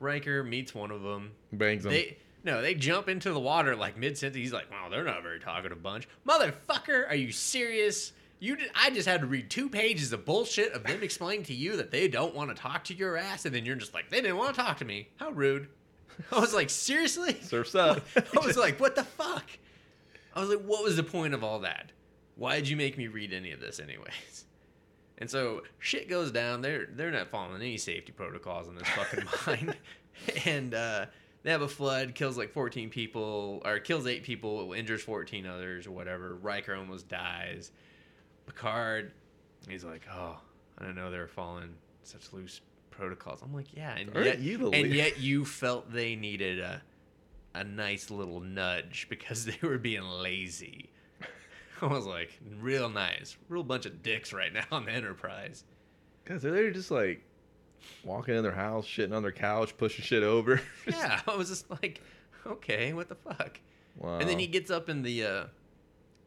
Riker 0.00 0.44
meets 0.44 0.74
one 0.74 0.92
of 0.92 1.02
them. 1.02 1.32
Bangs 1.52 1.82
them. 1.82 1.92
They 1.92 2.18
no, 2.44 2.62
they 2.62 2.74
jump 2.74 3.08
into 3.08 3.32
the 3.32 3.40
water 3.40 3.74
like 3.76 3.96
mid 3.96 4.16
sentence. 4.16 4.36
He's 4.36 4.52
like, 4.52 4.70
"Wow, 4.70 4.88
they're 4.90 5.04
not 5.04 5.18
a 5.18 5.22
very 5.22 5.40
talkative 5.40 5.82
bunch." 5.82 6.08
Motherfucker, 6.26 7.08
are 7.08 7.14
you 7.14 7.32
serious? 7.32 8.12
You 8.40 8.56
did, 8.56 8.70
I 8.74 8.90
just 8.90 9.08
had 9.08 9.20
to 9.22 9.26
read 9.26 9.50
two 9.50 9.68
pages 9.68 10.12
of 10.12 10.24
bullshit 10.24 10.72
of 10.72 10.84
them 10.84 11.02
explaining 11.02 11.44
to 11.46 11.54
you 11.54 11.76
that 11.76 11.90
they 11.90 12.06
don't 12.06 12.34
want 12.34 12.54
to 12.54 12.60
talk 12.60 12.84
to 12.84 12.94
your 12.94 13.16
ass, 13.16 13.44
and 13.44 13.54
then 13.54 13.64
you're 13.64 13.76
just 13.76 13.94
like, 13.94 14.10
"They 14.10 14.20
didn't 14.20 14.36
want 14.36 14.54
to 14.54 14.60
talk 14.60 14.78
to 14.78 14.84
me." 14.84 15.08
How 15.16 15.30
rude! 15.30 15.68
I 16.32 16.38
was 16.38 16.54
like, 16.54 16.70
"Seriously?" 16.70 17.36
Surfs 17.42 17.74
up. 17.74 18.00
I 18.16 18.46
was 18.46 18.56
like, 18.56 18.78
"What 18.78 18.94
the 18.94 19.04
fuck?" 19.04 19.44
I 20.34 20.40
was 20.40 20.48
like, 20.50 20.62
"What 20.64 20.84
was 20.84 20.96
the 20.96 21.02
point 21.02 21.34
of 21.34 21.42
all 21.42 21.60
that? 21.60 21.92
Why 22.36 22.56
did 22.56 22.68
you 22.68 22.76
make 22.76 22.96
me 22.96 23.08
read 23.08 23.32
any 23.32 23.50
of 23.50 23.60
this, 23.60 23.80
anyways?" 23.80 24.44
And 25.18 25.28
so 25.28 25.62
shit 25.80 26.08
goes 26.08 26.30
down. 26.30 26.60
They're 26.60 26.86
they're 26.92 27.10
not 27.10 27.28
following 27.28 27.60
any 27.60 27.76
safety 27.76 28.12
protocols 28.12 28.68
in 28.68 28.76
this 28.76 28.88
fucking 28.88 29.24
mine, 29.46 29.74
and 30.44 30.74
uh, 30.74 31.06
they 31.42 31.50
have 31.50 31.62
a 31.62 31.68
flood, 31.68 32.14
kills 32.14 32.36
like 32.36 32.52
14 32.52 32.90
people, 32.90 33.62
or 33.64 33.78
kills 33.78 34.06
eight 34.06 34.24
people, 34.24 34.72
injures 34.72 35.02
14 35.02 35.46
others, 35.46 35.86
or 35.86 35.92
whatever. 35.92 36.34
Riker 36.34 36.74
almost 36.74 37.08
dies. 37.08 37.70
Picard, 38.46 39.12
he's 39.68 39.84
like, 39.84 40.06
oh, 40.12 40.36
I 40.78 40.84
don't 40.84 40.94
know 40.94 41.10
they 41.10 41.18
were 41.18 41.28
following 41.28 41.74
such 42.02 42.32
loose 42.32 42.60
protocols. 42.90 43.40
I'm 43.42 43.54
like, 43.54 43.72
yeah, 43.74 43.96
and 43.96 44.10
Aren't 44.14 44.26
yet 44.26 44.38
you 44.40 44.70
and 44.72 44.92
yet 44.92 45.20
you 45.20 45.44
felt 45.44 45.92
they 45.92 46.16
needed 46.16 46.58
a 46.58 46.82
a 47.54 47.64
nice 47.64 48.10
little 48.10 48.40
nudge 48.40 49.06
because 49.10 49.44
they 49.44 49.58
were 49.62 49.78
being 49.78 50.02
lazy. 50.02 50.90
I 51.82 51.86
was 51.86 52.06
like, 52.06 52.38
real 52.60 52.88
nice, 52.88 53.36
real 53.48 53.62
bunch 53.62 53.86
of 53.86 54.02
dicks 54.02 54.32
right 54.32 54.52
now 54.52 54.64
on 54.72 54.84
the 54.84 54.92
Enterprise. 54.92 55.64
Guys, 56.24 56.42
they're 56.42 56.70
just 56.70 56.90
like 56.90 57.22
walking 58.04 58.34
in 58.34 58.42
their 58.42 58.52
house, 58.52 58.86
shitting 58.86 59.14
on 59.14 59.22
their 59.22 59.32
couch, 59.32 59.76
pushing 59.76 60.04
shit 60.04 60.22
over. 60.22 60.60
Yeah, 60.86 61.20
I 61.26 61.36
was 61.36 61.48
just 61.48 61.70
like, 61.70 62.00
okay, 62.46 62.92
what 62.92 63.08
the 63.08 63.14
fuck? 63.14 63.60
Wow. 63.96 64.18
And 64.18 64.28
then 64.28 64.38
he 64.38 64.46
gets 64.46 64.70
up 64.70 64.88
in 64.88 65.02
the 65.02 65.24
uh 65.24 65.44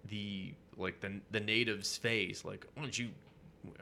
the 0.09 0.53
like 0.77 0.99
the 1.01 1.19
the 1.31 1.39
native's 1.39 1.97
face, 1.97 2.45
like, 2.45 2.65
why 2.75 2.83
don't 2.83 2.97
you 2.97 3.09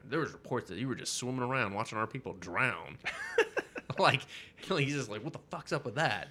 there 0.05 0.19
was 0.19 0.33
reports 0.33 0.69
that 0.69 0.77
you 0.77 0.87
were 0.87 0.95
just 0.95 1.13
swimming 1.13 1.41
around 1.41 1.73
watching 1.73 1.97
our 1.97 2.07
people 2.07 2.33
drown. 2.39 2.97
like 3.99 4.21
he's 4.57 4.93
just 4.93 5.09
like, 5.09 5.23
what 5.23 5.33
the 5.33 5.39
fuck's 5.49 5.71
up 5.71 5.85
with 5.85 5.95
that? 5.95 6.29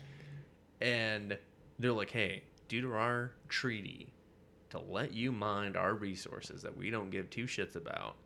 And 0.80 1.36
they're 1.78 1.93
like, 1.93 2.11
hey, 2.11 2.43
due 2.68 2.82
to 2.82 2.93
our 2.93 3.32
treaty 3.49 4.12
to 4.70 4.78
let 4.78 5.12
you 5.12 5.32
mind 5.32 5.76
our 5.76 5.95
resources 5.95 6.62
that 6.62 6.76
we 6.76 6.91
don't 6.91 7.11
give 7.11 7.30
two 7.30 7.45
shits 7.45 7.76
about, 7.76 8.16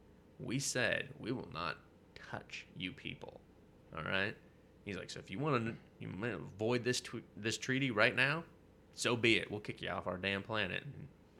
we 0.40 0.58
said 0.58 1.08
we 1.20 1.32
will 1.32 1.48
not 1.54 1.76
touch 2.32 2.66
you 2.76 2.92
people. 2.92 3.40
All 3.96 4.04
right. 4.04 4.34
He's 4.84 4.96
like, 4.96 5.10
so 5.10 5.20
if 5.20 5.30
you 5.30 5.38
want 5.38 5.64
to 5.66 5.74
you 6.00 6.08
wanna 6.20 6.36
avoid 6.56 6.82
this 6.84 7.00
tw- 7.00 7.22
this 7.36 7.58
treaty 7.58 7.90
right 7.90 8.14
now, 8.16 8.42
so 8.94 9.14
be 9.16 9.36
it. 9.36 9.50
We'll 9.50 9.60
kick 9.60 9.80
you 9.82 9.88
off 9.90 10.06
our 10.06 10.16
damn 10.16 10.42
planet. 10.42 10.82
And 10.82 10.92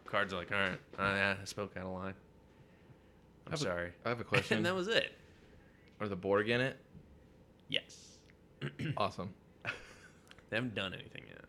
Picard's 0.05 0.32
like, 0.32 0.53
all 0.53 0.59
right, 0.59 0.78
uh, 0.99 1.03
yeah, 1.14 1.34
I 1.40 1.45
spoke 1.45 1.76
out 1.76 1.84
of 1.86 1.93
line. 1.93 2.14
I'm 3.47 3.55
a- 3.55 3.57
sorry. 3.57 3.90
I 4.05 4.11
have 4.11 4.20
a 4.20 4.24
question. 4.32 4.59
and 4.59 4.66
that 4.66 4.74
was 4.74 4.88
it. 4.88 5.12
Are 6.01 6.09
the 6.09 6.16
Borg 6.16 6.49
in 6.51 6.61
it? 6.61 6.76
Yes. 7.68 8.18
Awesome. 8.97 9.32
They 10.51 10.57
haven't 10.59 10.74
done 10.74 10.93
anything 10.93 11.22
yet. 11.28 11.45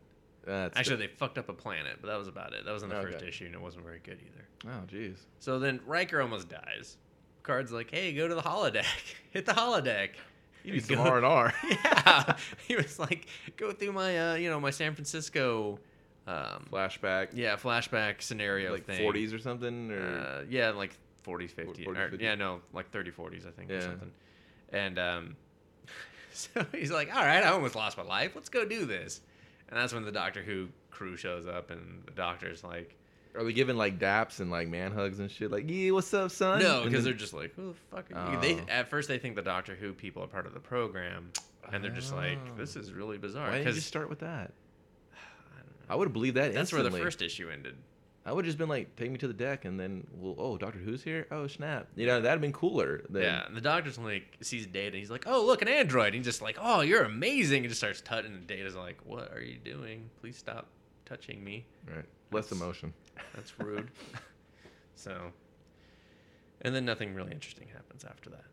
That's 0.46 0.78
Actually, 0.78 0.96
they 0.98 1.08
fucked 1.08 1.38
up 1.38 1.50
a 1.50 1.54
planet, 1.54 1.98
but 2.02 2.08
that 2.08 2.18
was 2.18 2.30
about 2.30 2.54
it. 2.54 2.64
That 2.66 2.72
was 2.72 2.84
in 2.84 2.90
the 2.90 2.96
first 2.96 3.22
issue, 3.22 3.46
and 3.46 3.54
it 3.54 3.60
wasn't 3.62 3.84
very 3.84 4.00
good 4.02 4.18
either. 4.22 4.74
Oh, 4.74 4.86
jeez. 4.88 5.18
So 5.40 5.60
then 5.60 5.82
Riker 5.86 6.22
almost 6.22 6.48
dies. 6.50 6.98
Picard's 7.44 7.72
like, 7.74 7.92
hey, 7.92 8.14
go 8.14 8.28
to 8.28 8.36
the 8.36 8.42
holodeck. 8.42 8.86
Hit 9.32 9.46
the 9.46 9.52
holodeck. 9.52 10.12
You 10.64 10.74
need 10.74 10.86
some 10.86 11.00
R 11.00 11.18
and 11.18 11.26
R. 11.42 11.54
yeah. 11.70 12.38
He 12.68 12.76
was 12.78 12.98
like, 13.00 13.28
go 13.58 13.72
through 13.74 13.92
my, 13.92 14.32
uh, 14.32 14.36
you 14.36 14.50
know, 14.50 14.60
my 14.62 14.70
San 14.72 14.94
Francisco, 14.96 15.78
um, 16.26 16.66
Flashback. 16.72 17.30
yeah, 17.34 17.58
flashback 17.58 18.22
scenario 18.22 18.72
Like 18.72 18.86
thing. 18.86 19.02
40s 19.06 19.34
or 19.36 19.40
something, 19.40 19.92
or 19.92 20.02
Uh, 20.42 20.46
yeah, 20.50 20.70
like 20.70 20.92
40s, 21.28 21.54
50s. 21.54 21.86
40s, 21.86 22.14
or- 22.14 22.16
yeah, 22.16 22.36
no, 22.36 22.62
like 22.72 22.90
30, 22.92 23.12
40s, 23.12 23.46
I 23.46 23.52
think, 23.52 23.70
or 23.70 23.74
Yeah. 23.74 23.82
something. 23.82 24.12
And 24.72 24.98
um, 24.98 25.36
so 26.34 26.66
he's 26.74 26.92
like, 26.92 27.14
all 27.14 27.22
right, 27.26 27.44
I 27.44 27.50
almost 27.50 27.76
lost 27.76 27.98
my 27.98 28.04
life. 28.04 28.32
Let's 28.36 28.50
go 28.50 28.64
do 28.66 28.86
this. 28.86 29.20
And 29.68 29.78
that's 29.78 29.94
when 29.94 30.06
the 30.06 30.12
Doctor 30.14 30.42
Who 30.42 30.70
crew 30.92 31.18
shows 31.18 31.46
up, 31.46 31.72
and 31.72 32.04
the 32.06 32.12
Doctor's 32.12 32.64
like, 32.64 32.96
are 33.36 33.44
they 33.44 33.54
giving 33.54 33.78
like 33.78 34.00
daps 34.00 34.40
and 34.40 34.52
like 34.52 34.68
man 34.68 34.92
hugs 34.92 35.20
and 35.20 35.30
shit? 35.32 35.52
Like, 35.52 35.66
yeah, 35.70 35.92
what's 35.92 36.14
up, 36.14 36.32
son? 36.32 36.60
no, 36.62 36.84
because 36.84 37.04
they're 37.04 37.14
just 37.14 37.34
like, 37.34 37.54
who 37.56 37.70
the 37.70 37.96
fuck 37.96 38.06
are 38.14 38.34
you? 38.34 38.40
They 38.40 38.56
Oh. 38.56 38.66
At 38.70 38.90
first, 38.90 39.08
they 39.08 39.18
think 39.20 39.36
the 39.36 39.42
Doctor 39.42 39.76
Who 39.76 39.94
people 39.94 40.24
are 40.24 40.28
part 40.28 40.46
of 40.46 40.54
the 40.54 40.60
program, 40.60 41.32
and 41.72 41.84
they're 41.84 41.92
just 41.92 42.14
like, 42.14 42.38
Oh. 42.54 42.58
this 42.58 42.76
is 42.76 42.94
really 42.94 43.18
bizarre. 43.18 43.50
Why 43.50 43.58
didn't 43.60 43.76
you 43.76 43.82
start 43.82 44.10
with 44.10 44.20
that? 44.20 44.52
I. 45.90 45.94
I 45.94 45.96
would 45.96 46.06
have 46.08 46.14
believed 46.14 46.38
that. 46.38 46.54
That's 46.54 46.72
where 46.74 46.84
the 46.84 46.92
first 46.92 47.22
issue 47.22 47.50
ended. 47.50 47.76
I 48.26 48.32
would 48.32 48.46
have 48.46 48.50
just 48.50 48.58
been 48.58 48.70
like, 48.70 48.96
take 48.96 49.12
me 49.12 49.18
to 49.18 49.28
the 49.28 49.34
deck, 49.34 49.66
and 49.66 49.78
then, 49.78 50.08
well, 50.16 50.36
oh, 50.38 50.58
Doctor 50.58 50.80
Who's 50.80 51.04
here? 51.04 51.28
Oh, 51.30 51.46
snap! 51.48 51.88
You 51.98 52.06
know, 52.08 52.22
that'd 52.22 52.30
have 52.32 52.40
been 52.42 52.54
cooler. 52.54 53.04
Than, 53.10 53.22
Yeah, 53.24 53.46
and 53.46 53.54
the 53.58 53.60
doctor's 53.60 53.98
like 53.98 54.38
sees 54.40 54.66
Data, 54.66 54.88
and 54.88 54.96
he's 54.96 55.12
like, 55.12 55.26
"Oh, 55.28 55.44
look, 55.46 55.62
an 55.62 55.68
android." 55.68 56.08
And 56.08 56.16
he's 56.16 56.26
just 56.26 56.42
like, 56.42 56.58
"Oh, 56.62 56.80
you're 56.80 57.04
amazing." 57.04 57.64
And 57.64 57.70
just 57.70 57.82
starts 57.82 58.00
touching, 58.00 58.32
and 58.34 58.48
Data's 58.48 58.76
like, 58.76 58.98
"What 59.06 59.34
are 59.34 59.42
you 59.42 59.58
doing? 59.58 60.10
Please 60.22 60.38
stop 60.38 60.68
touching 61.04 61.44
me. 61.44 61.66
Right. 61.86 62.06
Less 62.32 62.46
That's- 62.46 62.52
emotion. 62.62 62.94
That's 63.36 63.58
rude." 63.60 63.90
so, 64.96 65.32
and 66.62 66.74
then 66.74 66.86
nothing 66.86 67.14
really 67.14 67.32
interesting 67.32 67.68
happens 67.74 68.04
after 68.06 68.30
that. 68.32 68.46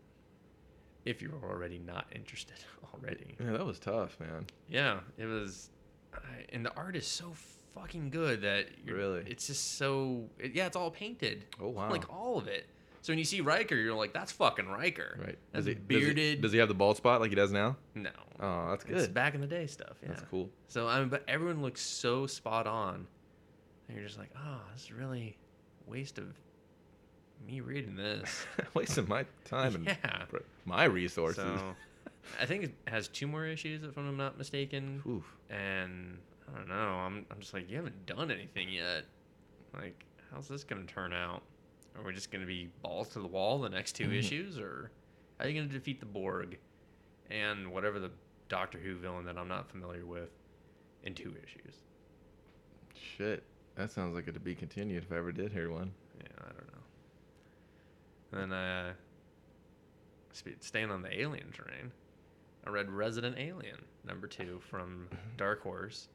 If 1.04 1.22
you 1.22 1.30
were 1.30 1.48
already 1.48 1.78
not 1.78 2.06
interested 2.14 2.56
already, 2.94 3.36
Yeah, 3.40 3.52
that 3.52 3.64
was 3.64 3.78
tough, 3.78 4.18
man. 4.20 4.46
yeah, 4.68 5.00
it 5.16 5.24
was, 5.26 5.70
I, 6.14 6.18
and 6.52 6.64
the 6.64 6.74
art 6.74 6.94
is 6.96 7.06
so 7.06 7.32
fucking 7.74 8.11
good 8.11 8.42
that 8.42 8.66
you're, 8.84 8.96
Really? 8.96 9.22
it's 9.26 9.46
just 9.46 9.78
so 9.78 10.28
it, 10.38 10.52
yeah, 10.54 10.66
it's 10.66 10.76
all 10.76 10.90
painted. 10.90 11.46
Oh 11.61 11.68
wow. 11.68 11.90
like 11.90 12.11
all 12.12 12.36
of 12.38 12.48
it. 12.48 12.66
So 13.02 13.12
when 13.12 13.18
you 13.18 13.24
see 13.24 13.40
Riker, 13.40 13.76
you're 13.76 13.94
like, 13.94 14.12
"That's 14.12 14.30
fucking 14.32 14.68
Riker." 14.68 15.16
right. 15.18 15.38
That's 15.52 15.64
Does 15.64 15.66
he, 15.68 15.74
bearded. 15.74 16.16
Does 16.16 16.24
he, 16.24 16.36
does 16.36 16.52
he 16.52 16.58
have 16.58 16.68
the 16.68 16.74
bald 16.74 16.98
spot 16.98 17.22
like 17.22 17.30
he 17.30 17.34
does 17.34 17.50
now? 17.50 17.78
No. 17.94 18.11
Oh, 18.40 18.68
that's 18.70 18.84
good. 18.84 18.98
It's 18.98 19.08
back 19.08 19.34
in 19.34 19.40
the 19.40 19.46
day 19.46 19.66
stuff. 19.66 19.96
Yeah. 20.02 20.08
That's 20.08 20.22
cool. 20.30 20.50
So 20.68 20.86
I 20.86 21.00
mean, 21.00 21.08
but 21.08 21.24
everyone 21.26 21.62
looks 21.62 21.80
so 21.80 22.26
spot 22.26 22.66
on, 22.66 23.06
and 23.91 23.99
you're 23.99 24.07
just 24.07 24.18
like, 24.18 24.30
oh, 24.36 24.61
this 24.72 24.84
is 24.84 24.93
really 24.93 25.36
a 25.86 25.91
waste 25.91 26.18
of 26.18 26.26
me 27.47 27.61
reading 27.61 27.97
this. 27.97 28.45
Wasting 28.74 29.09
my 29.09 29.24
time 29.45 29.74
and 29.74 29.84
yeah. 29.86 30.22
my 30.64 30.84
resources. 30.84 31.43
So 31.43 31.74
I 32.41 32.47
think 32.47 32.64
it 32.64 32.74
has 32.86 33.09
two 33.09 33.26
more 33.26 33.47
issues, 33.47 33.82
if 33.82 33.97
I'm 33.99 34.16
not 34.16 34.38
mistaken. 34.38 35.03
Oof. 35.09 35.24
And 35.51 36.18
I 36.55 36.59
don't 36.59 36.68
know. 36.68 36.74
I'm 36.74 37.26
I'm 37.30 37.41
just 37.41 37.53
like, 37.55 37.68
you 37.68 37.76
haven't 37.76 38.07
done 38.07 38.30
anything 38.30 38.68
yet. 38.68 39.05
Like, 39.74 40.05
how's 40.32 40.47
this 40.49 40.62
gonna 40.64 40.84
turn 40.84 41.12
out? 41.12 41.43
Are 41.97 42.05
we 42.05 42.12
just 42.12 42.30
gonna 42.30 42.47
be 42.47 42.68
balls 42.82 43.09
to 43.11 43.20
the 43.20 43.26
wall 43.26 43.59
the 43.59 43.68
next 43.68 43.93
2 43.97 44.09
Mhm. 44.09 44.18
issues, 44.18 44.59
or 44.59 44.91
how 45.38 45.45
are 45.47 45.49
you 45.49 45.61
gonna 45.61 45.72
defeat 45.72 45.99
the 45.99 46.07
Borg 46.07 46.59
and 47.30 47.72
whatever 47.72 47.99
the 47.99 48.11
Doctor 48.49 48.78
Who 48.78 48.97
villain 48.97 49.24
that 49.24 49.36
I'm 49.38 49.49
not 49.49 49.68
familiar 49.70 50.05
with 50.07 50.28
in 51.05 51.14
two 51.14 51.34
issues? 51.43 51.74
Shit. 52.95 53.43
That 53.77 53.91
sounds 53.91 54.14
like 54.14 54.29
it 54.29 54.33
to 54.35 54.41
be 54.41 54.55
continued 54.55 55.05
if 55.05 55.12
I 55.12 55.16
ever 55.16 55.33
did 55.33 55.53
hear 55.53 55.71
one. 55.71 55.93
Yeah, 56.18 56.27
I 56.39 56.49
don't 56.49 56.66
know. 56.73 56.83
And 58.43 58.53
then, 58.53 58.59
uh, 58.59 58.93
staying 60.61 60.91
on 60.91 61.03
the 61.03 61.21
alien 61.21 61.51
train, 61.51 61.93
I 62.66 62.71
read 62.71 62.91
Resident 62.91 63.37
Alien 63.39 63.79
number 64.07 64.27
two 64.27 64.61
from 64.68 65.09
Dark 65.37 65.62
Horse. 65.62 66.09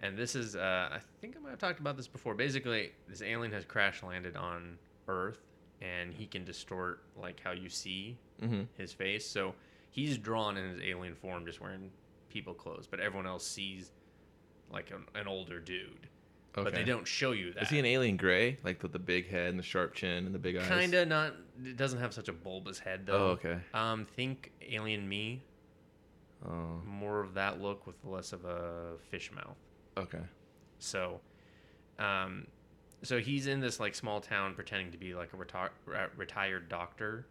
And 0.00 0.16
this 0.16 0.34
is, 0.34 0.56
uh, 0.56 0.88
I 0.92 0.98
think 1.20 1.36
I 1.36 1.40
might 1.40 1.50
have 1.50 1.58
talked 1.58 1.78
about 1.80 1.96
this 1.96 2.08
before. 2.08 2.34
Basically, 2.34 2.92
this 3.08 3.22
alien 3.22 3.52
has 3.52 3.64
crash 3.64 4.02
landed 4.02 4.36
on 4.36 4.78
Earth, 5.06 5.38
and 5.80 6.12
he 6.12 6.26
can 6.26 6.44
distort 6.44 7.02
like 7.16 7.40
how 7.42 7.52
you 7.52 7.68
see 7.68 8.18
Mm-hmm. 8.42 8.62
his 8.76 8.92
face. 8.92 9.24
So 9.24 9.54
he's 9.92 10.18
drawn 10.18 10.56
in 10.56 10.68
his 10.70 10.80
alien 10.80 11.14
form, 11.14 11.46
just 11.46 11.60
wearing 11.60 11.92
people 12.28 12.54
clothes, 12.54 12.88
but 12.90 12.98
everyone 12.98 13.24
else 13.28 13.46
sees 13.46 13.92
like 14.72 14.90
an, 14.90 15.04
an 15.14 15.26
older 15.28 15.60
dude. 15.60 16.08
Okay. 16.56 16.64
But 16.64 16.74
they 16.74 16.84
don't 16.84 17.06
show 17.06 17.32
you 17.32 17.52
that. 17.54 17.62
Is 17.64 17.68
he 17.70 17.78
an 17.78 17.86
alien 17.86 18.16
gray? 18.18 18.58
Like 18.62 18.82
with 18.82 18.92
the 18.92 18.98
big 18.98 19.30
head 19.30 19.48
and 19.50 19.58
the 19.58 19.62
sharp 19.62 19.94
chin 19.94 20.26
and 20.26 20.34
the 20.34 20.38
big 20.38 20.56
eyes? 20.56 20.68
Kinda 20.68 21.06
not. 21.06 21.34
It 21.64 21.76
doesn't 21.78 21.98
have 21.98 22.12
such 22.12 22.28
a 22.28 22.32
bulbous 22.32 22.78
head 22.78 23.06
though. 23.06 23.12
Oh, 23.12 23.26
okay. 23.30 23.58
Um, 23.72 24.04
think 24.04 24.52
Alien 24.70 25.08
Me. 25.08 25.42
Oh, 26.46 26.80
More 26.84 27.20
of 27.20 27.34
that 27.34 27.62
look 27.62 27.86
with 27.86 27.96
less 28.04 28.32
of 28.32 28.44
a 28.44 28.94
fish 29.10 29.30
mouth. 29.32 29.56
okay. 29.96 30.18
So, 30.80 31.20
um, 32.00 32.46
so 33.02 33.18
he's 33.20 33.46
in 33.46 33.60
this 33.60 33.78
like 33.78 33.94
small 33.94 34.20
town 34.20 34.54
pretending 34.54 34.90
to 34.90 34.98
be 34.98 35.14
like 35.14 35.32
a 35.32 35.36
reti- 35.36 35.70
re- 35.86 36.08
retired 36.16 36.68
doctor, 36.68 37.26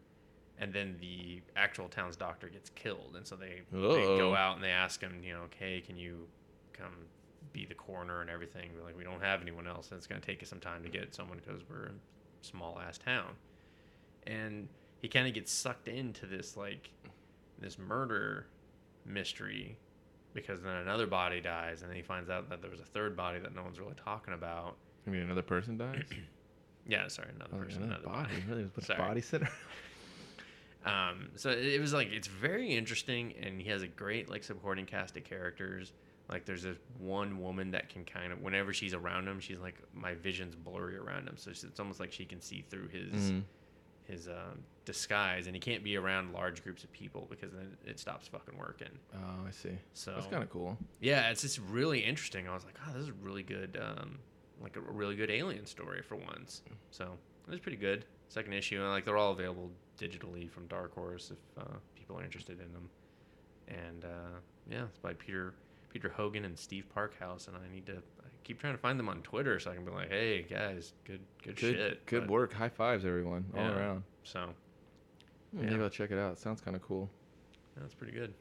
and 0.58 0.72
then 0.74 0.96
the 1.02 1.42
actual 1.58 1.90
town's 1.90 2.16
doctor 2.16 2.48
gets 2.48 2.70
killed, 2.72 3.16
and 3.18 3.28
so 3.28 3.36
they, 3.36 3.62
they 3.72 3.78
go 4.18 4.34
out 4.34 4.56
and 4.56 4.64
they 4.64 4.70
ask 4.70 5.02
him, 5.02 5.22
you 5.24 5.34
know, 5.34 5.42
okay, 5.42 5.82
can 5.86 5.98
you 5.98 6.26
come 6.72 6.94
be 7.54 7.66
the 7.66 7.74
coroner 7.76 8.22
and 8.22 8.30
everything? 8.30 8.70
We're 8.76 8.84
like, 8.86 8.98
we 8.98 9.04
don't 9.04 9.22
have 9.22 9.42
anyone 9.42 9.68
else, 9.68 9.90
and 9.92 9.98
it's 9.98 10.08
gonna 10.08 10.22
take 10.22 10.42
us 10.44 10.50
some 10.50 10.60
time 10.60 10.84
to 10.84 10.90
get 10.90 11.14
someone 11.16 11.40
because 11.46 11.62
we're 11.70 11.86
a 11.88 11.92
small 12.42 12.80
ass 12.80 12.98
town, 12.98 13.30
and 14.28 14.68
he 15.02 15.08
kind 15.08 15.28
of 15.28 15.34
gets 15.34 15.52
sucked 15.52 15.88
into 15.88 16.26
this 16.26 16.56
like 16.58 16.90
this 17.60 17.78
murder 17.80 18.46
mystery 19.06 19.78
because 20.34 20.62
then 20.62 20.78
another 20.78 21.08
body 21.08 21.42
dies 21.42 21.82
and 21.82 21.90
then 21.90 21.96
he 21.98 22.04
finds 22.04 22.30
out 22.30 22.50
that 22.50 22.62
there 22.62 22.72
was 22.72 22.80
a 22.80 22.86
third 22.86 23.18
body 23.18 23.40
that 23.40 23.54
no 23.56 23.64
one's 23.64 23.80
really 23.80 23.96
talking 24.04 24.34
about 24.34 24.76
I 25.06 25.10
mean, 25.10 25.22
another 25.24 25.42
person 25.42 25.78
dies. 25.78 26.04
yeah 26.88 27.08
sorry 27.08 27.30
another 27.36 27.52
Oh, 27.56 27.64
person 27.64 27.84
another 27.84 28.02
another 28.04 28.24
body. 28.24 28.34
body, 28.36 28.44
Really? 28.50 28.70
Sorry. 28.84 28.98
body 29.00 29.22
center. 29.22 29.50
um 30.86 31.30
so 31.36 31.50
it 31.52 31.80
was 31.80 31.94
like 31.94 32.10
it's 32.12 32.28
very 32.28 32.70
interesting 32.76 33.34
and 33.42 33.60
he 33.62 33.70
has 33.70 33.82
a 33.84 33.88
great 33.88 34.30
like 34.30 34.44
supporting 34.44 34.86
cast 34.86 35.16
of 35.18 35.24
characters 35.24 35.94
like 36.32 36.46
there's 36.46 36.64
this 36.64 36.78
one 36.98 37.40
woman 37.42 37.72
that 37.72 37.90
can 37.90 38.06
kind 38.06 38.32
of 38.32 38.42
whenever 38.42 38.72
she's 38.74 38.94
around 38.94 39.28
him 39.28 39.40
she's 39.40 39.60
like 39.60 39.76
my 39.94 40.14
vision's 40.16 40.56
blurry 40.56 40.98
around 40.98 41.28
him 41.28 41.36
so 41.38 41.52
it's 41.52 41.80
almost 41.80 42.00
like 42.00 42.12
she 42.12 42.26
can 42.26 42.40
see 42.42 42.64
through 42.70 42.88
his 42.88 43.12
Mhm. 43.14 43.44
his 44.06 44.28
um, 44.28 44.64
disguise 44.86 45.46
and 45.48 45.56
he 45.56 45.60
can't 45.60 45.84
be 45.84 45.96
around 45.98 46.34
large 46.34 46.64
groups 46.64 46.84
of 46.84 46.92
people 46.92 47.28
because 47.30 47.52
then 47.52 47.76
it 47.86 48.00
stops 48.00 48.28
fucking 48.28 48.58
working 48.58 48.90
Oh, 49.14 49.46
I 49.48 49.52
see. 49.52 49.78
so 49.94 50.14
That's 50.14 50.28
kind 50.28 50.42
of 50.44 50.50
cool. 50.50 50.78
Yeah, 51.02 51.30
it's 51.30 51.42
just 51.42 51.60
really 51.70 52.00
interesting. 52.00 52.48
I 52.48 52.54
was 52.54 52.66
like, 52.66 52.76
oh, 52.88 52.94
this 52.94 53.04
is 53.04 53.12
really 53.22 53.44
good, 53.44 53.78
um, 53.82 54.18
like 54.62 54.76
a 54.78 54.80
really 54.82 55.16
good 55.16 55.30
alien 55.30 55.66
story 55.66 56.02
for 56.02 56.16
once. 56.16 56.62
So 56.92 57.18
it 57.48 57.52
was 57.52 57.60
pretty 57.60 57.78
good. 57.78 58.06
second 58.30 58.54
issue, 58.54 58.80
and 58.82 58.90
like 58.90 59.04
they're 59.06 59.18
all 59.18 59.34
available 59.34 59.70
digitally 60.00 60.50
from 60.50 60.66
Dark 60.68 60.94
Horse 60.96 61.32
if 61.32 61.64
uh, 61.64 61.76
people 61.96 62.18
are 62.18 62.24
interested 62.24 62.60
in 62.62 62.72
them. 62.74 62.90
And 63.68 64.06
uh, 64.06 64.40
yeah, 64.70 64.86
it's 64.86 64.98
by 65.00 65.14
Peter 65.14 65.54
Peter 65.92 66.10
Hogan 66.10 66.46
and 66.46 66.58
Steve 66.58 66.86
Parkhouse, 66.96 67.48
and 67.48 67.58
I 67.58 67.74
need 67.74 67.86
to 67.88 67.94
I 67.98 68.28
keep 68.44 68.60
trying 68.60 68.74
to 68.74 68.80
find 68.80 68.98
them 68.98 69.10
on 69.10 69.22
Twitter 69.22 69.60
so 69.60 69.72
I 69.72 69.76
can 69.76 69.86
be 69.86 69.92
like, 69.92 70.10
hey 70.10 70.44
guys, 70.44 70.94
good 71.04 71.20
good, 71.44 71.56
Good, 71.58 71.76
shit. 71.76 72.06
good 72.06 72.22
but- 72.22 72.30
work. 72.30 72.54
High 72.54 72.70
fives, 72.70 73.06
everyone, 73.06 73.46
all 73.56 73.68
around. 73.68 74.04
So 74.24 74.50
Hmm, 75.54 75.62
Maybe 75.66 75.76
Yeah. 75.76 75.84
I'll 75.84 75.90
check 75.90 76.12
it 76.12 76.18
out. 76.18 76.40
Sounds 76.40 76.62
kind 76.62 76.76
of 76.78 76.82
cool. 76.82 77.10
that's 77.76 77.94
pretty 77.94 78.14
good. 78.14 78.34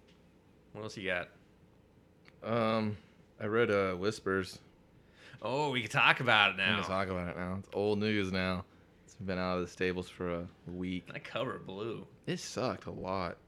What 0.72 0.82
else 0.82 0.96
you 0.96 1.08
got? 1.10 1.28
Um, 2.42 2.96
I 3.40 3.46
read 3.46 3.70
uh 3.70 3.94
Whispers. 3.94 4.58
Oh, 5.42 5.70
we 5.70 5.80
can 5.82 5.90
talk 5.90 6.20
about 6.20 6.52
it 6.52 6.56
now. 6.58 6.76
gonna 6.76 6.86
talk 6.86 7.08
about 7.08 7.28
it 7.28 7.36
now. 7.36 7.56
It's 7.58 7.68
old 7.72 7.98
news 7.98 8.30
now. 8.30 8.64
It's 9.04 9.14
been 9.16 9.38
out 9.38 9.56
of 9.58 9.64
the 9.64 9.70
stables 9.70 10.08
for 10.08 10.30
a 10.40 10.46
week. 10.70 11.12
That 11.12 11.24
cover 11.24 11.58
blew. 11.58 12.06
It 12.26 12.38
sucked 12.38 12.86
a 12.86 12.90
lot, 12.92 13.38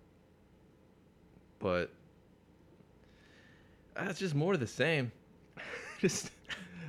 but 1.59 1.91
it's 4.01 4.19
just 4.19 4.35
more 4.35 4.55
of 4.55 4.61
the 4.61 4.67
same. 4.67 5.13
just 6.01 6.31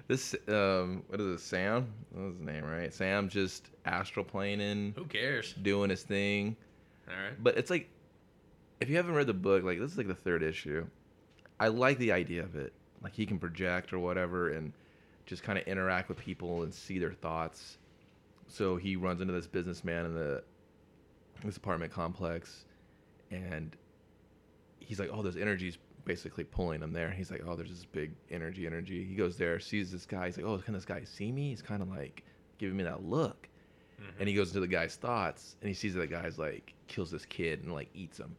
this 0.07 0.35
um, 0.47 1.03
what 1.07 1.19
is 1.19 1.27
it? 1.27 1.39
Sam? 1.39 1.87
What 2.11 2.25
was 2.25 2.33
his 2.37 2.45
name? 2.45 2.63
Right? 2.63 2.93
Sam 2.93 3.29
just 3.29 3.69
astral 3.85 4.25
planing, 4.25 4.93
Who 4.97 5.05
cares? 5.05 5.53
doing 5.61 5.89
his 5.89 6.03
thing. 6.03 6.55
All 7.09 7.15
right. 7.15 7.43
But 7.43 7.57
it's 7.57 7.69
like, 7.69 7.89
if 8.81 8.89
you 8.89 8.95
haven't 8.97 9.13
read 9.15 9.27
the 9.27 9.33
book, 9.33 9.63
like 9.63 9.79
this 9.79 9.91
is 9.91 9.97
like 9.97 10.07
the 10.07 10.15
third 10.15 10.43
issue. 10.43 10.85
I 11.59 11.67
like 11.69 11.97
the 11.97 12.11
idea 12.11 12.43
of 12.43 12.55
it. 12.55 12.73
Like 13.01 13.13
he 13.13 13.25
can 13.25 13.39
project 13.39 13.93
or 13.93 13.99
whatever, 13.99 14.49
and 14.51 14.73
just 15.25 15.43
kind 15.43 15.57
of 15.57 15.65
interact 15.67 16.09
with 16.09 16.17
people 16.17 16.63
and 16.63 16.73
see 16.73 16.99
their 16.99 17.13
thoughts. 17.13 17.77
So 18.47 18.75
he 18.75 18.95
runs 18.95 19.21
into 19.21 19.33
this 19.33 19.47
businessman 19.47 20.05
in 20.05 20.13
the 20.13 20.43
this 21.43 21.57
apartment 21.57 21.91
complex, 21.91 22.65
and 23.31 23.75
he's 24.79 24.99
like, 24.99 25.09
"Oh, 25.11 25.21
there's 25.21 25.37
energies 25.37 25.77
basically 26.05 26.43
pulling 26.43 26.81
him 26.81 26.91
there." 26.93 27.09
He's 27.11 27.31
like, 27.31 27.43
"Oh, 27.47 27.55
there's 27.55 27.69
this 27.69 27.85
big 27.85 28.11
energy, 28.31 28.65
energy." 28.67 29.03
He 29.03 29.15
goes 29.15 29.37
there, 29.37 29.59
sees 29.59 29.91
this 29.91 30.05
guy. 30.05 30.27
He's 30.27 30.37
like, 30.37 30.45
"Oh, 30.45 30.57
can 30.59 30.73
this 30.73 30.85
guy 30.85 31.03
see 31.03 31.31
me?" 31.31 31.49
He's 31.49 31.61
kind 31.61 31.81
of 31.81 31.89
like 31.89 32.23
giving 32.57 32.77
me 32.77 32.83
that 32.83 33.03
look, 33.03 33.47
Mm-hmm. 34.01 34.19
and 34.19 34.27
he 34.29 34.33
goes 34.35 34.49
into 34.49 34.59
the 34.59 34.67
guy's 34.67 34.95
thoughts, 34.95 35.55
and 35.61 35.67
he 35.67 35.73
sees 35.75 35.93
that 35.93 35.99
the 36.01 36.07
guy's 36.07 36.37
like 36.39 36.73
kills 36.87 37.11
this 37.11 37.25
kid 37.25 37.63
and 37.63 37.71
like 37.73 37.89
eats 37.93 38.17
him, 38.19 38.35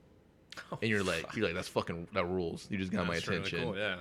Oh, 0.72 0.78
and 0.82 0.90
you're 0.90 1.02
like, 1.04 1.22
fuck. 1.22 1.36
you're 1.36 1.46
like, 1.46 1.54
"That's 1.54 1.68
fucking 1.68 2.08
that 2.12 2.26
rules." 2.26 2.66
You 2.70 2.76
just 2.78 2.90
got 2.92 3.06
my 3.06 3.14
That's 3.14 3.28
really 3.28 3.40
attention 3.40 3.62
cool, 3.62 3.76
yeah. 3.76 3.96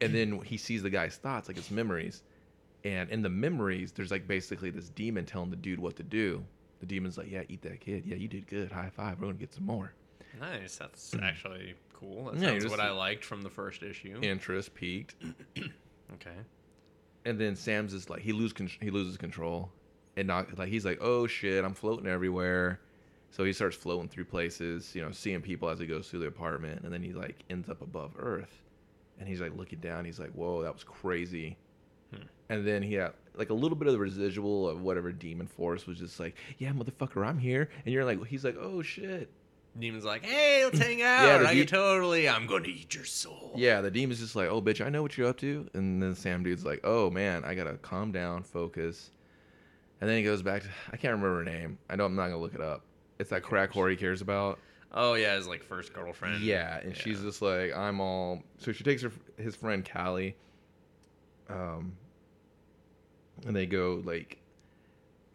and 0.00 0.14
then 0.14 0.40
he 0.42 0.56
sees 0.56 0.82
the 0.82 0.90
guy's 0.90 1.16
thoughts 1.16 1.48
like 1.48 1.56
his 1.56 1.70
memories 1.70 2.22
and 2.84 3.10
in 3.10 3.22
the 3.22 3.28
memories 3.28 3.90
there's 3.92 4.10
like 4.12 4.28
basically 4.28 4.70
this 4.70 4.88
demon 4.90 5.24
telling 5.26 5.50
the 5.50 5.56
dude 5.56 5.80
what 5.80 5.96
to 5.96 6.02
do 6.04 6.44
the 6.80 6.86
demon's 6.86 7.18
like 7.18 7.28
yeah 7.30 7.42
eat 7.48 7.60
that 7.62 7.80
kid 7.80 8.04
yeah 8.06 8.14
you 8.14 8.28
did 8.28 8.46
good 8.46 8.70
high 8.70 8.90
five 8.94 9.18
we're 9.20 9.26
gonna 9.26 9.38
get 9.38 9.52
some 9.52 9.64
more 9.66 9.92
Nice. 10.40 10.76
That's 10.76 11.14
actually 11.22 11.74
cool. 12.04 12.24
That 12.26 12.34
Yeah, 12.40 12.48
sounds 12.48 12.64
just- 12.64 12.70
what 12.70 12.80
I 12.80 12.90
liked 12.90 13.24
from 13.24 13.42
the 13.42 13.50
first 13.50 13.82
issue. 13.82 14.18
interest 14.22 14.74
peaked. 14.74 15.14
Okay. 16.14 16.36
and 17.24 17.40
then 17.40 17.56
sam's 17.56 17.92
just 17.92 18.10
like 18.10 18.20
he 18.20 18.32
lose 18.32 18.52
con- 18.52 18.70
he 18.80 18.90
loses 18.90 19.16
control. 19.16 19.72
And 20.16 20.28
not 20.28 20.56
like 20.58 20.68
he's 20.68 20.84
like 20.84 20.98
oh 21.00 21.26
shit 21.26 21.64
i'm 21.64 21.74
floating 21.74 22.06
everywhere. 22.06 22.78
So 23.30 23.42
he 23.42 23.52
starts 23.52 23.74
floating 23.76 24.08
through 24.08 24.26
places 24.26 24.94
you 24.94 25.02
know 25.02 25.10
seeing 25.10 25.40
people 25.40 25.68
as 25.70 25.78
he 25.80 25.86
goes 25.86 26.08
through 26.08 26.20
the 26.20 26.26
apartment. 26.26 26.82
And 26.84 26.92
then 26.92 27.02
he 27.02 27.12
like 27.12 27.42
ends 27.50 27.68
up 27.68 27.80
above 27.82 28.12
earth. 28.18 28.62
And 29.18 29.26
he's 29.28 29.40
like 29.40 29.56
looking 29.56 29.78
down. 29.80 30.04
He's 30.04 30.20
like 30.20 30.30
whoa 30.32 30.62
that 30.62 30.72
was 30.72 30.84
crazy. 30.84 31.56
Hmm. 32.14 32.22
and 32.50 32.66
then 32.66 32.82
he 32.82 32.94
had 32.94 33.12
like 33.34 33.50
a 33.50 33.54
little 33.54 33.76
bit 33.76 33.88
of 33.88 33.94
the 33.94 33.98
residual 33.98 34.68
of 34.68 34.82
whatever 34.82 35.10
demon 35.10 35.46
force 35.48 35.86
was 35.86 35.98
just 35.98 36.20
like 36.20 36.36
yeah 36.58 36.70
motherfucker 36.70 37.26
i'm 37.26 37.38
here. 37.38 37.70
And 37.84 37.92
you're 37.94 38.04
like 38.04 38.24
he's 38.26 38.44
like 38.44 38.56
oh 38.60 38.82
shit 38.82 39.30
Demon's 39.78 40.04
like, 40.04 40.24
hey, 40.24 40.64
let's 40.64 40.78
hang 40.78 41.02
out. 41.02 41.40
the 41.40 41.48
I 41.48 41.54
de- 41.54 41.60
can 41.60 41.66
totally. 41.66 42.28
I'm 42.28 42.46
gonna 42.46 42.68
eat 42.68 42.94
your 42.94 43.04
soul. 43.04 43.52
yeah 43.56 43.80
the 43.80 43.90
demon's 43.90 44.20
just 44.20 44.36
like 44.36 44.48
oh 44.48 44.60
bitch 44.62 44.84
i 44.84 44.88
know 44.88 45.02
what 45.02 45.16
you're 45.18 45.28
up 45.28 45.38
to 45.38 45.68
and 45.74 46.02
then 46.02 46.14
sam 46.14 46.42
dude's 46.42 46.64
like 46.64 46.80
oh 46.84 47.10
man 47.10 47.44
i 47.44 47.54
gotta 47.54 47.74
calm 47.74 48.12
down 48.12 48.42
focus 48.42 49.10
and 50.00 50.08
then 50.10 50.16
he 50.18 50.22
goes 50.24 50.42
back 50.42 50.62
to 50.62 50.68
i 50.92 50.96
can't 50.96 51.12
remember 51.14 51.38
her 51.38 51.44
name 51.44 51.78
i 51.90 51.96
know 51.96 52.04
i'm 52.04 52.14
not 52.16 52.26
gonna 52.28 52.38
look 52.38 52.54
it 52.54 52.60
up 52.60 52.82
it's 53.18 53.30
that 53.30 53.42
crack 53.42 53.72
whore 53.72 53.90
he 53.90 53.96
cares 53.96 54.20
about 54.20 54.58
Oh 54.96 55.14
yeah, 55.14 55.34
his 55.34 55.48
like 55.48 55.64
first 55.64 55.92
girlfriend. 55.92 56.40
Yeah, 56.40 56.78
and 56.78 56.96
she's 56.96 57.20
just 57.20 57.42
like, 57.42 57.76
I'm 57.76 58.00
all. 58.00 58.44
So 58.58 58.70
she 58.70 58.84
takes 58.84 59.02
her 59.02 59.10
his 59.36 59.56
friend 59.56 59.84
Callie, 59.92 60.36
um, 61.48 61.96
and 63.44 63.56
they 63.56 63.66
go 63.66 64.00
like, 64.04 64.38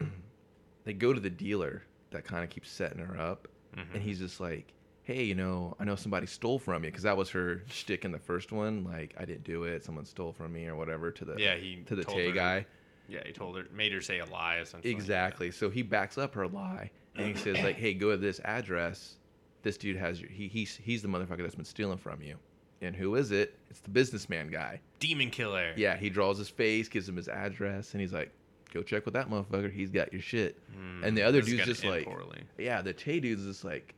they 0.84 0.94
go 0.94 1.12
to 1.12 1.20
the 1.20 1.28
dealer 1.28 1.82
that 2.10 2.24
kind 2.24 2.42
of 2.42 2.48
keeps 2.48 2.70
setting 2.70 3.04
her 3.04 3.20
up, 3.20 3.48
Mhm. 3.76 3.94
and 3.94 4.02
he's 4.02 4.18
just 4.18 4.40
like, 4.40 4.72
Hey, 5.02 5.24
you 5.24 5.34
know, 5.34 5.74
I 5.80 5.84
know 5.84 5.96
somebody 5.96 6.26
stole 6.26 6.58
from 6.58 6.84
you 6.84 6.90
because 6.90 7.02
that 7.02 7.16
was 7.16 7.30
her 7.30 7.62
shtick 7.68 8.04
in 8.04 8.12
the 8.12 8.18
first 8.18 8.52
one. 8.52 8.84
Like, 8.84 9.14
I 9.18 9.24
didn't 9.24 9.42
do 9.44 9.64
it; 9.64 9.82
someone 9.82 10.04
stole 10.04 10.32
from 10.32 10.52
me 10.52 10.66
or 10.68 10.76
whatever. 10.76 11.10
To 11.10 11.24
the 11.24 11.36
Yeah, 11.38 11.56
he 11.56 11.82
to 11.86 11.96
the 11.96 12.04
Tay 12.04 12.28
her- 12.28 12.32
guy. 12.32 12.66
Yeah, 13.08 13.22
he 13.26 13.32
told 13.32 13.56
her, 13.56 13.64
made 13.74 13.92
her 13.92 14.00
say 14.00 14.20
a 14.20 14.26
lie 14.26 14.58
essentially. 14.58 14.92
Exactly. 14.92 15.50
So 15.50 15.68
he 15.68 15.82
backs 15.82 16.16
up 16.16 16.34
her 16.34 16.46
lie 16.46 16.90
and 17.16 17.26
he 17.26 17.34
says 17.34 17.60
like, 17.60 17.74
"Hey, 17.76 17.92
go 17.94 18.10
to 18.12 18.16
this 18.18 18.40
address. 18.44 19.16
This 19.62 19.76
dude 19.76 19.96
has 19.96 20.20
your 20.20 20.30
he 20.30 20.46
he's 20.46 20.76
he's 20.76 21.02
the 21.02 21.08
motherfucker 21.08 21.38
that's 21.42 21.56
been 21.56 21.64
stealing 21.64 21.98
from 21.98 22.22
you." 22.22 22.36
And 22.82 22.94
who 22.94 23.16
is 23.16 23.30
it? 23.32 23.58
It's 23.68 23.80
the 23.80 23.90
businessman 23.90 24.48
guy. 24.48 24.80
Demon 25.00 25.30
killer. 25.30 25.72
Yeah, 25.76 25.96
he 25.96 26.08
draws 26.08 26.38
his 26.38 26.48
face, 26.50 26.88
gives 26.88 27.08
him 27.08 27.16
his 27.16 27.28
address, 27.28 27.92
and 27.94 28.00
he's 28.00 28.12
like, 28.12 28.30
"Go 28.72 28.82
check 28.82 29.04
with 29.04 29.14
that 29.14 29.28
motherfucker. 29.30 29.72
He's 29.72 29.90
got 29.90 30.12
your 30.12 30.22
shit." 30.22 30.58
Hmm, 30.74 31.04
and 31.04 31.16
the 31.16 31.22
other 31.22 31.40
dude's 31.42 31.64
just 31.64 31.84
like, 31.84 32.06
poorly. 32.06 32.42
"Yeah." 32.58 32.82
The 32.82 32.92
Tay 32.92 33.20
dude's 33.20 33.44
just 33.44 33.64
like, 33.64 33.94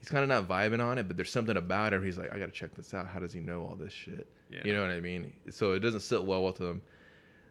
he's 0.00 0.08
kind 0.08 0.22
of 0.22 0.28
not 0.28 0.48
vibing 0.48 0.84
on 0.84 0.98
it, 0.98 1.08
but 1.08 1.16
there's 1.16 1.30
something 1.30 1.56
about 1.56 1.92
him. 1.92 2.04
He's 2.04 2.18
like, 2.18 2.32
"I 2.32 2.38
gotta 2.38 2.52
check 2.52 2.74
this 2.74 2.92
out. 2.94 3.06
How 3.06 3.20
does 3.20 3.32
he 3.32 3.40
know 3.40 3.62
all 3.62 3.76
this 3.76 3.92
shit?" 3.92 4.26
Yeah. 4.50 4.60
You 4.64 4.72
know 4.74 4.82
what 4.82 4.90
I 4.90 5.00
mean? 5.00 5.32
So 5.50 5.72
it 5.72 5.80
doesn't 5.80 6.00
sit 6.00 6.24
well 6.24 6.44
with 6.44 6.58
him. 6.58 6.82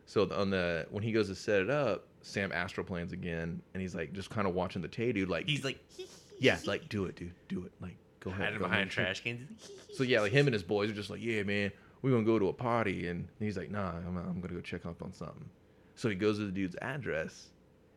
So 0.06 0.30
on 0.34 0.50
the 0.50 0.86
when 0.92 1.04
he 1.04 1.12
goes 1.12 1.28
to 1.30 1.36
set 1.36 1.62
it 1.62 1.70
up, 1.70 2.06
Sam 2.22 2.52
astral 2.52 2.86
plans 2.86 3.14
again, 3.14 3.62
and 3.74 3.82
he's 3.82 3.96
like 3.96 4.14
just 4.14 4.30
kind 4.30 4.48
of 4.48 4.54
watching 4.54 4.82
the 4.82 4.88
Tay 4.88 5.12
dude, 5.12 5.30
like 5.30 5.48
He's 5.48 5.64
like, 5.64 5.80
yeah, 6.40 6.58
like 6.66 6.90
do 6.90 7.06
it, 7.06 7.16
dude, 7.16 7.34
do 7.48 7.64
it, 7.66 7.72
like 7.82 7.96
go 8.20 8.30
ahead. 8.32 8.46
hiding 8.46 8.60
behind 8.60 8.90
trash 8.92 9.24
cans. 9.24 9.70
So 9.94 10.04
yeah, 10.04 10.22
like 10.22 10.32
him 10.32 10.48
and 10.48 10.54
his 10.54 10.64
boys 10.64 10.90
are 10.90 10.94
just 10.94 11.10
like, 11.10 11.22
yeah, 11.22 11.44
man, 11.44 11.72
we're 12.02 12.12
gonna 12.12 12.24
go 12.24 12.38
to 12.38 12.50
a 12.50 12.54
party, 12.54 13.08
and 13.08 13.28
he's 13.40 13.58
like, 13.58 13.72
nah, 13.72 13.92
I'm, 13.92 14.18
I'm 14.18 14.42
gonna 14.42 14.54
go 14.54 14.62
check 14.62 14.86
up 14.86 15.02
on 15.02 15.14
something. 15.14 15.50
So 15.96 16.10
he 16.10 16.16
goes 16.16 16.38
to 16.40 16.46
the 16.46 16.52
dude's 16.52 16.76
address, 16.82 17.52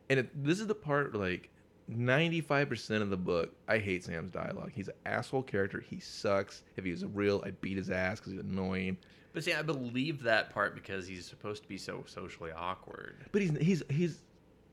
and 0.09 0.19
it, 0.19 0.43
this 0.43 0.59
is 0.59 0.67
the 0.67 0.75
part 0.75 1.13
like 1.15 1.49
95% 1.91 3.01
of 3.01 3.09
the 3.09 3.17
book. 3.17 3.53
I 3.67 3.77
hate 3.79 4.03
Sam's 4.03 4.31
dialogue. 4.31 4.71
He's 4.73 4.87
an 4.87 4.93
asshole 5.05 5.43
character. 5.43 5.79
He 5.79 5.99
sucks. 5.99 6.63
If 6.75 6.85
he 6.85 6.91
was 6.91 7.05
real, 7.05 7.41
I'd 7.45 7.59
beat 7.61 7.77
his 7.77 7.89
ass 7.89 8.19
because 8.19 8.33
he's 8.33 8.41
annoying. 8.41 8.97
But 9.33 9.43
see, 9.43 9.53
I 9.53 9.61
believe 9.61 10.23
that 10.23 10.49
part 10.49 10.75
because 10.75 11.07
he's 11.07 11.25
supposed 11.25 11.63
to 11.63 11.69
be 11.69 11.77
so 11.77 12.03
socially 12.07 12.51
awkward. 12.51 13.25
But 13.31 13.41
he's 13.41 13.57
he's 13.57 13.83
he's 13.89 14.23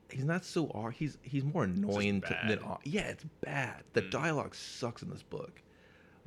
he's 0.09 0.25
not 0.25 0.43
so 0.45 0.91
he's 0.93 1.17
he's 1.21 1.43
more 1.43 1.63
annoying 1.65 2.21
to, 2.21 2.37
than 2.47 2.59
yeah, 2.83 3.01
it's 3.07 3.25
bad. 3.41 3.83
The 3.93 4.01
Mm. 4.01 4.11
dialogue 4.11 4.55
sucks 4.55 5.01
in 5.03 5.09
this 5.09 5.23
book. 5.23 5.61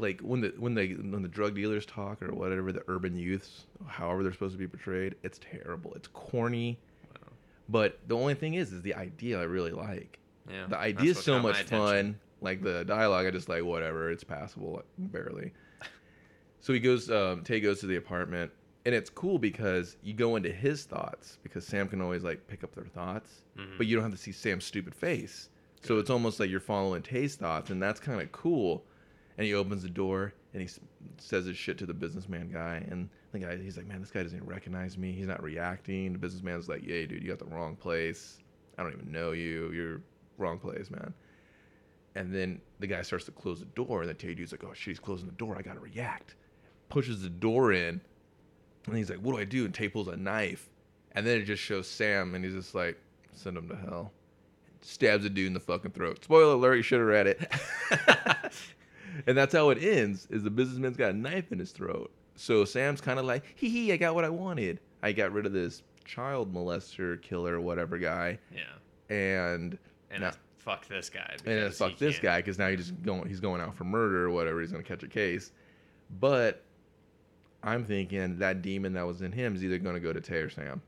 Like 0.00 0.20
when 0.20 0.40
the 0.40 0.54
when 0.58 0.74
they 0.74 0.90
when 0.92 1.22
the 1.22 1.28
drug 1.28 1.54
dealers 1.56 1.84
talk 1.84 2.22
or 2.22 2.32
whatever, 2.32 2.70
the 2.72 2.82
urban 2.88 3.16
youths, 3.16 3.66
however 3.86 4.22
they're 4.22 4.32
supposed 4.32 4.54
to 4.54 4.58
be 4.58 4.68
portrayed, 4.68 5.16
it's 5.24 5.38
terrible. 5.40 5.92
It's 5.94 6.06
corny. 6.08 6.78
Wow. 7.12 7.32
But 7.68 7.98
the 8.06 8.16
only 8.16 8.34
thing 8.34 8.54
is, 8.54 8.72
is 8.72 8.80
the 8.82 8.94
idea 8.94 9.40
I 9.40 9.44
really 9.44 9.72
like. 9.72 10.18
Yeah, 10.48 10.66
The 10.68 10.78
idea 10.78 11.10
is 11.10 11.18
so 11.22 11.40
much 11.40 11.62
fun. 11.64 12.18
Like 12.40 12.62
the 12.62 12.84
dialogue, 12.84 13.26
I 13.26 13.30
just 13.32 13.48
like 13.48 13.64
whatever. 13.64 14.10
It's 14.12 14.22
passable, 14.24 14.74
like, 14.76 14.84
barely. 15.12 15.52
So 16.60 16.72
he 16.72 16.80
goes. 16.80 17.10
Um, 17.10 17.42
Tay 17.44 17.60
goes 17.60 17.80
to 17.80 17.86
the 17.86 17.96
apartment, 17.96 18.50
and 18.84 18.94
it's 18.94 19.08
cool 19.10 19.38
because 19.38 19.96
you 20.02 20.12
go 20.12 20.36
into 20.36 20.50
his 20.52 20.84
thoughts 20.84 21.38
because 21.42 21.64
Sam 21.66 21.88
can 21.88 22.00
always 22.00 22.22
like 22.24 22.46
pick 22.48 22.62
up 22.64 22.74
their 22.74 22.84
thoughts, 22.84 23.42
Mhm. 23.56 23.78
but 23.78 23.86
you 23.86 23.94
don't 23.96 24.02
have 24.04 24.12
to 24.12 24.18
see 24.18 24.32
Sam's 24.32 24.64
stupid 24.64 24.94
face. 24.94 25.48
So 25.82 25.98
it's 25.98 26.10
almost 26.10 26.40
like 26.40 26.50
you're 26.50 26.58
following 26.60 27.02
Tay's 27.02 27.36
thoughts, 27.36 27.70
and 27.70 27.80
that's 27.80 28.00
kind 28.00 28.20
of 28.20 28.30
cool. 28.32 28.84
And 29.38 29.46
he 29.46 29.54
opens 29.54 29.82
the 29.82 29.88
door 29.88 30.34
and 30.52 30.60
he 30.62 30.68
says 31.18 31.46
his 31.46 31.56
shit 31.56 31.78
to 31.78 31.86
the 31.86 31.94
businessman 31.94 32.50
guy, 32.50 32.84
and 32.90 33.08
the 33.32 33.38
guy 33.38 33.56
he's 33.56 33.76
like, 33.76 33.86
"Man, 33.86 34.00
this 34.00 34.10
guy 34.10 34.22
doesn't 34.22 34.36
even 34.36 34.48
recognize 34.48 34.98
me. 34.98 35.12
He's 35.12 35.26
not 35.26 35.42
reacting." 35.42 36.12
The 36.12 36.18
businessman's 36.18 36.68
like, 36.68 36.84
yay 36.84 37.06
dude, 37.06 37.22
you 37.22 37.28
got 37.28 37.38
the 37.38 37.44
wrong 37.44 37.76
place. 37.76 38.38
I 38.76 38.82
don't 38.82 38.92
even 38.92 39.12
know 39.12 39.32
you. 39.32 39.70
You're 39.72 40.00
wrong 40.38 40.58
place, 40.58 40.90
man." 40.90 41.14
And 42.14 42.34
then 42.34 42.60
the 42.80 42.86
guy 42.86 43.02
starts 43.02 43.26
to 43.26 43.30
close 43.30 43.60
the 43.60 43.66
door, 43.66 44.00
and 44.00 44.10
the 44.10 44.14
Tay 44.14 44.34
dude's 44.34 44.52
like, 44.52 44.64
"Oh 44.64 44.72
shit, 44.72 44.92
he's 44.92 44.98
closing 44.98 45.26
the 45.26 45.34
door. 45.34 45.56
I 45.56 45.62
gotta 45.62 45.80
react." 45.80 46.34
Pushes 46.88 47.22
the 47.22 47.28
door 47.28 47.72
in, 47.72 48.00
and 48.86 48.96
he's 48.96 49.10
like, 49.10 49.20
"What 49.20 49.32
do 49.34 49.38
I 49.38 49.44
do?" 49.44 49.64
And 49.66 49.74
Tay 49.74 49.88
pulls 49.88 50.08
a 50.08 50.16
knife, 50.16 50.70
and 51.12 51.26
then 51.26 51.40
it 51.40 51.44
just 51.44 51.62
shows 51.62 51.86
Sam, 51.86 52.34
and 52.34 52.44
he's 52.44 52.54
just 52.54 52.74
like, 52.74 52.98
"Send 53.32 53.56
him 53.56 53.68
to 53.68 53.76
hell." 53.76 54.12
Stabs 54.80 55.24
a 55.24 55.30
dude 55.30 55.48
in 55.48 55.52
the 55.52 55.60
fucking 55.60 55.90
throat. 55.90 56.24
Spoiler 56.24 56.54
alert: 56.54 56.76
you 56.76 56.82
should 56.82 57.00
have 57.00 57.08
read 57.08 57.26
it. 57.26 57.52
and 59.26 59.36
that's 59.36 59.54
how 59.54 59.70
it 59.70 59.78
ends. 59.82 60.26
Is 60.30 60.42
the 60.42 60.50
businessman's 60.50 60.96
got 60.96 61.10
a 61.10 61.16
knife 61.16 61.52
in 61.52 61.58
his 61.58 61.70
throat. 61.72 62.10
So 62.36 62.64
Sam's 62.64 63.00
kind 63.00 63.18
of 63.18 63.24
like, 63.24 63.42
"Hee 63.56 63.68
hee, 63.68 63.92
I 63.92 63.96
got 63.96 64.14
what 64.14 64.24
I 64.24 64.28
wanted. 64.30 64.80
I 65.02 65.12
got 65.12 65.32
rid 65.32 65.46
of 65.46 65.52
this 65.52 65.82
child 66.04 66.52
molester, 66.54 67.20
killer, 67.22 67.60
whatever 67.60 67.98
guy." 67.98 68.38
Yeah. 68.54 68.62
and 69.14 69.78
And 70.10 70.22
now- 70.22 70.32
fuck 70.58 70.86
this 70.86 71.08
guy. 71.10 71.36
and 71.46 71.72
fuck 71.74 71.96
this 71.98 72.14
can't- 72.16 72.22
guy 72.22 72.38
because 72.40 72.58
now 72.58 72.68
he's 72.68 72.78
just 72.88 73.02
going 73.02 73.26
he's 73.28 73.40
going 73.40 73.60
out 73.60 73.74
for 73.74 73.84
murder 73.84 74.24
or 74.26 74.30
whatever. 74.30 74.60
He's 74.60 74.70
gonna 74.70 74.82
catch 74.84 75.02
a 75.02 75.08
case, 75.08 75.50
but 76.20 76.62
I'm 77.62 77.84
thinking 77.84 78.38
that 78.38 78.62
demon 78.62 78.92
that 78.92 79.06
was 79.06 79.22
in 79.22 79.32
him 79.32 79.54
is 79.56 79.64
either 79.64 79.78
gonna 79.78 79.98
go 80.00 80.12
to 80.12 80.20
Tay 80.20 80.36
or 80.38 80.50
Sam. 80.50 80.80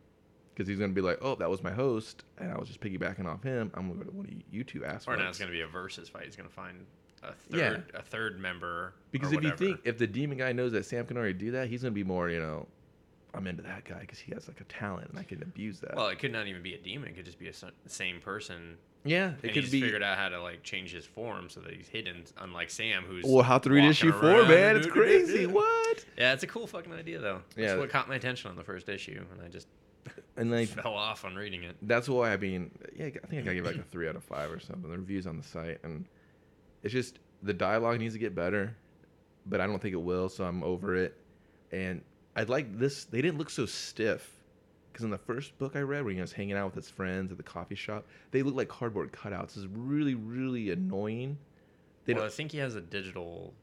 Because 0.55 0.68
he's 0.68 0.79
gonna 0.79 0.93
be 0.93 1.01
like, 1.01 1.18
oh, 1.23 1.35
that 1.37 1.49
was 1.49 1.62
my 1.62 1.71
host, 1.73 2.25
and 2.39 2.53
I 2.53 2.59
was 2.59 2.68
just 2.68 2.81
piggybacking 2.81 3.25
off 3.27 3.43
him. 3.43 3.71
I'm 3.75 3.89
gonna 3.89 4.05
go 4.05 4.11
to 4.11 4.16
one 4.16 4.27
of 4.27 4.33
you 4.53 4.62
two 4.62 4.85
assholes. 4.85 5.09
Or 5.09 5.16
now 5.18 5.29
it's 5.31 5.39
gonna 5.39 5.51
be 5.51 5.62
a 5.62 5.66
versus 5.66 6.09
fight. 6.11 6.27
He's 6.27 6.37
gonna 6.37 6.49
find 6.51 6.85
a 7.23 7.35
Yeah. 7.51 7.71
third, 7.71 7.85
a 7.95 8.03
third 8.03 8.41
member. 8.41 8.93
Because 9.12 9.33
if 9.33 9.43
you 9.43 9.51
think 9.57 9.81
if 9.85 9.99
the 9.99 10.07
demon 10.07 10.39
guy 10.39 10.53
knows 10.53 10.73
that 10.73 10.85
Sam 10.85 11.05
can 11.07 11.16
already 11.16 11.35
do 11.35 11.51
that, 11.53 11.68
he's 11.68 11.83
gonna 11.83 11.93
be 11.93 12.05
more, 12.05 12.31
you 12.31 12.41
know, 12.41 12.66
I'm 13.35 13.47
into 13.47 13.62
that 13.62 13.85
guy 13.85 14.01
because 14.01 14.18
he 14.18 14.33
has 14.35 14.49
like 14.49 14.61
a 14.61 14.64
talent 14.64 15.09
and 15.11 15.18
I 15.18 15.23
can 15.23 15.43
abuse 15.43 15.81
that. 15.81 15.95
well, 15.95 16.09
it 16.09 16.18
could 16.18 16.33
not 16.33 16.47
even 16.49 16.62
be 16.62 16.75
a 16.75 16.79
demon. 16.79 17.09
It 17.09 17.14
could 17.16 17.25
just 17.25 17.39
be 17.39 17.49
a 17.49 17.53
same 17.87 18.21
person. 18.21 18.77
yeah, 19.05 19.29
and 19.29 19.37
it 19.45 19.53
could 19.55 19.62
he's 19.62 19.71
be. 19.73 19.81
figured 19.81 20.03
out 20.03 20.18
how 20.18 20.29
to 20.29 20.43
like 20.43 20.62
change 20.62 20.93
his 20.93 21.05
form 21.07 21.49
so 21.49 21.61
that 21.61 21.73
he's 21.75 21.89
hidden. 21.89 22.25
Unlike 22.39 22.71
Sam, 22.71 23.05
who's 23.05 23.25
Well, 23.27 23.43
how 23.45 23.59
to 23.59 23.71
read 23.71 23.85
issue 23.85 24.12
four, 24.12 24.45
man? 24.47 24.77
It's 24.77 24.87
crazy. 24.89 25.47
What? 25.47 26.05
Yeah, 26.18 26.33
it's 26.33 26.43
a 26.43 26.47
cool 26.49 26.66
fucking 26.66 26.93
idea 26.93 27.18
though. 27.21 27.43
That's 27.55 27.73
Yeah. 27.73 27.77
what 27.77 27.89
caught 27.91 28.09
my 28.09 28.16
attention 28.16 28.51
on 28.51 28.57
the 28.57 28.64
first 28.64 28.89
issue, 28.89 29.25
and 29.33 29.41
I 29.43 29.49
just 29.49 29.68
And 30.37 30.51
like 30.51 30.68
fell 30.83 30.95
off 30.95 31.25
on 31.25 31.37
reading 31.37 31.62
it. 31.64 31.77
that's 31.83 32.09
why 32.09 32.33
I 32.33 32.37
mean, 32.37 32.71
yeah, 32.97 33.07
I 33.07 33.11
think 33.11 33.35
I 33.35 33.37
gotta 33.43 33.55
give 33.55 33.64
like 33.66 33.77
a 33.77 33.83
three 33.83 34.09
out 34.09 34.16
of 34.16 34.25
five 34.25 34.51
or 34.51 34.59
something. 34.59 34.91
The 34.91 34.99
reviews 34.99 35.27
on 35.27 35.37
the 35.37 35.45
site, 35.45 35.79
and 35.85 36.05
it's 36.83 36.93
just 36.93 37.18
the 37.43 37.55
dialogue 37.55 37.99
needs 38.01 38.14
to 38.14 38.20
get 38.20 38.35
better, 38.35 38.76
but 39.47 39.61
I 39.61 39.66
don't 39.66 39.81
think 39.81 39.95
it 39.95 40.03
will, 40.03 40.28
so 40.28 40.45
I'm 40.45 40.62
over 40.62 40.95
it. 40.97 41.16
And 41.72 42.03
I'd 42.37 42.49
like 42.49 42.78
this. 42.78 43.05
They 43.05 43.22
didn't 43.22 43.39
look 43.39 43.51
so 43.51 43.66
stiff. 43.66 44.31
Because 44.93 45.05
in 45.05 45.11
the 45.11 45.18
first 45.18 45.57
book 45.59 45.76
I 45.76 45.81
read, 45.83 46.05
where 46.05 46.12
he 46.12 46.20
was 46.20 46.33
hanging 46.33 46.57
out 46.57 46.66
with 46.66 46.74
his 46.74 46.91
friends 46.91 47.31
at 47.31 47.37
the 47.37 47.45
coffee 47.45 47.76
shop, 47.76 48.05
they 48.33 48.43
look 48.43 48.57
like 48.57 48.68
cardboard 48.68 49.12
cutouts. 49.12 49.57
It's 49.57 49.66
really, 49.72 50.16
really 50.16 50.70
annoying. 50.70 51.39
They 52.07 52.14
well, 52.14 52.24
I 52.24 52.26
don't. 52.26 52.35
think 52.35 52.51
he 52.51 52.59
has 52.59 52.74
a 52.74 52.81
digital, 52.81 53.55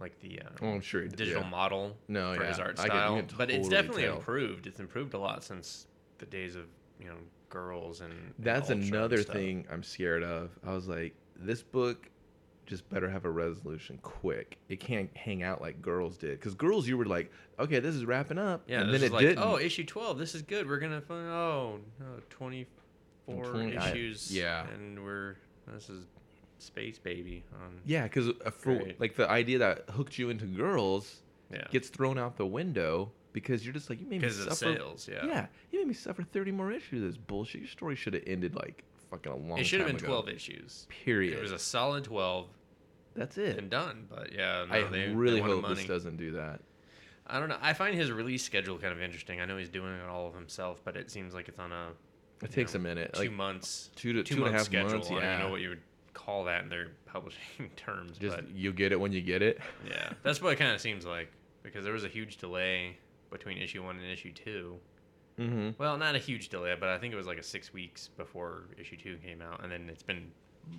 like 0.00 0.18
the 0.20 0.40
uh, 0.40 0.48
Oh, 0.62 0.68
I'm 0.70 0.80
sure. 0.80 1.06
digital 1.06 1.42
yeah. 1.42 1.48
model 1.50 1.94
No, 2.08 2.32
for 2.34 2.42
yeah, 2.42 2.48
his 2.48 2.58
art 2.58 2.78
I 2.80 2.88
can- 2.88 3.28
style. 3.28 3.36
but 3.36 3.50
it's 3.50 3.68
definitely 3.68 4.04
tell. 4.04 4.16
improved. 4.16 4.66
It's 4.66 4.80
improved 4.80 5.12
a 5.12 5.18
lot 5.18 5.44
since 5.44 5.86
the 6.18 6.26
days 6.26 6.56
of 6.56 6.64
you 6.98 7.08
know 7.08 7.16
girls 7.50 8.00
and. 8.00 8.12
and 8.12 8.34
That's 8.38 8.70
another 8.70 9.18
thing 9.22 9.66
I'm 9.70 9.82
scared 9.82 10.22
of. 10.22 10.50
I 10.66 10.72
was 10.72 10.88
like, 10.88 11.14
this 11.36 11.62
book 11.62 12.08
just 12.66 12.88
better 12.88 13.08
have 13.10 13.24
a 13.24 13.30
resolution 13.30 13.98
quick. 14.02 14.58
It 14.68 14.80
can't 14.80 15.14
hang 15.16 15.42
out 15.42 15.60
like 15.60 15.82
girls 15.82 16.16
did. 16.16 16.38
Because 16.38 16.54
girls, 16.54 16.86
you 16.88 16.96
were 16.96 17.04
like, 17.04 17.30
okay, 17.58 17.80
this 17.80 17.94
is 17.94 18.04
wrapping 18.04 18.38
up. 18.38 18.62
Yeah, 18.66 18.80
and 18.82 18.94
then 18.94 19.02
it 19.02 19.12
like, 19.12 19.22
didn't. 19.26 19.42
oh, 19.42 19.58
issue 19.58 19.84
twelve. 19.84 20.18
This 20.18 20.34
is 20.34 20.42
good. 20.42 20.68
We're 20.68 20.78
gonna 20.78 21.00
find. 21.00 21.28
Oh, 21.28 21.78
no, 22.00 22.06
twenty-four 22.30 23.44
20 23.46 23.76
I- 23.76 23.90
issues. 23.90 24.34
yeah. 24.36 24.66
and 24.74 25.02
we're 25.02 25.36
this 25.72 25.88
is 25.88 26.04
space 26.58 26.98
baby 26.98 27.42
on. 27.62 27.80
yeah, 27.84 28.04
because 28.04 28.28
uh, 28.28 28.50
like 28.98 29.16
the 29.16 29.28
idea 29.28 29.58
that 29.58 29.84
hooked 29.90 30.16
you 30.18 30.30
into 30.30 30.44
girls 30.46 31.22
Yeah, 31.52 31.64
gets 31.70 31.88
thrown 31.88 32.18
out 32.18 32.36
the 32.36 32.46
window 32.46 33.10
because 33.32 33.64
you're 33.64 33.74
just 33.74 33.90
like, 33.90 33.98
you 34.00 34.06
made 34.06 34.22
me 34.22 34.28
suffer. 34.30 34.54
sales. 34.54 35.08
Yeah, 35.10 35.24
Yeah, 35.26 35.46
you 35.70 35.80
made 35.80 35.88
me 35.88 35.94
suffer 35.94 36.22
30 36.22 36.52
more 36.52 36.70
issues 36.70 37.02
of 37.02 37.08
this 37.08 37.16
bullshit. 37.16 37.62
Your 37.62 37.70
story 37.70 37.96
should 37.96 38.14
have 38.14 38.22
ended 38.26 38.54
like 38.54 38.84
fucking 39.12 39.30
a 39.32 39.36
long 39.36 39.58
it 39.58 39.64
should 39.64 39.80
have 39.80 39.86
been 39.88 39.96
ago. 39.96 40.06
twelve 40.06 40.28
issues. 40.28 40.86
Period. 41.04 41.38
It 41.38 41.42
was 41.42 41.52
a 41.52 41.58
solid 41.58 42.04
twelve 42.04 42.48
That's 43.14 43.36
it. 43.38 43.58
and 43.58 43.70
done. 43.70 44.06
But 44.10 44.32
yeah, 44.32 44.64
no, 44.68 44.74
I 44.74 44.82
they, 44.84 45.06
they 45.06 45.08
really 45.14 45.40
wanted 45.40 45.52
hope 45.54 45.62
money. 45.62 45.74
this 45.76 45.84
doesn't 45.86 46.16
do 46.16 46.32
that. 46.32 46.60
I 47.26 47.38
don't 47.38 47.48
know. 47.48 47.58
I 47.62 47.72
find 47.72 47.94
his 47.94 48.10
release 48.10 48.42
schedule 48.42 48.78
kind 48.78 48.92
of 48.92 49.00
interesting. 49.00 49.40
I 49.40 49.44
know 49.44 49.56
he's 49.56 49.68
doing 49.68 49.92
it 49.94 50.08
all 50.08 50.26
of 50.26 50.34
himself, 50.34 50.80
but 50.84 50.96
it 50.96 51.10
seems 51.10 51.34
like 51.34 51.48
it's 51.48 51.58
on 51.58 51.70
a 51.72 51.88
It 52.42 52.50
takes 52.50 52.74
know, 52.74 52.80
a 52.80 52.82
minute. 52.82 53.12
two 53.14 53.20
Like, 53.22 53.32
months, 53.32 53.90
two 53.94 54.12
to- 54.14 54.22
two, 54.24 54.36
two 54.36 54.44
and 54.46 54.54
a 54.54 54.58
half 54.58 54.66
schedule. 54.66 54.90
months, 54.90 55.08
I 55.08 55.14
don't 55.14 55.24
even 55.24 55.38
know 55.38 55.50
what 55.50 55.60
you 55.60 55.68
would 55.70 55.82
call 56.14 56.44
that 56.44 56.62
in 56.62 56.68
their 56.68 56.88
publishing 57.06 57.70
terms, 57.76 58.18
just 58.18 58.34
but 58.36 58.50
you 58.50 58.72
get 58.72 58.92
it 58.92 59.00
when 59.00 59.12
you 59.12 59.20
get 59.20 59.40
it. 59.42 59.60
yeah, 59.88 60.12
that's 60.22 60.42
what 60.42 60.52
it 60.52 60.56
kind 60.56 60.72
of 60.72 60.80
seems 60.80 61.06
like 61.06 61.30
because 61.62 61.84
there 61.84 61.92
was 61.92 62.04
a 62.04 62.08
huge 62.08 62.38
delay 62.38 62.96
between 63.30 63.56
issue 63.58 63.82
one 63.84 63.96
and 63.96 64.04
issue 64.06 64.32
two. 64.32 64.76
Mm-hmm. 65.38 65.70
Well, 65.78 65.96
not 65.96 66.14
a 66.14 66.18
huge 66.18 66.48
delay, 66.50 66.74
but 66.78 66.88
I 66.90 66.98
think 66.98 67.12
it 67.12 67.16
was 67.16 67.26
like 67.26 67.38
a 67.38 67.42
six 67.42 67.72
weeks 67.72 68.08
before 68.16 68.64
issue 68.78 68.96
two 68.96 69.16
came 69.24 69.40
out, 69.42 69.62
and 69.62 69.72
then 69.72 69.88
it's 69.88 70.02
been 70.02 70.30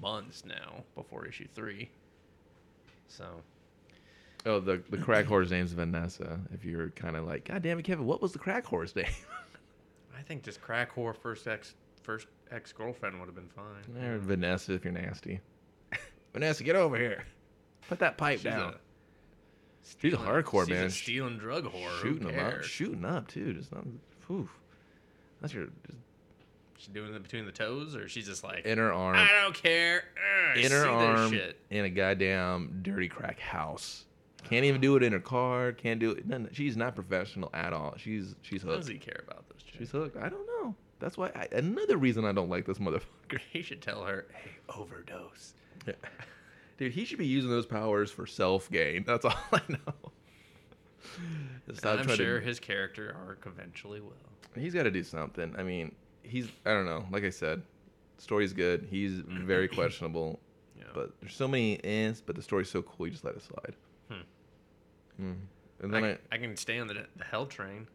months 0.02 0.46
now 0.46 0.84
before 0.96 1.26
issue 1.26 1.48
three. 1.56 1.90
So 3.08 3.26
Oh, 4.46 4.60
the 4.60 4.82
the 4.90 4.98
crack 4.98 5.26
horse 5.26 5.50
name's 5.52 5.72
Vanessa. 5.74 6.40
If 6.54 6.66
you're 6.66 6.90
kind 6.90 7.16
of 7.16 7.26
like, 7.26 7.46
God 7.46 7.62
damn 7.62 7.80
it, 7.80 7.84
Kevin, 7.84 8.06
what 8.06 8.22
was 8.22 8.34
the 8.34 8.40
crack 8.40 8.66
horse 8.66 8.96
name? 8.96 9.06
I 10.18 10.22
think 10.22 10.44
just 10.44 10.62
crack 10.62 10.94
whore 10.96 11.16
first 11.16 11.48
ex 11.48 11.76
first 12.04 12.28
ex 12.52 12.72
girlfriend 12.74 13.20
would 13.20 13.26
have 13.28 13.36
been 13.36 13.50
fine. 13.50 14.04
or 14.04 14.20
Vanessa, 14.20 14.74
if 14.74 14.84
you're 14.84 14.94
nasty. 14.94 15.40
Vanessa, 16.34 16.64
get 16.64 16.76
over 16.76 16.98
here. 16.98 17.24
Put 17.90 18.00
that 18.00 18.18
pipe 18.18 18.38
She's 18.40 18.44
down. 18.44 18.74
a 18.74 18.78
She's 19.84 20.14
a 20.14 20.18
stealing- 20.18 20.20
hardcore 20.26 20.62
she's 20.66 20.70
man. 20.76 20.86
A 20.86 20.90
stealing 20.90 21.38
drug 21.38 21.66
whore. 21.66 22.02
Shooting 22.02 22.28
them 22.28 22.40
up, 22.40 22.64
shooting 22.64 23.06
up 23.06 23.28
too. 23.28 23.54
Just 23.54 23.72
not. 23.74 23.86
Whew. 24.28 24.50
That's 25.42 25.54
your 25.54 25.66
just 25.86 25.98
She's 26.78 26.88
doing 26.90 27.14
it 27.14 27.24
between 27.24 27.46
the 27.46 27.52
toes, 27.54 27.96
or 27.96 28.10
she's 28.10 28.26
just 28.28 28.44
like, 28.44 28.66
in 28.66 28.78
her 28.78 28.92
arm, 28.92 29.16
I 29.16 29.30
don't 29.42 29.56
care. 29.56 30.04
Ugh, 30.50 30.58
see 30.58 30.64
this 30.64 30.84
arm 30.84 31.32
shit. 31.32 31.58
in 31.70 31.86
a 31.86 31.90
goddamn 31.90 32.80
dirty 32.82 33.08
crack 33.08 33.40
house. 33.40 34.04
Can't 34.50 34.66
even 34.66 34.82
do 34.82 34.98
it 34.98 35.04
in 35.04 35.14
her 35.14 35.22
car. 35.22 35.72
Can't 35.72 36.00
do 36.02 36.12
it. 36.12 36.28
None, 36.28 36.50
she's 36.52 36.76
not 36.76 36.94
professional 36.96 37.50
at 37.54 37.72
all. 37.72 37.94
She's 37.98 38.36
she's 38.42 38.66
What 38.66 38.72
hooked. 38.74 38.82
does 38.82 38.90
he 38.90 38.98
care 38.98 39.24
about 39.26 39.48
this 39.50 39.64
chick? 39.64 39.76
She's 39.80 39.92
hooked. 39.92 40.18
I 40.18 40.28
don't 40.28 40.46
know. 40.46 40.76
That's 41.00 41.18
why. 41.18 41.28
I, 41.34 41.48
another 41.56 41.96
reason 41.96 42.26
I 42.26 42.34
don't 42.34 42.50
like 42.50 42.66
this 42.66 42.80
motherfucker. 42.80 43.02
He 43.52 43.62
should 43.62 43.82
tell 43.82 44.04
her, 44.04 44.26
hey, 44.34 44.52
overdose. 44.78 45.54
Dude, 46.78 46.92
he 46.92 47.06
should 47.06 47.18
be 47.18 47.26
using 47.26 47.50
those 47.50 47.66
powers 47.66 48.12
for 48.12 48.28
self 48.28 48.70
gain. 48.70 49.06
That's 49.08 49.24
all 49.24 49.38
I 49.54 49.62
know. 49.70 49.94
Stop 51.74 51.92
And 51.94 52.00
I'm 52.02 52.06
trying 52.06 52.18
to- 52.18 52.24
sure 52.24 52.40
his 52.40 52.60
character 52.60 53.16
arc 53.28 53.44
eventually 53.46 54.02
will. 54.02 54.14
He's 54.56 54.74
got 54.74 54.84
to 54.84 54.92
do 54.92 55.04
something. 55.04 55.56
I 55.58 55.64
mean, 55.64 55.94
he's 56.22 56.48
I 56.66 56.72
don't 56.72 56.86
know. 56.86 57.06
Like 57.12 57.24
I 57.24 57.30
said, 57.32 57.62
story's 58.18 58.54
good. 58.54 58.88
He's 58.90 59.14
very 59.28 59.68
questionable, 59.68 60.40
Yeah. 60.78 60.84
but 60.94 61.12
there's 61.22 61.36
so 61.36 61.48
many 61.48 61.84
ends. 61.84 62.22
But 62.26 62.36
the 62.36 62.42
story's 62.44 62.70
so 62.70 62.82
cool, 62.84 63.08
you 63.08 63.12
just 63.12 63.24
let 63.24 63.36
it 63.36 63.42
slide. 63.44 63.76
Hmm. 64.10 65.24
Mm. 65.26 65.36
And 65.82 65.94
then 65.94 66.04
I, 66.04 66.12
I, 66.12 66.18
I 66.34 66.38
can 66.38 66.56
stay 66.56 66.80
on 66.80 66.88
the, 66.88 67.06
the 67.16 67.24
hell 67.24 67.46
train. 67.46 67.88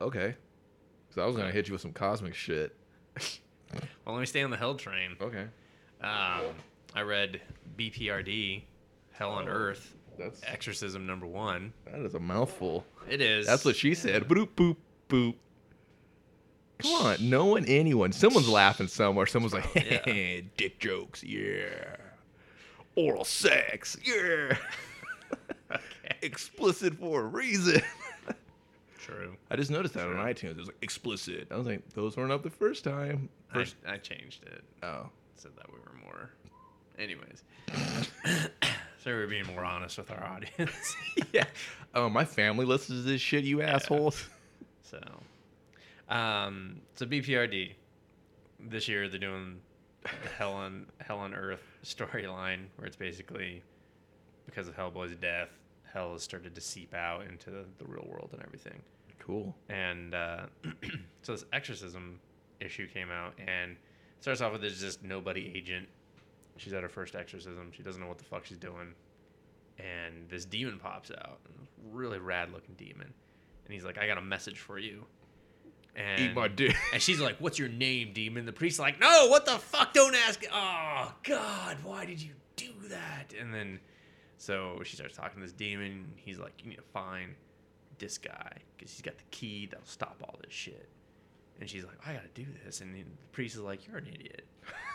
okay, 0.00 0.34
so 1.10 1.22
I 1.22 1.26
was 1.26 1.36
gonna 1.36 1.50
hit 1.50 1.68
you 1.68 1.72
with 1.72 1.80
some 1.82 1.92
cosmic 1.92 2.34
shit. 2.34 2.76
Well, 4.04 4.14
let 4.16 4.20
me 4.20 4.26
stay 4.26 4.42
on 4.42 4.50
the 4.50 4.56
hell 4.58 4.74
train. 4.74 5.16
Okay, 5.18 5.46
Um, 6.02 6.42
I 6.94 7.00
read 7.00 7.40
BPRD, 7.78 8.64
Hell 9.12 9.30
on 9.30 9.48
Oh. 9.48 9.50
Earth, 9.50 9.94
that's 10.22 10.40
Exorcism 10.46 11.06
number 11.06 11.26
one. 11.26 11.72
that 11.90 12.00
is 12.00 12.14
a 12.14 12.20
mouthful. 12.20 12.84
It 13.08 13.20
is. 13.20 13.46
That's 13.46 13.64
what 13.64 13.76
she 13.76 13.94
said. 13.94 14.24
Boop 14.28 14.48
boop 14.56 14.76
boop. 15.08 15.34
Come 16.78 16.92
on, 17.06 17.16
no 17.30 17.46
one, 17.46 17.64
anyone, 17.66 18.10
someone's 18.12 18.48
laughing 18.48 18.88
somewhere. 18.88 19.26
Someone's 19.26 19.52
like, 19.54 19.72
Yeah. 19.74 20.40
dick 20.56 20.80
jokes, 20.80 21.22
yeah. 21.22 21.96
Oral 22.96 23.24
sex, 23.24 23.96
yeah. 24.04 24.56
Okay. 25.70 26.16
Explicit 26.22 26.94
for 26.94 27.20
a 27.22 27.24
reason. 27.24 27.80
True. 28.98 29.36
I 29.50 29.56
just 29.56 29.70
noticed 29.70 29.94
that 29.94 30.02
Sure. 30.02 30.18
on 30.18 30.26
iTunes. 30.26 30.50
It 30.50 30.56
was 30.58 30.66
like 30.66 30.76
explicit. 30.82 31.48
I 31.50 31.56
was 31.56 31.66
like, 31.66 31.88
those 31.94 32.16
weren't 32.16 32.30
up 32.32 32.42
the 32.42 32.50
first 32.50 32.84
time. 32.84 33.28
I, 33.50 33.54
First, 33.54 33.76
I 33.88 33.96
changed 33.96 34.42
it. 34.44 34.62
oh, 34.82 35.08
Said 35.36 35.52
that 35.56 35.66
we 35.72 35.78
were 35.78 35.98
more. 36.04 36.30
Anyways. 36.98 37.42
so 39.02 39.10
we're 39.10 39.26
being 39.26 39.46
more 39.46 39.64
honest 39.64 39.98
with 39.98 40.10
our 40.10 40.24
audience. 40.24 40.96
yeah. 41.32 41.44
Oh, 41.94 42.08
my 42.08 42.24
family 42.24 42.64
listens 42.64 43.04
to 43.04 43.10
this 43.10 43.20
shit, 43.20 43.44
you 43.44 43.62
assholes. 43.62 44.28
So, 44.82 45.00
um, 46.08 46.80
so 46.94 47.06
BPRD 47.06 47.72
this 48.60 48.86
year 48.88 49.08
they're 49.08 49.18
doing 49.18 49.58
the 50.02 50.28
Hell 50.36 50.52
on 50.52 50.86
Hell 51.00 51.18
on 51.18 51.34
Earth 51.34 51.62
storyline, 51.84 52.66
where 52.76 52.86
it's 52.86 52.96
basically 52.96 53.62
because 54.46 54.68
of 54.68 54.76
Hellboy's 54.76 55.16
death, 55.16 55.48
Hell 55.92 56.12
has 56.12 56.22
started 56.22 56.54
to 56.54 56.60
seep 56.60 56.94
out 56.94 57.26
into 57.26 57.50
the, 57.50 57.64
the 57.78 57.84
real 57.84 58.06
world 58.08 58.30
and 58.32 58.42
everything. 58.42 58.80
Cool. 59.18 59.54
And 59.68 60.14
uh, 60.14 60.46
so 61.22 61.32
this 61.32 61.44
exorcism 61.52 62.20
issue 62.60 62.86
came 62.88 63.10
out, 63.10 63.34
and 63.38 63.76
starts 64.20 64.40
off 64.40 64.52
with 64.52 64.62
this 64.62 64.80
just 64.80 65.02
nobody 65.02 65.52
agent. 65.54 65.88
She's 66.56 66.72
at 66.72 66.82
her 66.82 66.88
first 66.88 67.14
exorcism. 67.14 67.72
She 67.74 67.82
doesn't 67.82 68.00
know 68.00 68.08
what 68.08 68.18
the 68.18 68.24
fuck 68.24 68.44
she's 68.44 68.58
doing, 68.58 68.94
and 69.78 70.28
this 70.28 70.44
demon 70.44 70.78
pops 70.78 71.10
out, 71.10 71.40
really 71.90 72.18
rad 72.18 72.52
looking 72.52 72.74
demon, 72.76 73.12
and 73.64 73.74
he's 73.74 73.84
like, 73.84 73.98
"I 73.98 74.06
got 74.06 74.18
a 74.18 74.22
message 74.22 74.58
for 74.58 74.78
you." 74.78 75.04
And, 75.94 76.20
Eat 76.20 76.34
my 76.34 76.48
dick. 76.48 76.74
and 76.92 77.02
she's 77.02 77.20
like, 77.20 77.36
"What's 77.38 77.58
your 77.58 77.68
name, 77.68 78.12
demon?" 78.12 78.46
The 78.46 78.52
priest's 78.52 78.78
like, 78.78 79.00
"No, 79.00 79.28
what 79.28 79.44
the 79.46 79.58
fuck? 79.58 79.92
Don't 79.92 80.14
ask." 80.14 80.42
Oh 80.52 81.12
God, 81.22 81.78
why 81.82 82.04
did 82.04 82.20
you 82.22 82.32
do 82.56 82.72
that? 82.88 83.32
And 83.38 83.52
then, 83.52 83.80
so 84.38 84.80
she 84.84 84.96
starts 84.96 85.16
talking 85.16 85.40
to 85.40 85.46
this 85.46 85.52
demon. 85.52 86.12
He's 86.16 86.38
like, 86.38 86.52
"You 86.62 86.70
need 86.70 86.76
to 86.76 86.82
find 86.92 87.34
this 87.98 88.18
guy 88.18 88.58
because 88.76 88.90
he's 88.92 89.02
got 89.02 89.16
the 89.18 89.24
key 89.30 89.66
that'll 89.66 89.84
stop 89.86 90.22
all 90.22 90.38
this 90.42 90.52
shit." 90.52 90.88
And 91.60 91.70
she's 91.70 91.84
like, 91.84 91.96
I 92.04 92.12
gotta 92.14 92.28
do 92.34 92.46
this. 92.64 92.80
And 92.80 92.92
the 92.94 93.04
priest 93.30 93.54
is 93.54 93.60
like, 93.60 93.86
You're 93.86 93.98
an 93.98 94.08
idiot. 94.12 94.44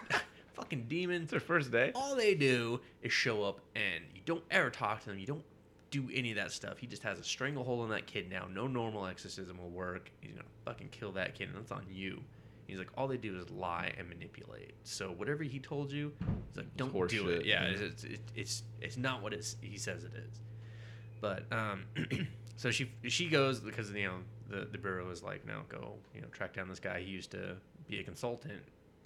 Fucking 0.57 0.85
demons. 0.87 1.25
It's 1.25 1.33
her 1.33 1.39
first 1.39 1.71
day. 1.71 1.91
All 1.93 2.15
they 2.15 2.33
do 2.33 2.81
is 3.03 3.13
show 3.13 3.43
up 3.43 3.59
and 3.75 4.03
you 4.13 4.21
don't 4.25 4.43
ever 4.49 4.71
talk 4.71 5.01
to 5.01 5.09
them. 5.09 5.19
You 5.19 5.27
don't 5.27 5.43
do 5.91 6.09
any 6.11 6.31
of 6.31 6.37
that 6.37 6.51
stuff. 6.51 6.79
He 6.79 6.87
just 6.87 7.03
has 7.03 7.19
a 7.19 7.23
stranglehold 7.23 7.81
on 7.81 7.89
that 7.91 8.07
kid 8.07 8.27
now. 8.27 8.47
No 8.51 8.65
normal 8.65 9.05
exorcism 9.05 9.59
will 9.59 9.69
work. 9.69 10.09
He's 10.19 10.31
gonna 10.31 10.43
fucking 10.65 10.89
kill 10.89 11.11
that 11.11 11.35
kid, 11.35 11.49
and 11.49 11.57
that's 11.57 11.71
on 11.71 11.85
you. 11.91 12.21
He's 12.65 12.79
like, 12.79 12.89
all 12.97 13.07
they 13.07 13.17
do 13.17 13.37
is 13.37 13.49
lie 13.51 13.93
and 13.97 14.09
manipulate. 14.09 14.73
So 14.83 15.11
whatever 15.11 15.43
he 15.43 15.59
told 15.59 15.91
you, 15.91 16.11
he's 16.49 16.57
like, 16.57 16.75
don't 16.75 16.91
do 17.07 17.07
shit, 17.07 17.27
it. 17.27 17.45
Yeah, 17.45 17.69
yeah. 17.69 17.77
It's, 17.77 18.03
it's 18.03 18.23
it's 18.35 18.63
it's 18.81 18.97
not 18.97 19.21
what 19.21 19.33
it's, 19.33 19.57
he 19.61 19.77
says 19.77 20.03
it 20.03 20.11
is. 20.15 20.41
But 21.21 21.43
um, 21.51 21.85
so 22.57 22.71
she 22.71 22.91
she 23.03 23.29
goes 23.29 23.59
because 23.59 23.91
you 23.91 24.07
know 24.07 24.17
the 24.49 24.65
the 24.65 24.77
bureau 24.79 25.09
is 25.11 25.21
like, 25.21 25.45
no, 25.45 25.61
go 25.69 25.93
you 26.15 26.21
know 26.21 26.27
track 26.29 26.53
down 26.53 26.67
this 26.67 26.79
guy. 26.79 26.99
He 26.99 27.11
used 27.11 27.31
to 27.31 27.55
be 27.87 27.99
a 27.99 28.03
consultant 28.03 28.63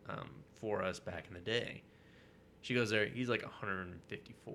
um, 0.10 0.30
for 0.60 0.84
us 0.84 1.00
back 1.00 1.26
in 1.28 1.34
the 1.34 1.40
day. 1.40 1.82
She 2.62 2.74
goes 2.76 2.90
there. 2.90 3.06
He's 3.08 3.30
like 3.30 3.42
154, 3.44 4.54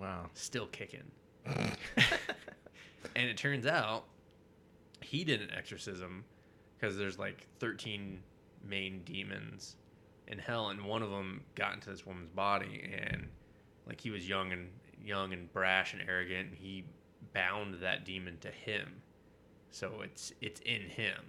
Wow. 0.00 0.26
still 0.34 0.66
kicking. 0.68 1.10
and 1.46 3.28
it 3.28 3.36
turns 3.36 3.66
out 3.66 4.04
he 5.00 5.24
did 5.24 5.40
an 5.42 5.50
exorcism 5.56 6.24
because 6.78 6.96
there's 6.96 7.18
like 7.18 7.46
13 7.60 8.20
main 8.66 9.02
demons 9.04 9.76
in 10.26 10.38
hell, 10.38 10.68
and 10.68 10.82
one 10.84 11.02
of 11.02 11.10
them 11.10 11.42
got 11.54 11.74
into 11.74 11.88
this 11.90 12.04
woman's 12.06 12.28
body, 12.30 12.90
and 13.02 13.28
like 13.86 14.00
he 14.00 14.10
was 14.10 14.28
young 14.28 14.52
and 14.52 14.68
young 15.02 15.32
and 15.32 15.50
brash 15.52 15.94
and 15.94 16.02
arrogant, 16.08 16.48
and 16.50 16.58
he 16.58 16.84
bound 17.32 17.74
that 17.80 18.04
demon 18.04 18.36
to 18.40 18.48
him, 18.50 19.00
so 19.70 20.00
it's 20.02 20.32
it's 20.40 20.60
in 20.60 20.82
him, 20.82 21.22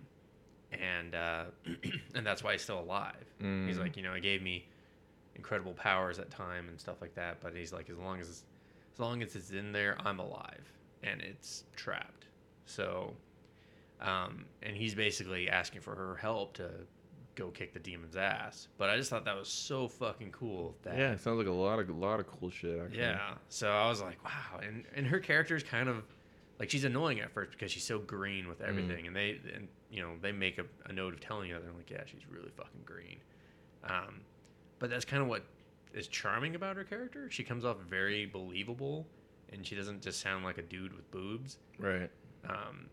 and 0.71 1.15
uh, 1.15 1.43
and 2.15 2.25
that's 2.25 2.43
why 2.43 2.53
he's 2.53 2.61
still 2.61 2.79
alive. 2.79 3.15
He's 3.39 3.45
Mm. 3.77 3.79
like, 3.79 3.97
you 3.97 4.03
know, 4.03 4.13
it 4.13 4.21
gave 4.21 4.41
me 4.41 4.65
incredible 5.35 5.73
powers 5.73 6.19
at 6.19 6.29
time 6.29 6.67
and 6.69 6.79
stuff 6.79 6.97
like 7.01 7.15
that, 7.15 7.39
but 7.41 7.55
he's 7.55 7.71
like, 7.73 7.89
as 7.89 7.97
long 7.97 8.19
as 8.19 8.43
as 8.93 8.99
long 8.99 9.21
as 9.23 9.35
it's 9.35 9.51
in 9.51 9.71
there, 9.71 9.97
I'm 10.05 10.19
alive, 10.19 10.71
and 11.03 11.21
it's 11.21 11.63
trapped. 11.75 12.25
So, 12.65 13.13
um, 14.01 14.45
and 14.63 14.75
he's 14.75 14.93
basically 14.95 15.49
asking 15.49 15.81
for 15.81 15.95
her 15.95 16.15
help 16.15 16.53
to 16.55 16.69
go 17.35 17.49
kick 17.49 17.73
the 17.73 17.79
demon's 17.79 18.15
ass. 18.17 18.67
But 18.77 18.89
I 18.89 18.97
just 18.97 19.09
thought 19.09 19.23
that 19.25 19.37
was 19.37 19.47
so 19.47 19.87
fucking 19.87 20.31
cool. 20.31 20.75
That 20.83 20.97
Yeah, 20.97 21.11
it 21.13 21.21
sounds 21.21 21.37
like 21.37 21.47
a 21.47 21.51
lot 21.51 21.79
of 21.79 21.89
a 21.89 21.93
lot 21.93 22.19
of 22.19 22.27
cool 22.27 22.49
shit. 22.49 22.77
Actually. 22.79 22.99
yeah. 22.99 23.35
So 23.47 23.69
I 23.69 23.87
was 23.89 24.01
like, 24.01 24.23
wow. 24.23 24.59
And 24.61 24.83
and 24.95 25.07
her 25.07 25.19
character 25.19 25.55
is 25.55 25.63
kind 25.63 25.87
of 25.89 26.03
like 26.59 26.69
she's 26.69 26.83
annoying 26.83 27.19
at 27.21 27.31
first 27.31 27.51
because 27.51 27.71
she's 27.71 27.83
so 27.85 27.99
green 27.99 28.47
with 28.47 28.61
everything, 28.61 29.07
and 29.07 29.15
they 29.15 29.39
and 29.53 29.67
you 29.89 30.01
know 30.01 30.09
they 30.21 30.31
make 30.31 30.57
a, 30.57 30.65
a 30.85 30.93
note 30.93 31.13
of 31.13 31.19
telling 31.21 31.47
you 31.49 31.55
that 31.55 31.63
they're 31.63 31.73
like, 31.73 31.89
yeah, 31.89 32.03
she's 32.05 32.21
really 32.29 32.51
fucking 32.57 32.81
green. 32.85 33.17
Um, 33.85 34.21
but 34.79 34.89
that's 34.89 35.05
kind 35.05 35.21
of 35.21 35.27
what 35.29 35.43
is 35.93 36.07
charming 36.07 36.55
about 36.55 36.75
her 36.75 36.83
character. 36.83 37.29
She 37.31 37.43
comes 37.43 37.65
off 37.65 37.77
very 37.89 38.25
believable, 38.25 39.07
and 39.51 39.65
she 39.65 39.75
doesn't 39.75 40.01
just 40.01 40.19
sound 40.21 40.43
like 40.43 40.57
a 40.57 40.61
dude 40.61 40.93
with 40.93 41.09
boobs. 41.11 41.57
Right. 41.79 42.09
Um, 42.47 42.87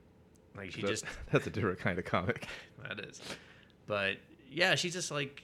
like 0.57 0.73
she 0.73 0.81
That- 0.83 0.89
just 0.89 1.05
that's 1.33 1.47
a 1.47 1.51
different 1.51 1.79
kind 1.79 1.99
of 1.99 2.05
comic. 2.05 2.47
that 2.89 3.01
is. 3.01 3.21
But 3.87 4.17
yeah, 4.51 4.75
she's 4.77 4.93
just 4.95 5.11
like 5.11 5.43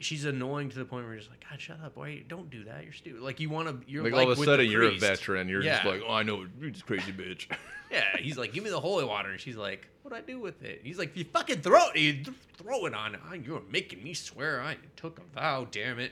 she's 0.00 0.24
annoying 0.24 0.70
to 0.70 0.78
the 0.78 0.84
point 0.84 1.04
where 1.04 1.12
you're 1.14 1.20
just 1.20 1.30
like, 1.30 1.44
God, 1.48 1.60
shut 1.60 1.78
up! 1.84 1.96
Why 1.96 2.22
don't 2.28 2.50
do 2.50 2.64
that? 2.64 2.84
You're 2.84 2.92
stupid. 2.92 3.20
Like 3.22 3.40
you 3.40 3.50
want 3.50 3.68
to. 3.68 3.90
You're 3.90 4.04
Like, 4.04 4.12
like, 4.12 4.26
all 4.26 4.32
of 4.32 4.38
a 4.38 4.44
sudden 4.44 4.70
you're 4.70 4.84
a 4.84 4.96
veteran. 4.98 5.48
You're 5.48 5.62
just 5.62 5.84
like, 5.84 6.02
oh, 6.06 6.12
I 6.12 6.22
know, 6.22 6.46
you're 6.60 6.70
just 6.70 6.86
crazy 6.86 7.12
bitch. 7.12 7.46
Yeah, 7.90 8.16
he's 8.18 8.36
like, 8.36 8.52
give 8.52 8.64
me 8.64 8.70
the 8.70 8.80
holy 8.80 9.04
water, 9.04 9.30
and 9.30 9.38
she's 9.38 9.54
like, 9.56 9.86
what 10.02 10.10
do 10.10 10.16
I 10.16 10.20
do 10.20 10.40
with 10.40 10.64
it? 10.64 10.80
He's 10.82 10.98
like, 10.98 11.16
you 11.16 11.22
fucking 11.22 11.60
throw 11.60 11.90
it. 11.94 12.00
You 12.00 12.12
th- 12.24 12.36
throw 12.56 12.86
it 12.86 12.94
on. 12.94 13.16
Oh, 13.30 13.34
you're 13.34 13.62
making 13.70 14.02
me 14.02 14.14
swear. 14.14 14.60
I 14.62 14.78
took 14.96 15.20
a 15.20 15.22
vow. 15.38 15.68
Damn 15.70 16.00
it. 16.00 16.10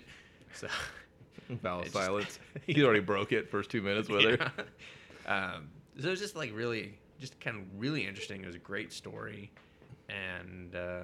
So. 0.54 0.68
Vow 1.50 1.80
of 1.80 1.86
It's 1.86 1.92
just- 1.92 2.04
silence. 2.06 2.38
he 2.68 2.84
already 2.84 3.00
broke 3.00 3.32
it 3.32 3.50
first 3.50 3.68
two 3.68 3.82
minutes 3.82 4.08
with 4.08 4.22
her. 4.22 4.52
yeah. 5.26 5.54
Um, 5.54 5.70
so 6.00 6.10
it's 6.10 6.20
just 6.20 6.36
like 6.36 6.54
really, 6.54 6.98
just 7.18 7.40
kind 7.40 7.56
of 7.56 7.62
really 7.76 8.06
interesting. 8.06 8.42
It 8.42 8.46
was 8.46 8.54
a 8.54 8.60
great 8.60 8.92
story, 8.92 9.50
and 10.08 10.76
uh, 10.76 11.00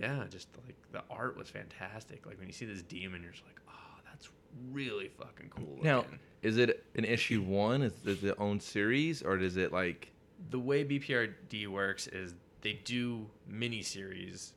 yeah, 0.00 0.24
just 0.30 0.48
like 0.66 0.76
the 0.92 1.02
art 1.10 1.36
was 1.36 1.48
fantastic. 1.48 2.26
Like 2.26 2.38
when 2.38 2.46
you 2.48 2.52
see 2.54 2.64
this 2.66 2.82
demon, 2.82 3.22
you're 3.22 3.32
just 3.32 3.44
like, 3.44 3.60
oh, 3.68 4.00
that's 4.10 4.28
really 4.72 5.08
fucking 5.18 5.50
cool. 5.50 5.78
Now, 5.82 5.98
looking. 5.98 6.18
is 6.42 6.56
it 6.58 6.84
an 6.96 7.04
issue 7.04 7.42
one? 7.42 7.82
Is 7.82 7.92
it 8.04 8.22
its 8.24 8.38
own 8.38 8.60
series, 8.60 9.22
or 9.22 9.38
is 9.38 9.56
it 9.56 9.72
like? 9.72 10.08
the 10.50 10.58
way 10.58 10.84
BPRD 10.84 11.68
works 11.68 12.08
is 12.08 12.34
they 12.62 12.72
do 12.84 13.26
miniseries, 13.48 14.52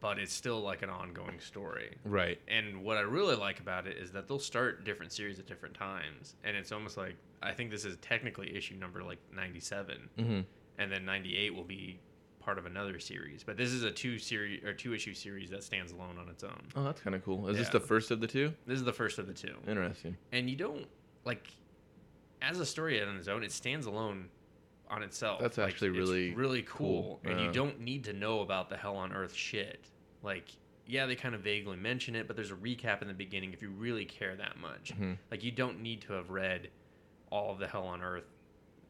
but 0.00 0.18
it's 0.18 0.32
still 0.32 0.60
like 0.60 0.82
an 0.82 0.88
ongoing 0.90 1.38
story. 1.40 1.96
Right. 2.04 2.40
And 2.48 2.82
what 2.82 2.96
I 2.96 3.00
really 3.02 3.36
like 3.36 3.60
about 3.60 3.86
it 3.86 3.96
is 3.98 4.10
that 4.12 4.26
they'll 4.26 4.38
start 4.38 4.84
different 4.84 5.12
series 5.12 5.38
at 5.38 5.46
different 5.46 5.74
times, 5.74 6.34
and 6.44 6.56
it's 6.56 6.72
almost 6.72 6.96
like 6.96 7.16
I 7.42 7.52
think 7.52 7.70
this 7.70 7.84
is 7.84 7.96
technically 8.00 8.56
issue 8.56 8.74
number 8.76 9.02
like 9.02 9.18
97, 9.34 10.08
Mm-hmm. 10.18 10.40
and 10.78 10.92
then 10.92 11.04
98 11.04 11.54
will 11.54 11.62
be 11.64 11.98
part 12.48 12.56
of 12.58 12.64
another 12.64 12.98
series. 12.98 13.44
But 13.44 13.58
this 13.58 13.72
is 13.72 13.82
a 13.82 13.90
two 13.90 14.18
series 14.18 14.64
or 14.64 14.72
two 14.72 14.94
issue 14.94 15.12
series 15.12 15.50
that 15.50 15.62
stands 15.62 15.92
alone 15.92 16.16
on 16.18 16.30
its 16.30 16.42
own. 16.42 16.62
Oh, 16.76 16.82
that's 16.82 16.98
kind 17.02 17.14
of 17.14 17.22
cool. 17.22 17.46
Is 17.48 17.58
this 17.58 17.68
the 17.68 17.78
first 17.78 18.10
of 18.10 18.22
the 18.22 18.26
two? 18.26 18.54
This 18.66 18.78
is 18.78 18.84
the 18.86 18.92
first 18.92 19.18
of 19.18 19.26
the 19.26 19.34
two, 19.34 19.54
Interesting. 19.66 20.16
and 20.32 20.48
you 20.48 20.56
don't 20.56 20.86
like 21.26 21.48
as 22.40 22.58
a 22.58 22.64
story 22.64 23.02
on 23.02 23.16
its 23.18 23.28
own. 23.28 23.42
It 23.44 23.52
stands 23.52 23.84
alone 23.84 24.30
on 24.88 25.02
itself. 25.02 25.42
That's 25.42 25.58
Like, 25.58 25.74
actually 25.74 25.88
it's 25.88 25.98
really 25.98 26.34
really 26.34 26.62
cool, 26.62 27.20
cool. 27.22 27.30
and 27.30 27.38
Yeah. 27.38 27.46
you 27.48 27.52
don't 27.52 27.80
need 27.80 28.02
to 28.04 28.14
know 28.14 28.40
about 28.40 28.70
the 28.70 28.78
hell 28.78 28.96
on 28.96 29.12
earth 29.12 29.34
shit. 29.34 29.84
Like, 30.22 30.46
yeah, 30.86 31.04
they 31.04 31.16
kind 31.16 31.34
of 31.34 31.42
vaguely 31.42 31.76
mention 31.76 32.16
it, 32.16 32.26
but 32.26 32.34
there's 32.34 32.50
a 32.50 32.54
recap 32.56 33.02
in 33.02 33.08
the 33.08 33.14
beginning 33.14 33.52
if 33.52 33.60
you 33.60 33.68
really 33.68 34.06
care 34.06 34.34
that 34.36 34.56
much. 34.58 34.94
Mhm. 34.98 35.18
Like, 35.30 35.44
you 35.44 35.50
don't 35.50 35.80
need 35.80 36.00
to 36.00 36.14
have 36.14 36.30
read 36.30 36.70
all 37.30 37.52
of 37.52 37.58
the 37.58 37.66
Hell 37.68 37.82
on 37.84 38.00
Earth 38.00 38.24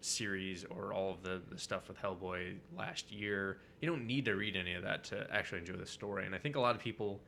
series 0.00 0.64
or 0.70 0.92
all 0.92 1.12
of 1.12 1.22
the, 1.22 1.40
the 1.50 1.58
stuff 1.58 1.88
with 1.88 2.00
Hellboy 2.00 2.54
last 2.76 3.10
year. 3.10 3.58
You 3.80 3.88
don't 3.88 4.06
need 4.06 4.24
to 4.26 4.34
read 4.34 4.56
any 4.56 4.74
of 4.74 4.82
that 4.84 5.04
to 5.04 5.26
actually 5.32 5.58
enjoy 5.58 5.74
the 5.74 5.86
story. 5.86 6.26
And 6.26 6.34
I 6.34 6.38
think 6.38 6.56
a 6.56 6.60
lot 6.60 6.74
of 6.74 6.80
people 6.80 7.20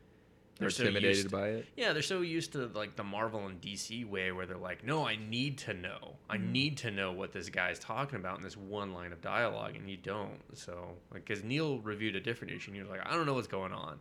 They're 0.59 0.71
so 0.71 0.83
intimidated 0.85 1.17
used- 1.17 1.31
by 1.31 1.49
it. 1.49 1.67
yeah, 1.77 1.93
they're 1.93 2.03
so 2.03 2.21
used 2.21 2.53
to 2.53 2.67
like 2.75 2.97
the 2.97 3.05
Marvel 3.05 3.47
and 3.47 3.61
DC 3.61 4.05
way 4.09 4.31
where 4.33 4.47
they're 4.47 4.57
like, 4.57 4.85
no, 4.85 5.07
I 5.07 5.17
need 5.17 5.59
to 5.59 5.75
know. 5.75 6.15
I 6.29 6.37
Mm-hmm. 6.37 6.53
need 6.53 6.77
to 6.79 6.91
know 6.91 7.13
what 7.13 7.33
this 7.33 7.49
guy's 7.49 7.79
talking 7.79 8.19
about 8.19 8.37
in 8.39 8.43
this 8.45 8.57
one 8.57 8.93
line 8.93 9.13
of 9.13 9.21
dialogue, 9.21 9.75
and 9.77 9.89
you 9.91 9.97
don't. 9.97 10.39
So, 10.55 10.91
like, 11.13 11.25
because 11.25 11.43
Neil 11.45 11.79
reviewed 11.81 12.15
a 12.17 12.21
different 12.21 12.53
issue, 12.53 12.71
and 12.71 12.77
he 12.77 12.83
was 12.83 12.91
like, 12.91 13.05
I 13.07 13.15
don't 13.17 13.27
know 13.27 13.35
what's 13.35 13.47
going 13.49 13.73
on. 13.73 13.99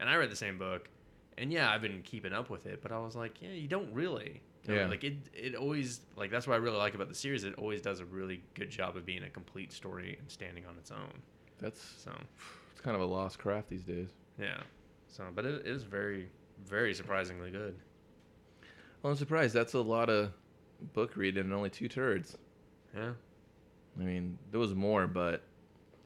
And 0.00 0.10
I 0.10 0.16
read 0.16 0.30
the 0.30 0.36
same 0.36 0.58
book, 0.58 0.88
and 1.38 1.52
yeah, 1.52 1.70
I've 1.70 1.82
been 1.82 2.02
keeping 2.02 2.32
up 2.32 2.50
with 2.50 2.66
it, 2.66 2.80
but 2.82 2.92
I 2.92 2.98
was 2.98 3.14
like, 3.16 3.40
yeah, 3.40 3.50
you 3.50 3.68
don't 3.68 3.92
really. 3.92 4.40
You 4.66 4.74
know, 4.74 4.80
Yeah. 4.82 4.86
Like, 4.88 5.02
it, 5.04 5.14
it 5.34 5.54
always, 5.56 6.00
like, 6.16 6.30
that's 6.30 6.46
what 6.46 6.54
I 6.54 6.58
really 6.58 6.76
like 6.76 6.94
about 6.94 7.08
the 7.08 7.14
series. 7.14 7.42
It 7.44 7.54
always 7.58 7.82
does 7.82 8.00
a 8.00 8.04
really 8.04 8.42
good 8.54 8.70
job 8.70 8.96
of 8.96 9.04
being 9.04 9.24
a 9.24 9.30
complete 9.30 9.72
story 9.72 10.16
and 10.20 10.30
standing 10.30 10.64
on 10.66 10.76
its 10.78 10.90
own. 10.92 11.12
That's 11.58 11.80
So, 11.98 12.12
it's 12.72 12.80
kind 12.80 12.94
of 12.94 13.02
a 13.02 13.06
lost 13.06 13.38
craft 13.38 13.68
these 13.70 13.82
days. 13.82 14.08
yeah. 14.38 14.60
So, 15.08 15.24
but 15.34 15.44
it 15.44 15.66
is 15.66 15.82
very, 15.82 16.28
very 16.66 16.94
surprisingly 16.94 17.50
good. 17.50 17.74
Well, 19.02 19.10
I'm 19.12 19.16
surprised. 19.18 19.52
That's 19.52 19.74
a 19.74 19.80
lot 19.80 20.08
of 20.08 20.32
book 20.94 21.16
reading 21.16 21.44
and 21.44 21.52
only 21.52 21.68
two 21.70 21.88
turds. 21.88 22.38
Yeah. 22.96 23.12
I 24.00 24.02
mean, 24.02 24.38
there 24.50 24.60
was 24.60 24.74
more, 24.74 25.06
but 25.06 25.42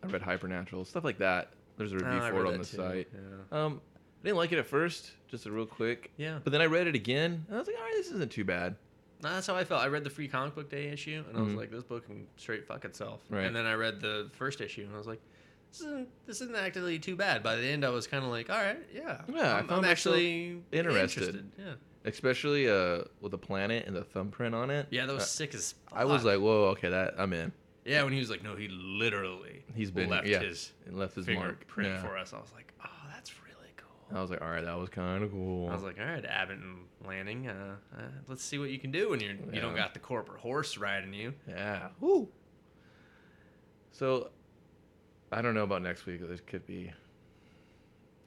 I 0.03 0.07
read 0.09 0.23
Hypernatural 0.23 0.85
stuff 0.87 1.05
like 1.05 1.19
that. 1.19 1.51
There's 1.77 1.93
a 1.93 1.97
review 1.97 2.21
Oh, 2.23 2.31
for 2.31 2.47
it 2.47 2.49
on 2.49 2.59
the 2.59 2.65
too, 2.65 2.77
site. 2.77 3.09
Yeah. 3.53 3.65
Um, 3.65 3.81
didn't 4.27 4.37
like 4.37 4.53
it 4.53 4.59
at 4.59 4.67
first, 4.67 5.13
just 5.29 5.47
a 5.47 5.51
real 5.51 5.65
quick. 5.67 6.11
Yeah. 6.19 6.39
But 6.45 6.53
then 6.53 6.61
I 6.61 6.67
read 6.67 6.87
it 6.87 6.95
again, 6.95 7.45
and 7.49 7.57
I 7.57 7.59
was 7.59 7.67
like, 7.67 7.77
all 7.77 7.83
right, 7.85 7.95
this 7.97 8.09
isn't 8.11 8.31
too 8.31 8.45
bad. 8.45 8.77
No, 9.23 9.31
that's 9.31 9.47
how 9.47 9.57
I 9.57 9.65
felt. 9.65 9.81
I 9.83 9.87
read 9.89 10.05
the 10.05 10.11
free 10.11 10.29
comic 10.29 10.55
book 10.55 10.69
day 10.69 10.89
issue, 10.89 11.25
and 11.29 11.39
I 11.39 11.41
was 11.41 11.55
Mhm. 11.55 11.57
like, 11.57 11.71
"This 11.71 11.83
book 11.85 12.05
can 12.05 12.27
straight 12.37 12.67
fuck 12.67 12.85
itself." 12.85 13.23
Right. 13.31 13.47
And 13.47 13.57
then 13.57 13.65
I 13.65 13.73
read 13.73 13.99
the 14.01 14.31
first 14.35 14.61
issue, 14.61 14.83
and 14.85 14.95
I 14.95 14.99
was 14.99 15.07
like, 15.07 15.21
"This 15.73 15.81
isn't 15.81 16.09
this 16.27 16.41
isn't 16.43 16.55
actually 16.55 16.99
too 16.99 17.17
bad." 17.17 17.43
By 17.43 17.57
the 17.57 17.67
end, 17.67 17.83
I 17.83 17.89
was 17.89 18.07
kind 18.07 18.23
of 18.25 18.31
like, 18.31 18.51
"All 18.51 18.59
right, 18.61 18.79
yeah, 18.95 19.23
Yeah, 19.27 19.55
I 19.55 19.59
I'm, 19.61 19.71
I'm 19.71 19.85
actually 19.87 20.63
interested. 20.71 21.51
Yeah, 21.59 21.75
Especially 22.05 22.69
uh, 22.69 23.05
with 23.23 23.31
the 23.33 23.39
planet 23.39 23.87
and 23.87 23.97
the 23.97 24.05
thumbprint 24.05 24.55
on 24.55 24.71
it. 24.71 24.87
yeah, 24.91 25.07
that 25.07 25.15
was 25.15 25.23
Uh, 25.23 25.27
sick 25.27 25.55
as. 25.55 25.73
Fuck. 25.89 25.99
I 25.99 26.05
was 26.05 26.23
like, 26.23 26.39
whoa, 26.41 26.67
okay, 26.73 26.91
that 26.91 27.15
I'm 27.19 27.33
in. 27.33 27.53
yeah, 27.87 28.03
when 28.05 28.13
he 28.13 28.19
was 28.19 28.29
like, 28.29 28.43
"No, 28.43 28.55
he 28.55 28.69
literally 28.69 29.65
He's 29.75 29.91
been 29.91 30.11
left 30.11 30.27
yeah, 30.27 30.41
his 30.41 30.73
left 30.91 31.15
his 31.17 31.27
mark. 31.27 31.67
print 31.69 31.89
Yeah. 31.91 32.03
for 32.03 32.19
us." 32.19 32.35
I 32.35 32.39
was 32.39 32.53
like, 32.53 32.71
"Oh, 32.85 32.91
that's 33.15 33.33
really 33.43 33.73
cool." 33.79 33.96
I 34.15 34.21
was 34.21 34.31
like, 34.31 34.41
all 34.41 34.49
right, 34.49 34.65
that 34.65 34.79
was 34.79 34.89
kind 34.89 35.25
of 35.25 35.33
cool. 35.33 35.69
I 35.69 35.75
was 35.75 35.83
like, 35.83 35.99
"All 35.99 36.07
right, 36.07 36.23
Abnett 36.23 36.63
and 36.63 36.85
Lanning, 37.05 37.49
uh, 37.49 37.75
uh, 37.97 38.03
let's 38.29 38.45
see 38.45 38.59
what 38.59 38.71
you 38.71 38.79
can 38.79 38.93
do 38.93 39.11
when 39.11 39.21
you're 39.21 39.35
you 39.53 39.61
don't 39.61 39.75
got 39.75 39.95
the 39.95 40.01
corporate 40.01 40.41
horse 40.41 40.79
riding 40.79 41.13
you." 41.13 41.35
yeah, 41.49 41.89
woo. 42.01 42.29
So, 43.91 44.31
I 45.33 45.43
don't 45.43 45.55
know 45.55 45.65
about 45.65 45.83
next 45.83 46.07
week. 46.07 46.21
This 46.29 46.41
could 46.41 46.67
be. 46.67 46.93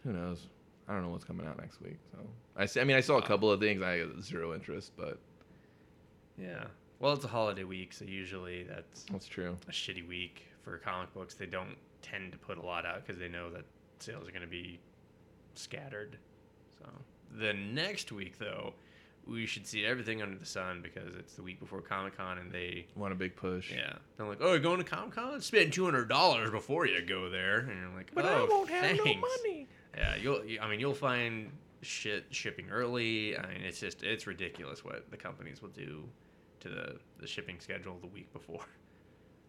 Who 0.04 0.12
knows? 0.12 0.48
I 0.88 0.94
don't 0.94 1.04
know 1.04 1.10
what's 1.10 1.24
coming 1.24 1.46
out 1.46 1.60
next 1.60 1.82
week. 1.82 1.98
So 2.12 2.18
I, 2.58 2.66
see, 2.66 2.82
I 2.82 2.84
mean, 2.84 2.98
I 2.98 3.02
saw 3.02 3.18
a 3.18 3.22
couple 3.22 3.52
of 3.52 3.60
things. 3.60 3.82
I 3.82 3.98
had 4.00 4.24
zero 4.24 4.54
interest, 4.54 4.94
but 4.98 5.20
Yeah. 6.38 6.66
Well, 7.00 7.14
it's 7.14 7.24
a 7.24 7.30
holiday 7.30 7.64
week, 7.64 7.94
so 7.94 8.04
usually 8.06 8.64
that's 8.64 9.06
that's 9.12 9.28
true. 9.28 9.56
a 9.68 9.72
shitty 9.72 10.06
week 10.08 10.48
for 10.64 10.78
comic 10.80 11.14
books. 11.14 11.36
They 11.36 11.46
don't 11.46 11.78
tend 12.02 12.32
to 12.34 12.38
put 12.38 12.58
a 12.58 12.62
lot 12.62 12.86
out 12.86 13.06
because 13.06 13.20
they 13.20 13.30
know 13.30 13.50
that 13.52 13.64
sales 14.00 14.28
are 14.28 14.32
going 14.32 14.42
to 14.42 14.48
be 14.48 14.80
scattered. 15.56 16.18
So 16.78 16.86
the 17.38 17.54
next 17.54 18.12
week, 18.12 18.38
though, 18.40 18.74
we 19.28 19.46
should 19.46 19.68
see 19.68 19.86
everything 19.86 20.22
under 20.22 20.38
the 20.38 20.46
sun 20.46 20.82
because 20.82 21.14
it's 21.18 21.34
the 21.36 21.44
week 21.44 21.60
before 21.60 21.82
Comic 21.82 22.18
Con, 22.18 22.38
and 22.40 22.52
they 22.52 22.88
Want 22.96 23.14
a 23.14 23.16
big 23.16 23.36
push? 23.36 23.72
yeah 23.72 23.94
they're 24.18 24.26
like, 24.28 24.40
oh, 24.42 24.52
you're 24.52 24.60
going 24.60 24.78
to 24.80 24.84
Comic 24.84 25.14
Con? 25.16 25.40
Spend 25.42 25.72
two 25.74 25.86
hundred 25.86 26.10
dollars 26.10 26.50
before 26.52 26.86
you 26.88 27.02
go 27.06 27.30
there, 27.30 27.60
and 27.60 27.70
you're 27.80 27.96
like, 27.96 28.12
But 28.14 28.26
oh, 28.26 28.46
I 28.46 28.50
won't 28.50 28.70
have 28.70 28.98
no 28.98 29.04
thanks." 29.04 29.22
money. 29.44 29.68
Yeah, 29.98 30.16
you'll. 30.16 30.42
I 30.62 30.70
mean, 30.70 30.80
you'll 30.80 30.94
find 30.94 31.52
shit 31.82 32.26
shipping 32.32 32.70
early. 32.70 33.38
I 33.38 33.42
mean, 33.48 33.62
it's 33.62 33.80
just 33.80 34.04
it's 34.04 34.26
ridiculous 34.28 34.84
what 34.84 35.10
the 35.12 35.18
companies 35.18 35.62
will 35.62 35.70
do 35.70 36.04
to 36.62 36.70
the 36.70 36.96
the 37.20 37.28
shipping 37.28 37.60
schedule 37.60 37.98
the 38.02 38.08
week 38.08 38.32
before. 38.34 38.62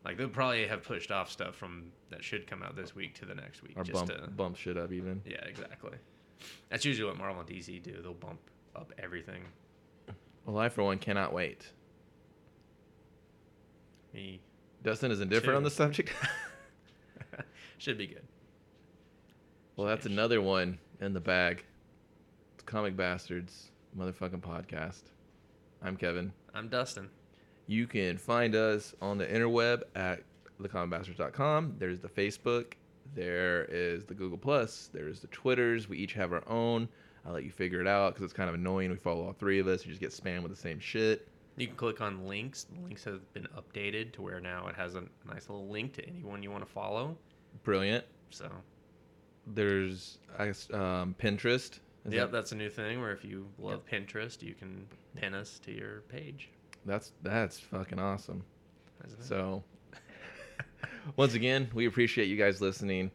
Like 0.04 0.16
they'll 0.16 0.28
probably 0.28 0.66
have 0.66 0.82
pushed 0.82 1.10
off 1.10 1.30
stuff 1.30 1.54
from 1.56 1.92
that 2.10 2.24
should 2.24 2.46
come 2.46 2.62
out 2.62 2.74
this 2.76 2.94
week 2.94 3.14
to 3.16 3.26
the 3.26 3.34
next 3.34 3.62
week. 3.62 3.72
Or 3.76 3.84
just 3.84 4.06
bump 4.06 4.10
to, 4.24 4.30
bump 4.30 4.56
shit 4.56 4.76
up 4.78 4.92
even. 4.92 5.20
yeah, 5.26 5.44
exactly. 5.46 5.92
That's 6.70 6.84
usually 6.84 7.06
what 7.08 7.18
Marvel 7.18 7.40
and 7.40 7.48
DC 7.48 7.82
do. 7.82 8.00
They'll 8.02 8.14
bump 8.14 8.40
up 8.74 8.92
everything. 8.98 9.42
Well, 10.46 10.56
I 10.58 10.70
for 10.70 10.84
one 10.84 10.98
cannot 10.98 11.34
wait. 11.34 11.66
Me 14.14 14.40
Dustin 14.82 15.10
is 15.10 15.20
indifferent 15.20 15.56
on 15.58 15.62
the 15.64 15.70
subject. 15.70 16.12
should 17.78 17.98
be 17.98 18.06
good. 18.06 18.26
well, 19.76 19.86
that's 19.86 20.06
Yes. 20.06 20.12
another 20.12 20.40
one 20.40 20.78
in 21.00 21.12
the 21.12 21.20
bag. 21.20 21.64
It's 22.54 22.64
Comic 22.64 22.96
Bastards 22.96 23.70
motherfucking 23.96 24.40
podcast. 24.40 25.02
I'm 25.82 25.96
Kevin. 25.96 26.32
I'm 26.54 26.68
Dustin. 26.68 27.10
You 27.70 27.86
can 27.86 28.18
find 28.18 28.56
us 28.56 28.96
on 29.00 29.16
the 29.16 29.26
interweb 29.26 29.82
at 29.94 30.24
thecomicbastards.com. 30.60 31.76
There's 31.78 32.00
the 32.00 32.08
Facebook. 32.08 32.72
There 33.14 33.64
is 33.66 34.04
the 34.04 34.12
Google 34.12 34.38
Plus. 34.38 34.90
There's 34.92 35.20
the 35.20 35.28
Twitters. 35.28 35.88
We 35.88 35.96
each 35.96 36.12
have 36.14 36.32
our 36.32 36.42
own. 36.48 36.88
I'll 37.24 37.32
let 37.32 37.44
you 37.44 37.52
figure 37.52 37.80
it 37.80 37.86
out 37.86 38.12
because 38.14 38.24
it's 38.24 38.32
kind 38.32 38.48
of 38.48 38.56
annoying. 38.56 38.90
We 38.90 38.96
follow 38.96 39.24
all 39.24 39.32
three 39.32 39.60
of 39.60 39.68
us. 39.68 39.86
You 39.86 39.92
just 39.92 40.00
get 40.00 40.10
spammed 40.10 40.42
with 40.42 40.50
the 40.50 40.60
same 40.60 40.80
shit. 40.80 41.28
You 41.58 41.68
can 41.68 41.76
click 41.76 42.00
on 42.00 42.26
links. 42.26 42.64
The 42.64 42.80
links 42.80 43.04
have 43.04 43.32
been 43.34 43.46
updated 43.56 44.14
to 44.14 44.22
where 44.22 44.40
now 44.40 44.66
it 44.66 44.74
has 44.74 44.96
a 44.96 45.04
nice 45.28 45.48
little 45.48 45.68
link 45.68 45.92
to 45.92 46.08
anyone 46.08 46.42
you 46.42 46.50
want 46.50 46.66
to 46.66 46.72
follow. 46.72 47.16
Brilliant. 47.62 48.04
So 48.30 48.50
There's 49.46 50.18
I 50.36 50.46
guess, 50.46 50.68
um, 50.72 51.14
Pinterest. 51.20 51.78
Is 52.04 52.12
yep, 52.12 52.12
that- 52.12 52.32
that's 52.32 52.50
a 52.50 52.56
new 52.56 52.68
thing 52.68 53.00
where 53.00 53.12
if 53.12 53.24
you 53.24 53.46
love 53.60 53.86
Pinterest, 53.86 54.42
you 54.42 54.54
can 54.54 54.88
pin 55.14 55.34
us 55.34 55.60
to 55.60 55.70
your 55.70 56.00
page. 56.08 56.48
That's 56.84 57.12
that's 57.22 57.58
fucking 57.58 57.98
awesome. 57.98 58.44
So, 59.20 59.62
once 61.16 61.34
again, 61.34 61.70
we 61.74 61.86
appreciate 61.86 62.28
you 62.28 62.36
guys 62.36 62.60
listening. 62.60 63.10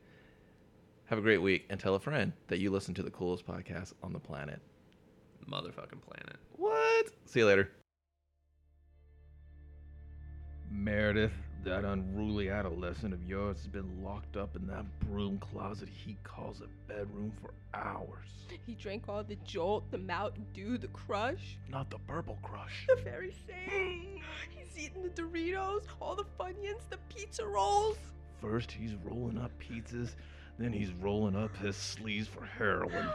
Have 1.05 1.19
a 1.19 1.21
great 1.21 1.37
week 1.37 1.65
and 1.69 1.79
tell 1.79 1.93
a 1.95 1.99
friend 1.99 2.33
that 2.47 2.59
you 2.59 2.71
listen 2.71 2.93
to 2.95 3.03
the 3.03 3.11
coolest 3.11 3.45
podcast 3.47 3.93
on 4.01 4.11
the 4.11 4.19
planet. 4.19 4.59
motherfucking 5.47 6.01
planet. 6.01 6.37
What? 6.57 7.07
See 7.25 7.41
you 7.41 7.45
later. 7.45 7.69
Meredith, 10.71 11.33
that 11.65 11.83
unruly 11.83 12.49
adolescent 12.49 13.11
of 13.11 13.27
yours 13.27 13.57
has 13.57 13.67
been 13.67 14.03
locked 14.03 14.37
up 14.37 14.55
in 14.55 14.67
that 14.67 14.85
broom 14.99 15.39
closet 15.39 15.89
he 15.89 16.15
calls 16.23 16.61
a 16.61 16.67
bedroom 16.87 17.33
for 17.41 17.49
hours. 17.73 18.27
He 18.67 18.75
drank 18.75 19.05
all 19.09 19.23
the 19.23 19.35
Jolt, 19.43 19.89
the 19.89 19.97
Mountain 19.97 20.45
Dew, 20.53 20.77
the 20.77 20.87
Crush. 20.89 21.57
Not 21.67 21.89
the 21.89 21.97
purple 22.07 22.37
crush. 22.43 22.85
The 22.87 23.01
very 23.01 23.33
same. 23.47 24.21
He's 24.51 24.85
eating 24.85 25.01
the 25.01 25.09
Doritos, 25.09 25.85
all 25.99 26.15
the 26.15 26.25
Funyuns, 26.39 26.87
the 26.91 26.97
pizza 27.09 27.45
rolls. 27.45 27.97
First, 28.39 28.71
he's 28.71 28.93
rolling 29.03 29.39
up 29.39 29.51
pizzas, 29.59 30.11
then 30.59 30.71
he's 30.71 30.91
rolling 30.93 31.35
up 31.35 31.55
his 31.57 31.75
sleeves 31.75 32.27
for 32.27 32.45
heroin. 32.45 32.91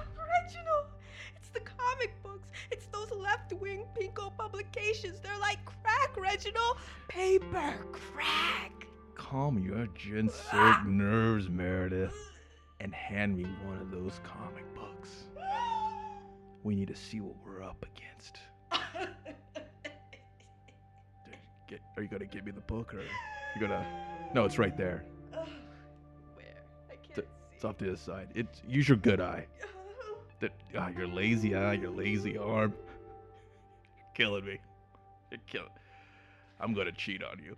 Reginald, 0.44 0.86
it's 1.53 1.64
the 1.64 1.70
comic 1.76 2.22
books. 2.22 2.48
It's 2.70 2.86
those 2.86 3.11
left-wing 3.11 3.84
pinko 3.98 4.36
publications. 4.36 5.20
They're 5.20 5.38
like 5.38 5.59
crack, 5.64 6.16
Reginald. 6.16 6.78
Paper 7.09 7.74
crack. 7.92 8.86
Calm 9.14 9.59
your 9.59 9.86
ginseng 9.94 10.38
ah. 10.53 10.82
nerves, 10.86 11.48
Meredith, 11.48 12.14
and 12.80 12.94
hand 12.94 13.36
me 13.36 13.44
one 13.64 13.78
of 13.78 13.90
those 13.90 14.20
comic 14.22 14.64
books. 14.74 15.11
We 16.62 16.74
need 16.74 16.88
to 16.88 16.96
see 16.96 17.20
what 17.20 17.36
we're 17.44 17.62
up 17.62 17.84
against. 17.84 18.38
Get, 21.68 21.80
are 21.96 22.03
you 22.03 22.09
gonna 22.09 22.26
give 22.26 22.44
me 22.44 22.53
the 22.53 22.61
book, 22.61 22.92
or 22.94 23.01
you 23.01 23.61
gonna? 23.61 23.86
No, 24.34 24.44
it's 24.44 24.59
right 24.59 24.76
there. 24.76 25.05
Where? 25.30 25.46
I 26.90 26.96
can't 26.96 27.18
It's, 27.18 27.28
it's 27.55 27.64
off 27.64 27.78
to 27.78 27.90
the 27.90 27.96
side. 27.96 28.28
It's 28.34 28.61
use 28.66 28.88
your 28.88 28.98
good 28.98 29.20
eye. 29.20 29.46
The, 30.41 30.51
ah, 30.76 30.88
your 30.88 31.07
lazy 31.07 31.55
eye, 31.55 31.74
your 31.74 31.91
lazy 31.91 32.38
arm. 32.38 32.74
Killing 34.14 34.45
me. 34.45 34.59
You're 35.30 35.41
killing. 35.47 35.68
I'm 36.59 36.74
gonna 36.74 36.93
cheat 36.93 37.22
on 37.22 37.41
you. 37.45 37.57